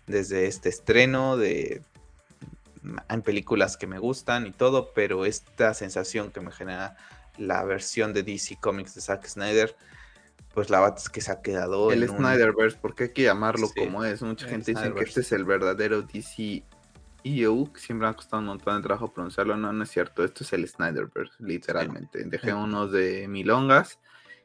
desde 0.07 0.47
este 0.47 0.69
estreno 0.69 1.37
de 1.37 1.83
en 3.09 3.23
películas 3.23 3.77
que 3.77 3.87
me 3.87 3.99
gustan 3.99 4.47
y 4.47 4.53
todo, 4.53 4.93
pero 4.95 5.27
esta 5.27 5.75
sensación 5.75 6.31
que 6.31 6.41
me 6.41 6.51
genera 6.51 6.97
la 7.37 7.63
versión 7.65 8.13
de 8.13 8.23
DC 8.23 8.59
Comics 8.61 8.95
de 8.95 9.01
Zack 9.03 9.27
Snyder, 9.27 9.77
pues 10.55 10.71
la 10.71 10.81
verdad 10.81 10.99
es 10.99 11.09
que 11.09 11.21
se 11.21 11.31
ha 11.31 11.43
quedado. 11.43 11.93
El 11.93 12.09
Snyderverse, 12.09 12.79
porque 12.81 13.05
hay 13.05 13.13
que 13.13 13.23
llamarlo 13.23 13.71
como 13.77 14.05
es. 14.05 14.23
Mucha 14.23 14.49
gente 14.49 14.73
dice 14.73 14.93
que 14.95 15.05
este 15.05 15.21
es 15.21 15.33
el 15.33 15.45
verdadero 15.45 16.03
DC 16.03 16.65
EU, 17.23 17.71
que 17.73 17.81
siempre 17.81 18.09
ha 18.09 18.15
costado 18.15 18.41
un 18.41 18.47
montón 18.47 18.77
de 18.77 18.83
trabajo 18.83 19.13
pronunciarlo, 19.13 19.57
no, 19.57 19.73
no 19.73 19.85
es 19.85 19.91
cierto, 19.91 20.25
esto 20.25 20.43
es 20.43 20.53
el 20.55 20.67
Snyderverse, 20.67 21.35
literalmente. 21.39 22.25
Dejé 22.25 22.55
unos 22.55 22.91
de 22.93 23.29
milongas 23.29 23.99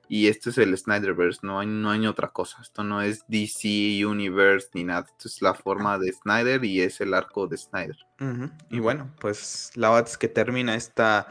y 0.08 0.28
este 0.28 0.50
es 0.50 0.58
el 0.58 0.78
Snyderverse, 0.78 1.40
no 1.44 1.60
hay, 1.60 1.68
no 1.68 1.90
hay 1.90 2.06
otra 2.08 2.30
cosa. 2.30 2.62
Esto 2.62 2.84
no 2.84 3.02
es 3.02 3.24
DC 3.28 4.06
Universe 4.06 4.70
ni 4.74 4.84
nada, 4.84 5.08
esto 5.08 5.28
es 5.28 5.42
la 5.42 5.54
forma 5.54 5.98
de 5.98 6.12
Snyder 6.12 6.64
y 6.64 6.82
es 6.82 7.02
el 7.02 7.14
arco 7.14 7.48
de 7.48 7.58
Snyder. 7.58 7.98
Y 8.70 8.80
bueno, 8.80 9.12
pues 9.20 9.72
la 9.76 9.90
verdad 9.90 10.10
es 10.10 10.18
que 10.18 10.28
termina 10.28 10.76
esta, 10.76 11.28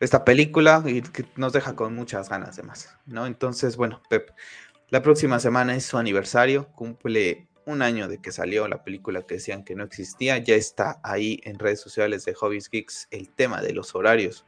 esta 0.00 0.24
película 0.24 0.82
y 0.86 1.02
nos 1.36 1.52
deja 1.52 1.74
con 1.74 1.94
muchas 1.94 2.28
ganas 2.28 2.56
de 2.56 2.62
más, 2.62 2.96
¿no? 3.06 3.26
Entonces, 3.26 3.76
bueno, 3.76 4.02
Pep, 4.08 4.30
la 4.88 5.02
próxima 5.02 5.40
semana 5.40 5.74
es 5.74 5.86
su 5.86 5.96
aniversario, 5.96 6.68
cumple 6.74 7.48
un 7.64 7.82
año 7.82 8.08
de 8.08 8.18
que 8.18 8.32
salió 8.32 8.68
la 8.68 8.82
película 8.82 9.22
que 9.22 9.34
decían 9.34 9.64
que 9.64 9.74
no 9.74 9.84
existía, 9.84 10.38
ya 10.38 10.54
está 10.54 11.00
ahí 11.02 11.40
en 11.44 11.58
redes 11.58 11.80
sociales 11.80 12.24
de 12.24 12.34
Hobbies 12.34 12.68
Geeks 12.68 13.08
el 13.10 13.30
tema 13.30 13.62
de 13.62 13.72
los 13.72 13.94
horarios 13.94 14.44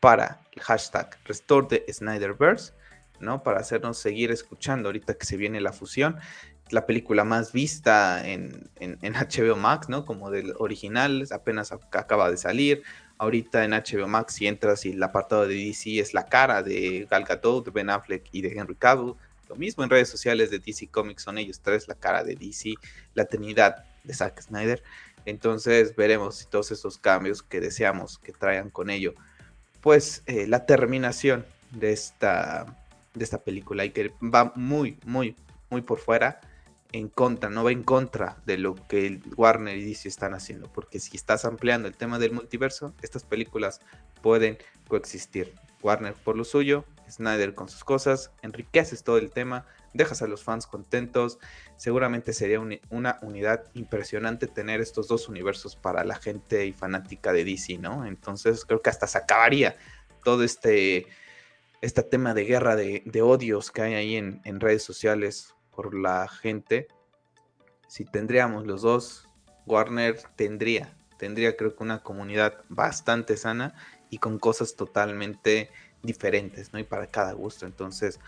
para 0.00 0.40
el 0.52 0.62
hashtag 0.62 1.18
Restore 1.24 1.66
the 1.68 1.92
Snyderverse, 1.92 2.72
¿no? 3.20 3.42
Para 3.42 3.60
hacernos 3.60 3.98
seguir 3.98 4.30
escuchando 4.30 4.88
ahorita 4.88 5.14
que 5.14 5.26
se 5.26 5.36
viene 5.36 5.60
la 5.60 5.72
fusión. 5.72 6.16
La 6.70 6.86
película 6.86 7.24
más 7.24 7.52
vista 7.52 8.26
en, 8.26 8.70
HBO 8.80 9.56
Max, 9.56 9.88
¿no? 9.88 10.04
Como 10.04 10.30
del 10.30 10.54
original, 10.58 11.26
apenas 11.30 11.72
acaba 11.72 12.30
de 12.30 12.36
salir. 12.36 12.82
Ahorita 13.18 13.64
en 13.64 13.70
HBO 13.70 14.08
Max, 14.08 14.34
si 14.34 14.46
entras 14.46 14.84
y 14.84 14.90
el 14.90 15.02
apartado 15.02 15.46
de 15.46 15.54
DC 15.54 16.00
es 16.00 16.12
la 16.12 16.26
cara 16.26 16.62
de 16.62 17.06
Gal 17.10 17.24
Gadot, 17.24 17.64
de 17.64 17.70
Ben 17.70 17.88
Affleck 17.88 18.28
y 18.32 18.42
de 18.42 18.48
Henry 18.48 18.74
Cavill 18.74 19.14
lo 19.48 19.56
mismo 19.56 19.84
en 19.84 19.90
redes 19.90 20.08
sociales 20.08 20.50
de 20.50 20.58
DC 20.58 20.88
Comics, 20.88 21.22
son 21.22 21.38
ellos 21.38 21.60
tres, 21.60 21.88
la 21.88 21.94
cara 21.94 22.24
de 22.24 22.34
DC, 22.34 22.74
la 23.14 23.26
Trinidad 23.26 23.84
de 24.04 24.14
Zack 24.14 24.40
Snyder. 24.42 24.82
Entonces 25.24 25.94
veremos 25.96 26.36
si 26.36 26.46
todos 26.46 26.70
esos 26.70 26.98
cambios 26.98 27.42
que 27.42 27.60
deseamos 27.60 28.18
que 28.18 28.32
traigan 28.32 28.70
con 28.70 28.90
ello, 28.90 29.14
pues 29.80 30.22
eh, 30.26 30.46
la 30.46 30.66
terminación 30.66 31.44
de 31.70 31.92
esta, 31.92 32.66
de 33.16 33.24
esta 33.24 33.42
película 33.42 33.84
y 33.84 33.90
que 33.90 34.12
va 34.22 34.52
muy, 34.54 34.98
muy, 35.04 35.34
muy 35.70 35.82
por 35.82 35.98
fuera 35.98 36.40
en 36.92 37.08
contra, 37.08 37.50
no 37.50 37.64
va 37.64 37.72
en 37.72 37.82
contra 37.82 38.36
de 38.46 38.58
lo 38.58 38.74
que 38.74 39.20
Warner 39.36 39.76
y 39.76 39.84
DC 39.84 40.08
están 40.08 40.34
haciendo, 40.34 40.72
porque 40.72 41.00
si 41.00 41.16
estás 41.16 41.44
ampliando 41.44 41.88
el 41.88 41.96
tema 41.96 42.18
del 42.18 42.32
multiverso, 42.32 42.94
estas 43.02 43.24
películas 43.24 43.80
pueden 44.22 44.58
coexistir. 44.88 45.52
Warner 45.82 46.14
por 46.14 46.36
lo 46.36 46.44
suyo, 46.44 46.84
Snyder 47.08 47.54
con 47.54 47.68
sus 47.68 47.84
cosas, 47.84 48.30
enriqueces 48.42 49.04
todo 49.04 49.18
el 49.18 49.30
tema, 49.30 49.66
dejas 49.92 50.22
a 50.22 50.26
los 50.26 50.42
fans 50.42 50.66
contentos, 50.66 51.38
seguramente 51.76 52.32
sería 52.32 52.60
una 52.90 53.18
unidad 53.22 53.64
impresionante 53.74 54.46
tener 54.46 54.80
estos 54.80 55.08
dos 55.08 55.28
universos 55.28 55.76
para 55.76 56.04
la 56.04 56.16
gente 56.16 56.66
y 56.66 56.72
fanática 56.72 57.32
de 57.32 57.44
DC, 57.44 57.78
¿no? 57.78 58.06
Entonces 58.06 58.64
creo 58.64 58.82
que 58.82 58.90
hasta 58.90 59.06
se 59.06 59.18
acabaría 59.18 59.76
todo 60.24 60.42
este, 60.42 61.06
este 61.86 62.02
tema 62.02 62.34
de 62.34 62.44
guerra 62.44 62.74
de, 62.74 63.22
odios 63.22 63.70
que 63.70 63.82
hay 63.82 63.94
ahí 63.94 64.16
en, 64.16 64.60
redes 64.60 64.82
sociales 64.82 65.54
por 65.70 65.94
la 65.94 66.26
gente. 66.28 66.88
Si 67.86 68.04
tendríamos 68.04 68.66
los 68.66 68.82
dos, 68.82 69.28
Warner 69.66 70.20
tendría, 70.34 70.96
tendría 71.16 71.56
creo 71.56 71.76
que 71.76 71.84
una 71.84 72.02
comunidad 72.02 72.64
bastante 72.68 73.36
sana 73.36 73.74
y 74.10 74.18
con 74.18 74.38
cosas 74.38 74.74
totalmente 74.74 75.70
diferentes, 76.02 76.72
¿no? 76.72 76.80
Y 76.80 76.84
para 76.84 77.06
cada 77.06 77.32
gusto. 77.34 77.66
Entonces, 77.66 78.18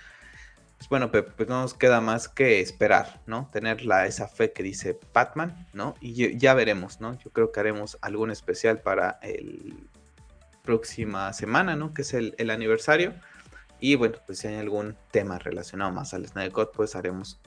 pues 0.77 0.89
bueno, 0.89 1.11
pues 1.11 1.49
no 1.49 1.63
nos 1.63 1.75
queda 1.75 2.01
más 2.01 2.29
que 2.29 2.61
esperar, 2.61 3.21
¿no? 3.27 3.51
Tener 3.53 3.85
la, 3.85 4.07
esa 4.07 4.29
fe 4.29 4.53
que 4.53 4.63
dice 4.63 5.01
Batman, 5.13 5.67
¿no? 5.73 5.97
Y 6.01 6.39
ya 6.39 6.55
veremos, 6.55 7.01
¿no? 7.01 7.19
Yo 7.19 7.31
creo 7.31 7.51
que 7.51 7.59
haremos 7.59 7.99
algún 8.03 8.31
especial 8.31 8.83
para 8.83 9.19
el 9.23 9.89
próxima 10.69 11.33
semana, 11.33 11.77
¿no? 11.77 11.95
Que 11.95 12.03
es 12.03 12.13
el, 12.13 12.51
aniversario. 12.51 13.15
Y 13.81 13.95
bueno, 13.95 14.19
pues 14.27 14.39
si 14.39 14.49
hay 14.49 14.57
algún 14.57 14.97
tema 15.11 15.39
relacionado 15.39 15.93
más 15.93 16.15
al 16.15 16.27
Snyder 16.27 16.53
Cut, 16.53 16.73
pues 16.75 16.97
haremos 16.97 17.41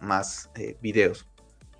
más 0.00 0.50
eh, 0.54 0.76
videos 0.80 1.28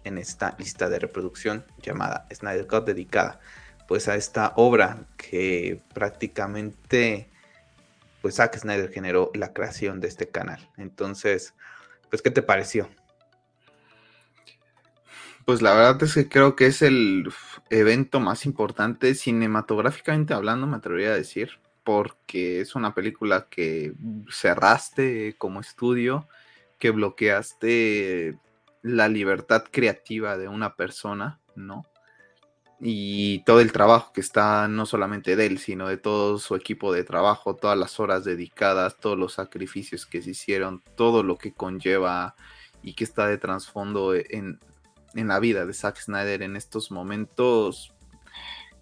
en 0.04 0.18
esta 0.18 0.54
lista 0.58 0.88
de 0.88 0.98
reproducción 0.98 1.64
llamada 1.82 2.26
Snyder 2.32 2.66
Cut 2.66 2.84
dedicada 2.84 3.40
pues 3.88 4.08
a 4.08 4.16
esta 4.16 4.52
obra 4.56 5.06
que 5.16 5.82
prácticamente 5.92 7.30
pues 8.24 8.36
Zack 8.36 8.56
Snyder 8.56 8.90
generó 8.90 9.30
la 9.34 9.52
creación 9.52 10.00
de 10.00 10.08
este 10.08 10.30
canal. 10.30 10.70
Entonces, 10.78 11.52
pues, 12.08 12.22
¿qué 12.22 12.30
te 12.30 12.40
pareció? 12.40 12.88
Pues 15.44 15.60
la 15.60 15.74
verdad 15.74 16.02
es 16.02 16.14
que 16.14 16.28
creo 16.28 16.56
que 16.56 16.64
es 16.64 16.80
el 16.80 17.30
evento 17.68 18.20
más 18.20 18.46
importante 18.46 19.14
cinematográficamente 19.14 20.32
hablando, 20.32 20.66
me 20.66 20.76
atrevería 20.76 21.10
a 21.10 21.16
decir, 21.16 21.58
porque 21.84 22.60
es 22.60 22.74
una 22.74 22.94
película 22.94 23.46
que 23.48 23.94
cerraste 24.30 25.36
como 25.38 25.60
estudio, 25.60 26.28
que 26.78 26.90
bloqueaste 26.90 28.38
la 28.82 29.08
libertad 29.08 29.64
creativa 29.70 30.36
de 30.36 30.48
una 30.48 30.76
persona, 30.76 31.40
¿no? 31.54 31.84
y 32.86 33.38
todo 33.44 33.60
el 33.60 33.72
trabajo 33.72 34.12
que 34.12 34.20
está 34.20 34.68
no 34.68 34.84
solamente 34.84 35.36
de 35.36 35.46
él, 35.46 35.58
sino 35.58 35.88
de 35.88 35.96
todo 35.96 36.38
su 36.38 36.54
equipo 36.54 36.92
de 36.92 37.02
trabajo, 37.02 37.56
todas 37.56 37.78
las 37.78 37.98
horas 37.98 38.24
dedicadas, 38.24 38.98
todos 38.98 39.18
los 39.18 39.32
sacrificios 39.32 40.04
que 40.04 40.20
se 40.20 40.32
hicieron, 40.32 40.82
todo 40.94 41.22
lo 41.22 41.38
que 41.38 41.54
conlleva 41.54 42.34
y 42.82 42.92
que 42.92 43.04
está 43.04 43.26
de 43.26 43.38
trasfondo 43.38 44.14
en, 44.14 44.60
en 45.14 45.28
la 45.28 45.40
vida 45.40 45.64
de 45.64 45.72
Zack 45.72 45.98
Snyder 45.98 46.42
en 46.42 46.56
estos 46.56 46.90
momentos, 46.90 47.93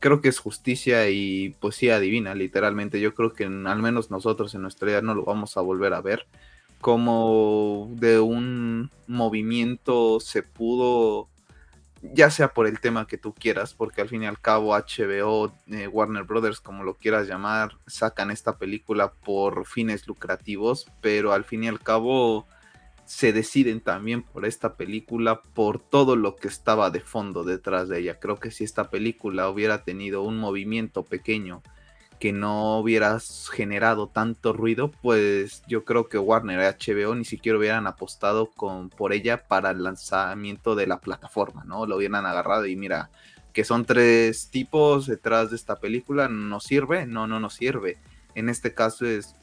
creo 0.02 0.20
que 0.20 0.28
es 0.28 0.40
justicia 0.40 1.08
y 1.08 1.50
poesía 1.60 2.00
divina, 2.00 2.34
literalmente. 2.34 3.00
Yo 3.00 3.14
creo 3.14 3.32
que 3.32 3.44
al 3.44 3.80
menos 3.80 4.10
nosotros 4.10 4.54
en 4.54 4.62
nuestra 4.62 4.86
vida 4.86 5.00
no 5.00 5.14
lo 5.14 5.24
vamos 5.24 5.56
a 5.56 5.62
volver 5.62 5.94
a 5.94 6.02
ver. 6.02 6.26
Como 6.80 7.88
de 7.92 8.18
un 8.18 8.90
movimiento 9.06 10.18
se 10.18 10.42
pudo, 10.42 11.28
ya 12.02 12.30
sea 12.30 12.48
por 12.48 12.66
el 12.66 12.80
tema 12.80 13.06
que 13.06 13.16
tú 13.16 13.32
quieras, 13.32 13.74
porque 13.74 14.00
al 14.00 14.08
fin 14.08 14.24
y 14.24 14.26
al 14.26 14.40
cabo 14.40 14.74
HBO, 14.76 15.54
eh, 15.68 15.86
Warner 15.86 16.24
Brothers, 16.24 16.60
como 16.60 16.82
lo 16.82 16.94
quieras 16.94 17.28
llamar, 17.28 17.76
sacan 17.86 18.32
esta 18.32 18.58
película 18.58 19.12
por 19.12 19.66
fines 19.66 20.08
lucrativos, 20.08 20.88
pero 21.00 21.32
al 21.32 21.44
fin 21.44 21.62
y 21.62 21.68
al 21.68 21.78
cabo 21.78 22.48
se 23.04 23.32
deciden 23.32 23.80
también 23.80 24.22
por 24.22 24.46
esta 24.46 24.76
película 24.76 25.42
por 25.42 25.78
todo 25.78 26.16
lo 26.16 26.36
que 26.36 26.48
estaba 26.48 26.90
de 26.90 27.00
fondo 27.00 27.44
detrás 27.44 27.88
de 27.88 28.00
ella. 28.00 28.18
Creo 28.18 28.36
que 28.36 28.50
si 28.50 28.64
esta 28.64 28.90
película 28.90 29.48
hubiera 29.48 29.84
tenido 29.84 30.22
un 30.22 30.38
movimiento 30.38 31.02
pequeño 31.04 31.62
que 32.22 32.32
no 32.32 32.78
hubiera 32.78 33.18
generado 33.52 34.06
tanto 34.06 34.52
ruido, 34.52 34.92
pues 35.02 35.64
yo 35.66 35.84
creo 35.84 36.08
que 36.08 36.18
Warner 36.18 36.60
y 36.60 36.92
HBO 36.92 37.16
ni 37.16 37.24
siquiera 37.24 37.58
hubieran 37.58 37.88
apostado 37.88 38.46
con, 38.46 38.90
por 38.90 39.12
ella 39.12 39.48
para 39.48 39.72
el 39.72 39.82
lanzamiento 39.82 40.76
de 40.76 40.86
la 40.86 41.00
plataforma, 41.00 41.64
¿no? 41.64 41.84
Lo 41.84 41.96
hubieran 41.96 42.24
agarrado 42.24 42.66
y 42.66 42.76
mira, 42.76 43.10
que 43.52 43.64
son 43.64 43.84
tres 43.84 44.50
tipos 44.50 45.06
detrás 45.06 45.50
de 45.50 45.56
esta 45.56 45.80
película, 45.80 46.28
¿nos 46.28 46.62
sirve? 46.62 47.06
No, 47.06 47.26
no 47.26 47.40
nos 47.40 47.54
sirve. 47.54 47.98
En 48.36 48.48
este 48.48 48.72
caso 48.72 49.04
es, 49.04 49.34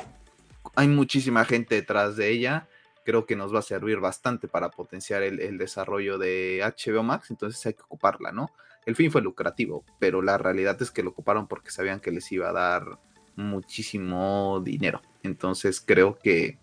hay 0.75 0.87
muchísima 0.87 1.43
gente 1.43 1.75
detrás 1.75 2.15
de 2.15 2.29
ella 2.29 2.67
creo 3.09 3.25
que 3.25 3.35
nos 3.35 3.51
va 3.51 3.57
a 3.57 3.63
servir 3.63 3.99
bastante 3.99 4.47
para 4.47 4.69
potenciar 4.69 5.23
el, 5.23 5.57
desarrollo 5.57 6.19
de 6.19 6.61
HBO 6.61 7.01
Max, 7.01 7.31
entonces 7.31 7.65
hay 7.65 7.73
que 7.73 7.81
ocuparla, 7.81 8.31
¿no? 8.31 8.51
El 8.85 8.95
fin 8.95 9.11
fue 9.11 9.23
lucrativo, 9.23 9.83
pero 9.97 10.21
la 10.21 10.37
realidad 10.37 10.79
es 10.79 10.91
que 10.91 11.01
lo 11.01 11.09
ocuparon 11.09 11.47
porque 11.47 11.71
sabían 11.71 12.01
que 12.01 12.11
les 12.11 12.31
iba 12.31 12.49
a 12.49 12.53
dar 12.53 12.99
muchísimo 13.35 14.61
dinero. 14.63 15.01
Entonces 15.23 15.81
creo 15.81 16.19
que 16.19 16.59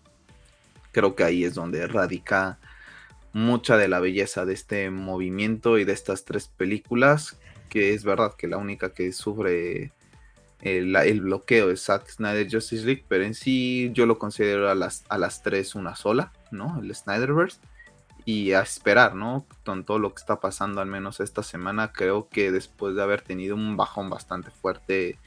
creo 0.93 1.15
que 1.15 1.25
ahí 1.25 1.43
es 1.43 1.53
donde 1.53 1.85
radica 1.85 2.59
mucha 3.33 3.75
de 3.75 3.89
la 3.89 3.99
belleza 3.99 4.45
de 4.45 4.53
este 4.53 4.89
movimiento 4.89 5.77
y 5.77 5.83
de 5.83 5.91
estas 5.91 6.23
tres 6.23 6.47
películas, 6.47 7.37
que 7.67 7.93
es 7.93 8.05
verdad 8.05 8.35
que 8.37 8.47
la 8.47 8.55
única 8.55 8.93
que 8.93 9.11
sufre 9.11 9.91
el, 10.61 11.21
bloqueo 11.21 11.67
de 11.67 11.75
Zack 11.75 12.09
Snyder 12.09 12.47
Justice 12.49 12.85
League, 12.85 13.03
pero 13.09 13.25
en 13.25 13.33
sí 13.33 13.91
yo 13.91 14.05
lo 14.05 14.17
considero 14.17 14.69
a 14.69 14.75
las, 14.75 15.03
a 15.09 15.17
las 15.17 15.43
tres 15.43 15.75
una 15.75 15.93
sola, 15.97 16.31
¿no? 16.51 16.79
El 16.81 16.93
Snyderverse. 16.93 17.59
Y 18.25 18.51
a 18.51 18.61
esperar, 18.61 19.15
¿no? 19.15 19.45
Con 19.65 19.85
todo 19.85 19.99
lo 19.99 20.13
que 20.13 20.19
está 20.19 20.41
pasando, 20.41 20.81
al 20.81 20.87
menos 20.87 21.21
esta 21.21 21.43
semana, 21.43 21.93
creo 21.93 22.27
que 22.27 22.51
después 22.51 22.93
de 22.95 23.01
haber 23.01 23.21
tenido 23.21 23.55
un 23.55 23.77
bajón 23.77 24.09
bastante 24.09 24.51
fuerte, 24.51 25.17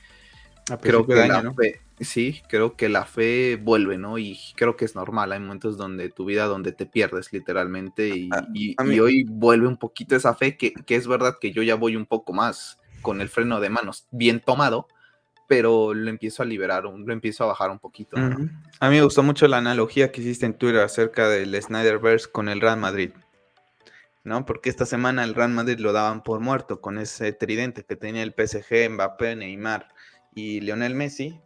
creo 0.82 1.06
que 1.06 1.14
la 1.14 1.54
fe, 1.54 1.80
sí, 2.00 2.42
creo 2.48 2.76
que 2.76 2.88
la 2.88 3.04
fe 3.06 3.56
vuelve, 3.56 3.96
¿no? 3.96 4.18
Y 4.18 4.38
creo 4.54 4.76
que 4.76 4.84
es 4.84 4.94
normal, 4.94 5.32
hay 5.32 5.40
momentos 5.40 5.76
donde 5.78 6.10
tu 6.10 6.26
vida, 6.26 6.44
donde 6.44 6.72
te 6.72 6.84
pierdes 6.84 7.32
literalmente, 7.32 8.08
y, 8.08 8.28
y, 8.52 9.00
hoy 9.00 9.24
vuelve 9.24 9.66
un 9.66 9.78
poquito 9.78 10.14
esa 10.14 10.34
fe, 10.34 10.56
que, 10.56 10.72
que 10.72 10.96
es 10.96 11.06
verdad 11.06 11.36
que 11.40 11.52
yo 11.52 11.62
ya 11.62 11.76
voy 11.76 11.96
un 11.96 12.06
poco 12.06 12.32
más 12.32 12.78
con 13.00 13.20
el 13.20 13.28
freno 13.28 13.60
de 13.60 13.70
manos 13.70 14.06
bien 14.10 14.40
tomado, 14.40 14.88
pero 15.50 15.94
lo 15.94 16.10
empiezo 16.10 16.44
a 16.44 16.46
liberar, 16.46 16.84
lo 16.84 17.12
empiezo 17.12 17.42
a 17.42 17.48
bajar 17.48 17.72
un 17.72 17.80
poquito. 17.80 18.16
A 18.16 18.88
mí 18.88 18.96
me 18.96 19.02
gustó 19.02 19.24
mucho 19.24 19.48
la 19.48 19.56
analogía 19.56 20.12
que 20.12 20.20
hiciste 20.20 20.46
en 20.46 20.54
Twitter 20.54 20.80
acerca 20.80 21.28
del 21.28 21.60
Snyderverse 21.60 22.30
con 22.30 22.48
el 22.48 22.60
Real 22.60 22.78
Madrid, 22.78 23.10
¿no? 24.22 24.46
Porque 24.46 24.70
esta 24.70 24.86
semana 24.86 25.24
el 25.24 25.34
Real 25.34 25.50
Madrid 25.50 25.80
lo 25.80 25.92
daban 25.92 26.22
por 26.22 26.38
muerto 26.38 26.80
con 26.80 26.98
ese 26.98 27.32
tridente 27.32 27.82
que 27.82 27.96
tenía 27.96 28.22
el 28.22 28.32
PSG, 28.32 28.90
Mbappé, 28.90 29.34
Neymar 29.34 29.88
y 30.36 30.60
Lionel 30.60 30.94
Messi, 30.94 31.40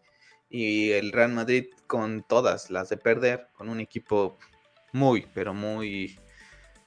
y 0.51 0.91
el 0.91 1.11
Real 1.11 1.33
Madrid 1.33 1.69
con 1.87 2.27
todas 2.29 2.71
las 2.71 2.91
de 2.91 2.99
perder, 2.99 3.49
con 3.55 3.71
un 3.71 3.81
equipo 3.81 4.37
muy, 4.93 5.27
pero 5.33 5.55
muy 5.55 6.21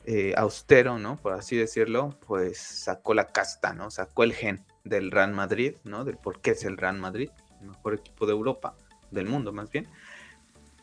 eh, 0.06 0.36
austero, 0.38 1.00
¿no? 1.00 1.20
Por 1.20 1.34
así 1.34 1.56
decirlo, 1.56 2.16
pues 2.28 2.60
sacó 2.60 3.16
la 3.16 3.26
casta, 3.26 3.74
¿no? 3.74 3.90
Sacó 3.90 4.24
el 4.24 4.34
gen 4.34 4.64
del 4.90 5.12
Real 5.12 5.34
Madrid, 5.34 5.76
¿no? 5.84 6.04
Del 6.04 6.18
por 6.18 6.42
qué 6.42 6.52
es 6.52 6.64
el 6.64 6.78
Real 6.78 6.98
Madrid, 6.98 7.30
el 7.62 7.68
mejor 7.68 7.96
equipo 7.96 8.26
de 8.26 8.34
Europa, 8.34 8.76
del 9.12 9.26
mundo 9.26 9.54
más 9.54 9.70
bien. 9.70 9.88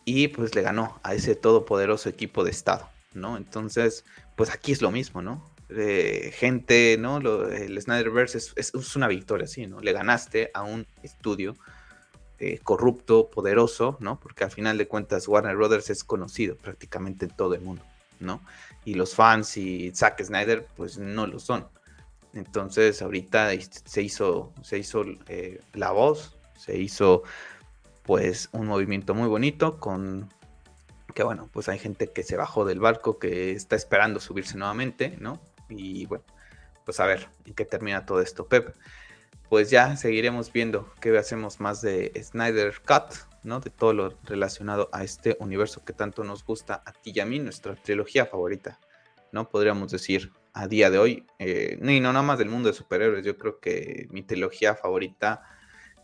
Y 0.05 0.29
pues 0.29 0.55
le 0.55 0.63
ganó 0.63 1.01
a 1.03 1.15
ese 1.15 1.35
todopoderoso 1.35 2.09
equipo 2.09 2.45
de 2.45 2.51
Estado, 2.51 2.89
¿no? 3.15 3.37
Entonces, 3.37 4.05
pues 4.37 4.51
aquí 4.51 4.73
es 4.73 4.83
lo 4.83 4.91
mismo, 4.91 5.23
¿no? 5.23 5.43
Eh, 5.71 6.31
gente, 6.35 6.97
¿no? 6.99 7.19
el 7.19 7.81
Snyderverse 7.81 8.37
es, 8.37 8.53
es, 8.57 8.97
una 8.97 9.09
victoria, 9.09 9.47
sí, 9.47 9.67
¿no? 9.67 9.81
Le 9.81 9.93
ganaste 9.93 10.51
a 10.53 10.63
un 10.63 10.87
estudio 11.03 11.57
eh, 12.39 12.59
corrupto, 12.63 13.31
poderoso, 13.31 13.97
¿no? 14.01 14.21
Porque 14.21 14.45
al 14.45 14.51
final 14.51 14.77
de 14.77 14.87
cuentas 14.87 15.27
Warner 15.27 15.57
Brothers 15.57 15.89
es 15.89 16.05
conocido 16.05 16.57
prácticamente 16.57 17.25
en 17.25 17.31
todo 17.31 17.55
el 17.55 17.63
mundo, 17.63 17.83
¿no? 18.21 18.43
Y 18.85 18.95
los 18.95 19.15
fans 19.15 19.57
y 19.57 19.91
Zack 19.95 20.23
Snyder, 20.23 20.67
pues 20.77 20.99
no 20.99 21.27
lo 21.27 21.39
son. 21.39 21.67
Entonces 22.35 23.01
ahorita 23.01 23.51
se 23.61 24.03
hizo, 24.03 24.53
se 24.63 24.79
hizo 24.79 25.05
eh, 25.29 25.61
la 25.73 25.93
voz, 25.93 26.37
se 26.57 26.77
hizo 26.77 27.23
pues 28.03 28.49
un 28.53 28.67
movimiento 28.67 29.15
muy 29.15 29.29
bonito 29.29 29.79
con 29.79 30.29
que 31.15 31.23
bueno, 31.23 31.49
pues 31.53 31.69
hay 31.69 31.79
gente 31.79 32.09
que 32.09 32.25
se 32.25 32.37
bajó 32.37 32.65
del 32.65 32.81
barco, 32.81 33.19
que 33.19 33.53
está 33.53 33.77
esperando 33.77 34.19
subirse 34.19 34.59
nuevamente, 34.59 35.17
¿no? 35.21 35.41
Y 35.69 36.07
bueno, 36.07 36.25
pues 36.85 36.99
a 37.01 37.07
ver 37.07 37.29
en 37.47 37.55
qué 37.55 37.65
termina 37.65 38.05
todo 38.05 38.21
esto, 38.21 38.47
Pep. 38.47 38.75
Pues 39.49 39.71
ya 39.71 39.97
seguiremos 39.97 40.53
viendo 40.53 40.93
qué 41.01 41.17
hacemos 41.17 41.61
más 41.61 41.81
de 41.83 42.13
Snyder 42.21 42.75
Cut, 42.81 43.15
¿no? 43.45 43.61
De 43.61 43.71
todo 43.71 43.93
lo 43.93 44.19
relacionado 44.25 44.89
a 44.93 45.05
este 45.05 45.37
universo 45.39 45.85
que 45.85 45.93
tanto 45.93 46.25
nos 46.25 46.45
gusta 46.45 46.83
a 46.85 46.93
ti 46.93 47.13
y 47.15 47.21
a 47.21 47.27
mí, 47.27 47.39
nuestra 47.39 47.77
trilogía 47.77 48.27
favorita, 48.27 48.81
¿no? 49.31 49.49
Podríamos 49.49 49.93
decir 49.93 50.33
a 50.55 50.69
día 50.69 50.89
de 50.89 50.99
hoy, 50.99 51.27
eh, 51.41 51.79
y 51.83 52.01
no 52.01 52.13
nada 52.13 52.23
más 52.23 52.39
del 52.39 52.49
mundo 52.49 52.69
de 52.69 52.75
superhéroes, 52.75 53.25
yo 53.25 53.37
creo 53.37 53.59
que 53.59 54.07
mi 54.11 54.23
trilogía 54.23 54.77
favorita 54.77 55.43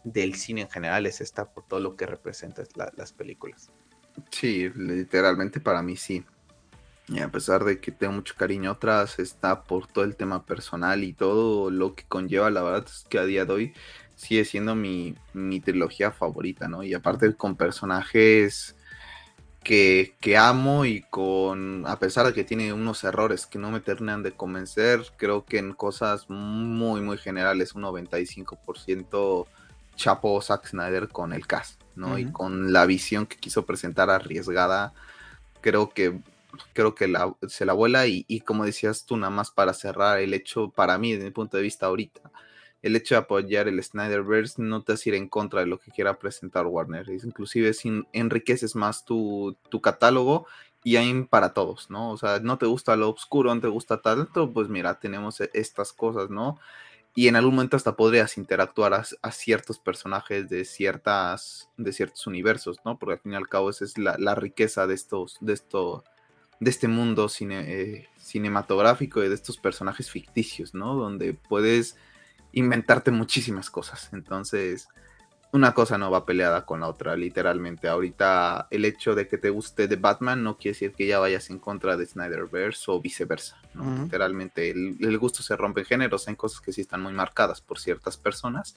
del 0.02 0.34
cine 0.34 0.62
en 0.62 0.70
general 0.70 1.06
es 1.06 1.20
esta 1.20 1.52
por 1.52 1.66
todo 1.66 1.78
lo 1.78 1.96
que 1.96 2.06
representan 2.06 2.66
las 2.96 3.12
películas. 3.12 3.70
Sí, 4.30 4.68
literalmente 4.74 5.60
para 5.60 5.82
mí 5.82 5.96
sí. 5.96 6.24
Y 7.06 7.20
a 7.20 7.28
pesar 7.28 7.64
de 7.64 7.80
que 7.80 7.92
tengo 7.92 8.12
mucho 8.12 8.34
cariño 8.36 8.72
otras, 8.72 9.18
está 9.18 9.64
por 9.64 9.86
todo 9.86 10.04
el 10.04 10.16
tema 10.16 10.44
personal 10.44 11.04
y 11.04 11.12
todo 11.12 11.70
lo 11.70 11.94
que 11.94 12.04
conlleva, 12.04 12.50
la 12.50 12.62
verdad 12.62 12.84
es 12.86 13.04
que 13.08 13.18
a 13.18 13.24
día 13.24 13.44
de 13.44 13.52
hoy 13.52 13.72
sigue 14.16 14.44
siendo 14.44 14.74
mi, 14.74 15.14
mi 15.32 15.60
trilogía 15.60 16.10
favorita, 16.10 16.68
¿no? 16.68 16.82
Y 16.82 16.94
aparte 16.94 17.34
con 17.34 17.56
personajes 17.56 18.76
que, 19.62 20.36
amo 20.38 20.84
y 20.84 21.02
con, 21.02 21.84
a 21.86 21.98
pesar 21.98 22.26
de 22.26 22.32
que 22.32 22.44
tiene 22.44 22.72
unos 22.72 23.04
errores 23.04 23.46
que 23.46 23.58
no 23.58 23.70
me 23.70 23.80
terminan 23.80 24.22
de 24.22 24.32
convencer, 24.32 25.02
creo 25.16 25.44
que 25.44 25.58
en 25.58 25.74
cosas 25.74 26.28
muy, 26.28 27.00
muy 27.00 27.18
generales, 27.18 27.74
un 27.74 27.82
95% 27.82 29.46
chapo 29.96 30.40
Zack 30.40 30.68
Snyder 30.68 31.08
con 31.08 31.32
el 31.32 31.46
cast, 31.46 31.80
¿no? 31.94 32.18
Y 32.18 32.32
con 32.32 32.72
la 32.72 32.86
visión 32.86 33.26
que 33.26 33.36
quiso 33.36 33.66
presentar 33.66 34.08
arriesgada, 34.08 34.94
creo 35.60 35.90
que 35.90 36.18
creo 36.72 36.94
que 36.94 37.12
se 37.48 37.64
la 37.64 37.72
vuela 37.74 38.06
y, 38.06 38.24
y, 38.26 38.40
como 38.40 38.64
decías 38.64 39.04
tú, 39.04 39.16
nada 39.16 39.30
más 39.30 39.50
para 39.50 39.72
cerrar 39.72 40.18
el 40.18 40.34
hecho, 40.34 40.70
para 40.70 40.98
mí, 40.98 41.12
desde 41.12 41.26
mi 41.26 41.30
punto 41.30 41.56
de 41.56 41.62
vista 41.62 41.86
ahorita, 41.86 42.30
el 42.82 42.96
hecho 42.96 43.14
de 43.14 43.20
apoyar 43.20 43.68
el 43.68 43.82
Snyderverse 43.82 44.62
no 44.62 44.82
te 44.82 44.92
hace 44.92 45.10
ir 45.10 45.14
en 45.14 45.28
contra 45.28 45.60
de 45.60 45.66
lo 45.66 45.78
que 45.78 45.90
quiera 45.90 46.18
presentar 46.18 46.66
Warner. 46.66 47.08
Inclusive 47.10 47.74
si 47.74 48.04
enriqueces 48.12 48.74
más 48.74 49.04
tu, 49.04 49.56
catálogo 49.82 50.46
y 50.82 50.96
hay 50.96 51.24
para 51.24 51.52
todos, 51.52 51.90
¿no? 51.90 52.10
O 52.10 52.16
sea, 52.16 52.40
no 52.40 52.56
te 52.56 52.66
gusta 52.66 52.96
lo 52.96 53.10
oscuro, 53.10 53.54
no 53.54 53.60
te 53.60 53.68
gusta 53.68 54.00
tanto, 54.00 54.50
pues 54.50 54.68
mira, 54.68 54.98
tenemos 54.98 55.40
e, 55.42 55.50
estas 55.52 55.92
cosas, 55.92 56.30
¿no? 56.30 56.58
Y 57.14 57.28
en 57.28 57.36
algún 57.36 57.56
momento 57.56 57.76
hasta 57.76 57.96
podrías 57.96 58.38
interactuar 58.38 58.94
a, 58.94 59.32
ciertos 59.32 59.78
personajes 59.78 60.48
de, 60.48 60.64
ciertas, 60.64 61.68
de 61.76 61.92
ciertos 61.92 62.26
universos, 62.26 62.78
¿no? 62.84 62.98
Porque 62.98 63.14
al 63.14 63.20
fin 63.20 63.32
y 63.32 63.36
al 63.36 63.48
cabo 63.48 63.68
esa 63.68 63.84
es 63.84 63.98
la, 63.98 64.34
riqueza 64.36 64.86
de 64.86 64.94
estos, 64.94 65.36
de 65.40 65.52
esto, 65.52 66.04
de 66.60 66.70
este 66.70 66.88
mundo 66.88 67.28
eh, 67.40 68.08
cinematográfico 68.16 69.22
y 69.22 69.28
de 69.28 69.34
estos 69.34 69.58
personajes 69.58 70.10
ficticios, 70.10 70.72
¿no? 70.72 70.94
Donde 70.94 71.34
puedes 71.34 71.96
inventarte 72.52 73.10
muchísimas 73.10 73.70
cosas. 73.70 74.10
Entonces, 74.12 74.88
una 75.52 75.74
cosa 75.74 75.98
no 75.98 76.10
va 76.10 76.24
peleada 76.24 76.64
con 76.64 76.80
la 76.80 76.88
otra, 76.88 77.16
literalmente. 77.16 77.88
Ahorita 77.88 78.68
el 78.70 78.84
hecho 78.84 79.14
de 79.14 79.26
que 79.26 79.36
te 79.36 79.50
guste 79.50 79.88
de 79.88 79.96
Batman 79.96 80.44
no 80.44 80.56
quiere 80.56 80.74
decir 80.74 80.92
que 80.92 81.06
ya 81.06 81.18
vayas 81.18 81.50
en 81.50 81.58
contra 81.58 81.96
de 81.96 82.06
Snyderverse 82.06 82.90
o 82.90 83.00
viceversa. 83.00 83.60
Literalmente 83.74 84.70
el, 84.70 85.18
gusto 85.18 85.42
se 85.42 85.56
rompe 85.56 85.80
en 85.80 85.86
géneros, 85.86 86.28
hay 86.28 86.36
cosas 86.36 86.60
que 86.60 86.72
sí 86.72 86.80
están 86.80 87.02
muy 87.02 87.12
marcadas 87.12 87.60
por 87.60 87.78
ciertas 87.78 88.16
personas, 88.16 88.76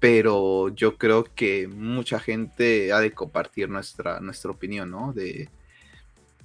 pero 0.00 0.68
yo 0.70 0.96
creo 0.96 1.24
que 1.24 1.68
mucha 1.68 2.20
gente 2.20 2.92
ha 2.92 3.00
de 3.00 3.12
compartir 3.12 3.68
nuestra, 3.68 4.20
nuestra 4.20 4.50
opinión, 4.50 4.90
¿no? 4.90 5.12
De, 5.12 5.50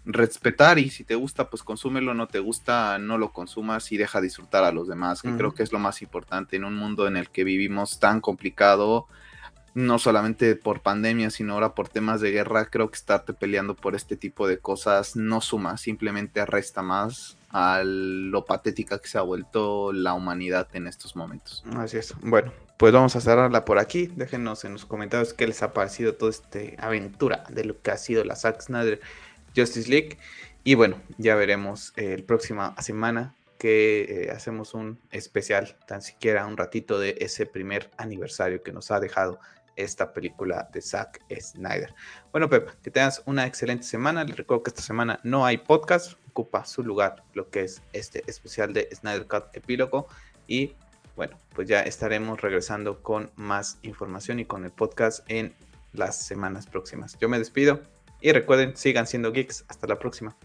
respetar 0.05 0.79
y 0.79 0.89
si 0.89 1.03
te 1.03 1.15
gusta, 1.15 1.49
pues 1.49 1.63
consúmelo, 1.63 2.13
no 2.13 2.27
te 2.27 2.39
gusta, 2.39 2.97
no 2.99 3.17
lo 3.17 3.31
consumas 3.31 3.91
y 3.91 3.97
deja 3.97 4.21
disfrutar 4.21 4.63
a 4.63 4.71
los 4.71 4.87
demás, 4.87 5.21
que 5.21 5.35
creo 5.35 5.53
que 5.53 5.63
es 5.63 5.71
lo 5.71 5.79
más 5.79 6.01
importante 6.01 6.55
en 6.55 6.65
un 6.65 6.75
mundo 6.75 7.07
en 7.07 7.17
el 7.17 7.29
que 7.29 7.43
vivimos 7.43 7.99
tan 7.99 8.19
complicado, 8.19 9.07
no 9.73 9.97
solamente 9.99 10.55
por 10.55 10.81
pandemia, 10.81 11.29
sino 11.29 11.53
ahora 11.53 11.73
por 11.73 11.89
temas 11.89 12.21
de 12.21 12.31
guerra, 12.31 12.65
creo 12.65 12.89
que 12.89 12.95
estarte 12.95 13.33
peleando 13.33 13.75
por 13.75 13.95
este 13.95 14.17
tipo 14.17 14.47
de 14.47 14.59
cosas 14.59 15.15
no 15.15 15.41
suma, 15.41 15.77
simplemente 15.77 16.45
resta 16.45 16.81
más 16.81 17.37
a 17.49 17.81
lo 17.83 18.45
patética 18.45 18.99
que 18.99 19.07
se 19.07 19.17
ha 19.17 19.21
vuelto 19.21 19.93
la 19.93 20.13
humanidad 20.13 20.67
en 20.73 20.87
estos 20.87 21.15
momentos. 21.15 21.63
Así 21.75 21.97
es. 21.97 22.13
Bueno, 22.21 22.51
pues 22.77 22.91
vamos 22.91 23.15
a 23.15 23.21
cerrarla 23.21 23.63
por 23.63 23.77
aquí. 23.77 24.07
Déjenos 24.07 24.65
en 24.65 24.73
los 24.73 24.85
comentarios 24.85 25.33
qué 25.33 25.47
les 25.47 25.61
ha 25.61 25.71
parecido 25.71 26.15
toda 26.15 26.31
esta 26.31 26.59
aventura 26.79 27.43
de 27.49 27.63
lo 27.65 27.79
que 27.79 27.91
ha 27.91 27.97
sido 27.97 28.23
la 28.23 28.35
Zack 28.35 28.61
Snyder 28.61 28.99
Justice 29.55 29.89
League. 29.89 30.17
Y 30.63 30.75
bueno, 30.75 31.01
ya 31.17 31.35
veremos 31.35 31.93
eh, 31.97 32.23
próxima 32.25 32.75
semana 32.81 33.35
que 33.57 34.25
eh, 34.25 34.31
hacemos 34.31 34.73
un 34.73 34.99
especial, 35.11 35.77
tan 35.87 36.01
siquiera 36.01 36.45
un 36.45 36.57
ratito 36.57 36.99
de 36.99 37.15
ese 37.19 37.45
primer 37.45 37.89
aniversario 37.97 38.61
que 38.61 38.71
nos 38.71 38.91
ha 38.91 38.99
dejado 38.99 39.39
esta 39.75 40.13
película 40.13 40.69
de 40.71 40.81
Zack 40.81 41.21
Snyder. 41.39 41.93
Bueno, 42.31 42.49
Pep, 42.49 42.69
que 42.81 42.91
tengas 42.91 43.23
una 43.25 43.45
excelente 43.45 43.83
semana. 43.83 44.23
Les 44.23 44.37
recuerdo 44.37 44.63
que 44.63 44.69
esta 44.69 44.81
semana 44.81 45.19
no 45.23 45.45
hay 45.45 45.57
podcast, 45.57 46.13
ocupa 46.29 46.65
su 46.65 46.83
lugar 46.83 47.23
lo 47.33 47.49
que 47.49 47.61
es 47.61 47.81
este 47.93 48.23
especial 48.27 48.73
de 48.73 48.89
Snyder 48.93 49.27
Cut 49.27 49.45
Epílogo. 49.53 50.07
Y 50.47 50.75
bueno, 51.15 51.37
pues 51.55 51.67
ya 51.67 51.81
estaremos 51.81 52.41
regresando 52.41 53.01
con 53.01 53.31
más 53.35 53.79
información 53.83 54.39
y 54.39 54.45
con 54.45 54.65
el 54.65 54.71
podcast 54.71 55.23
en 55.29 55.53
las 55.93 56.25
semanas 56.25 56.67
próximas. 56.67 57.17
Yo 57.19 57.29
me 57.29 57.39
despido 57.39 57.92
y 58.23 58.31
recuerden, 58.31 58.75
sigan 58.75 59.05
siendo 59.05 59.31
geeks. 59.33 59.65
Hasta 59.67 59.85
la 59.85 59.99
próxima. 59.99 60.35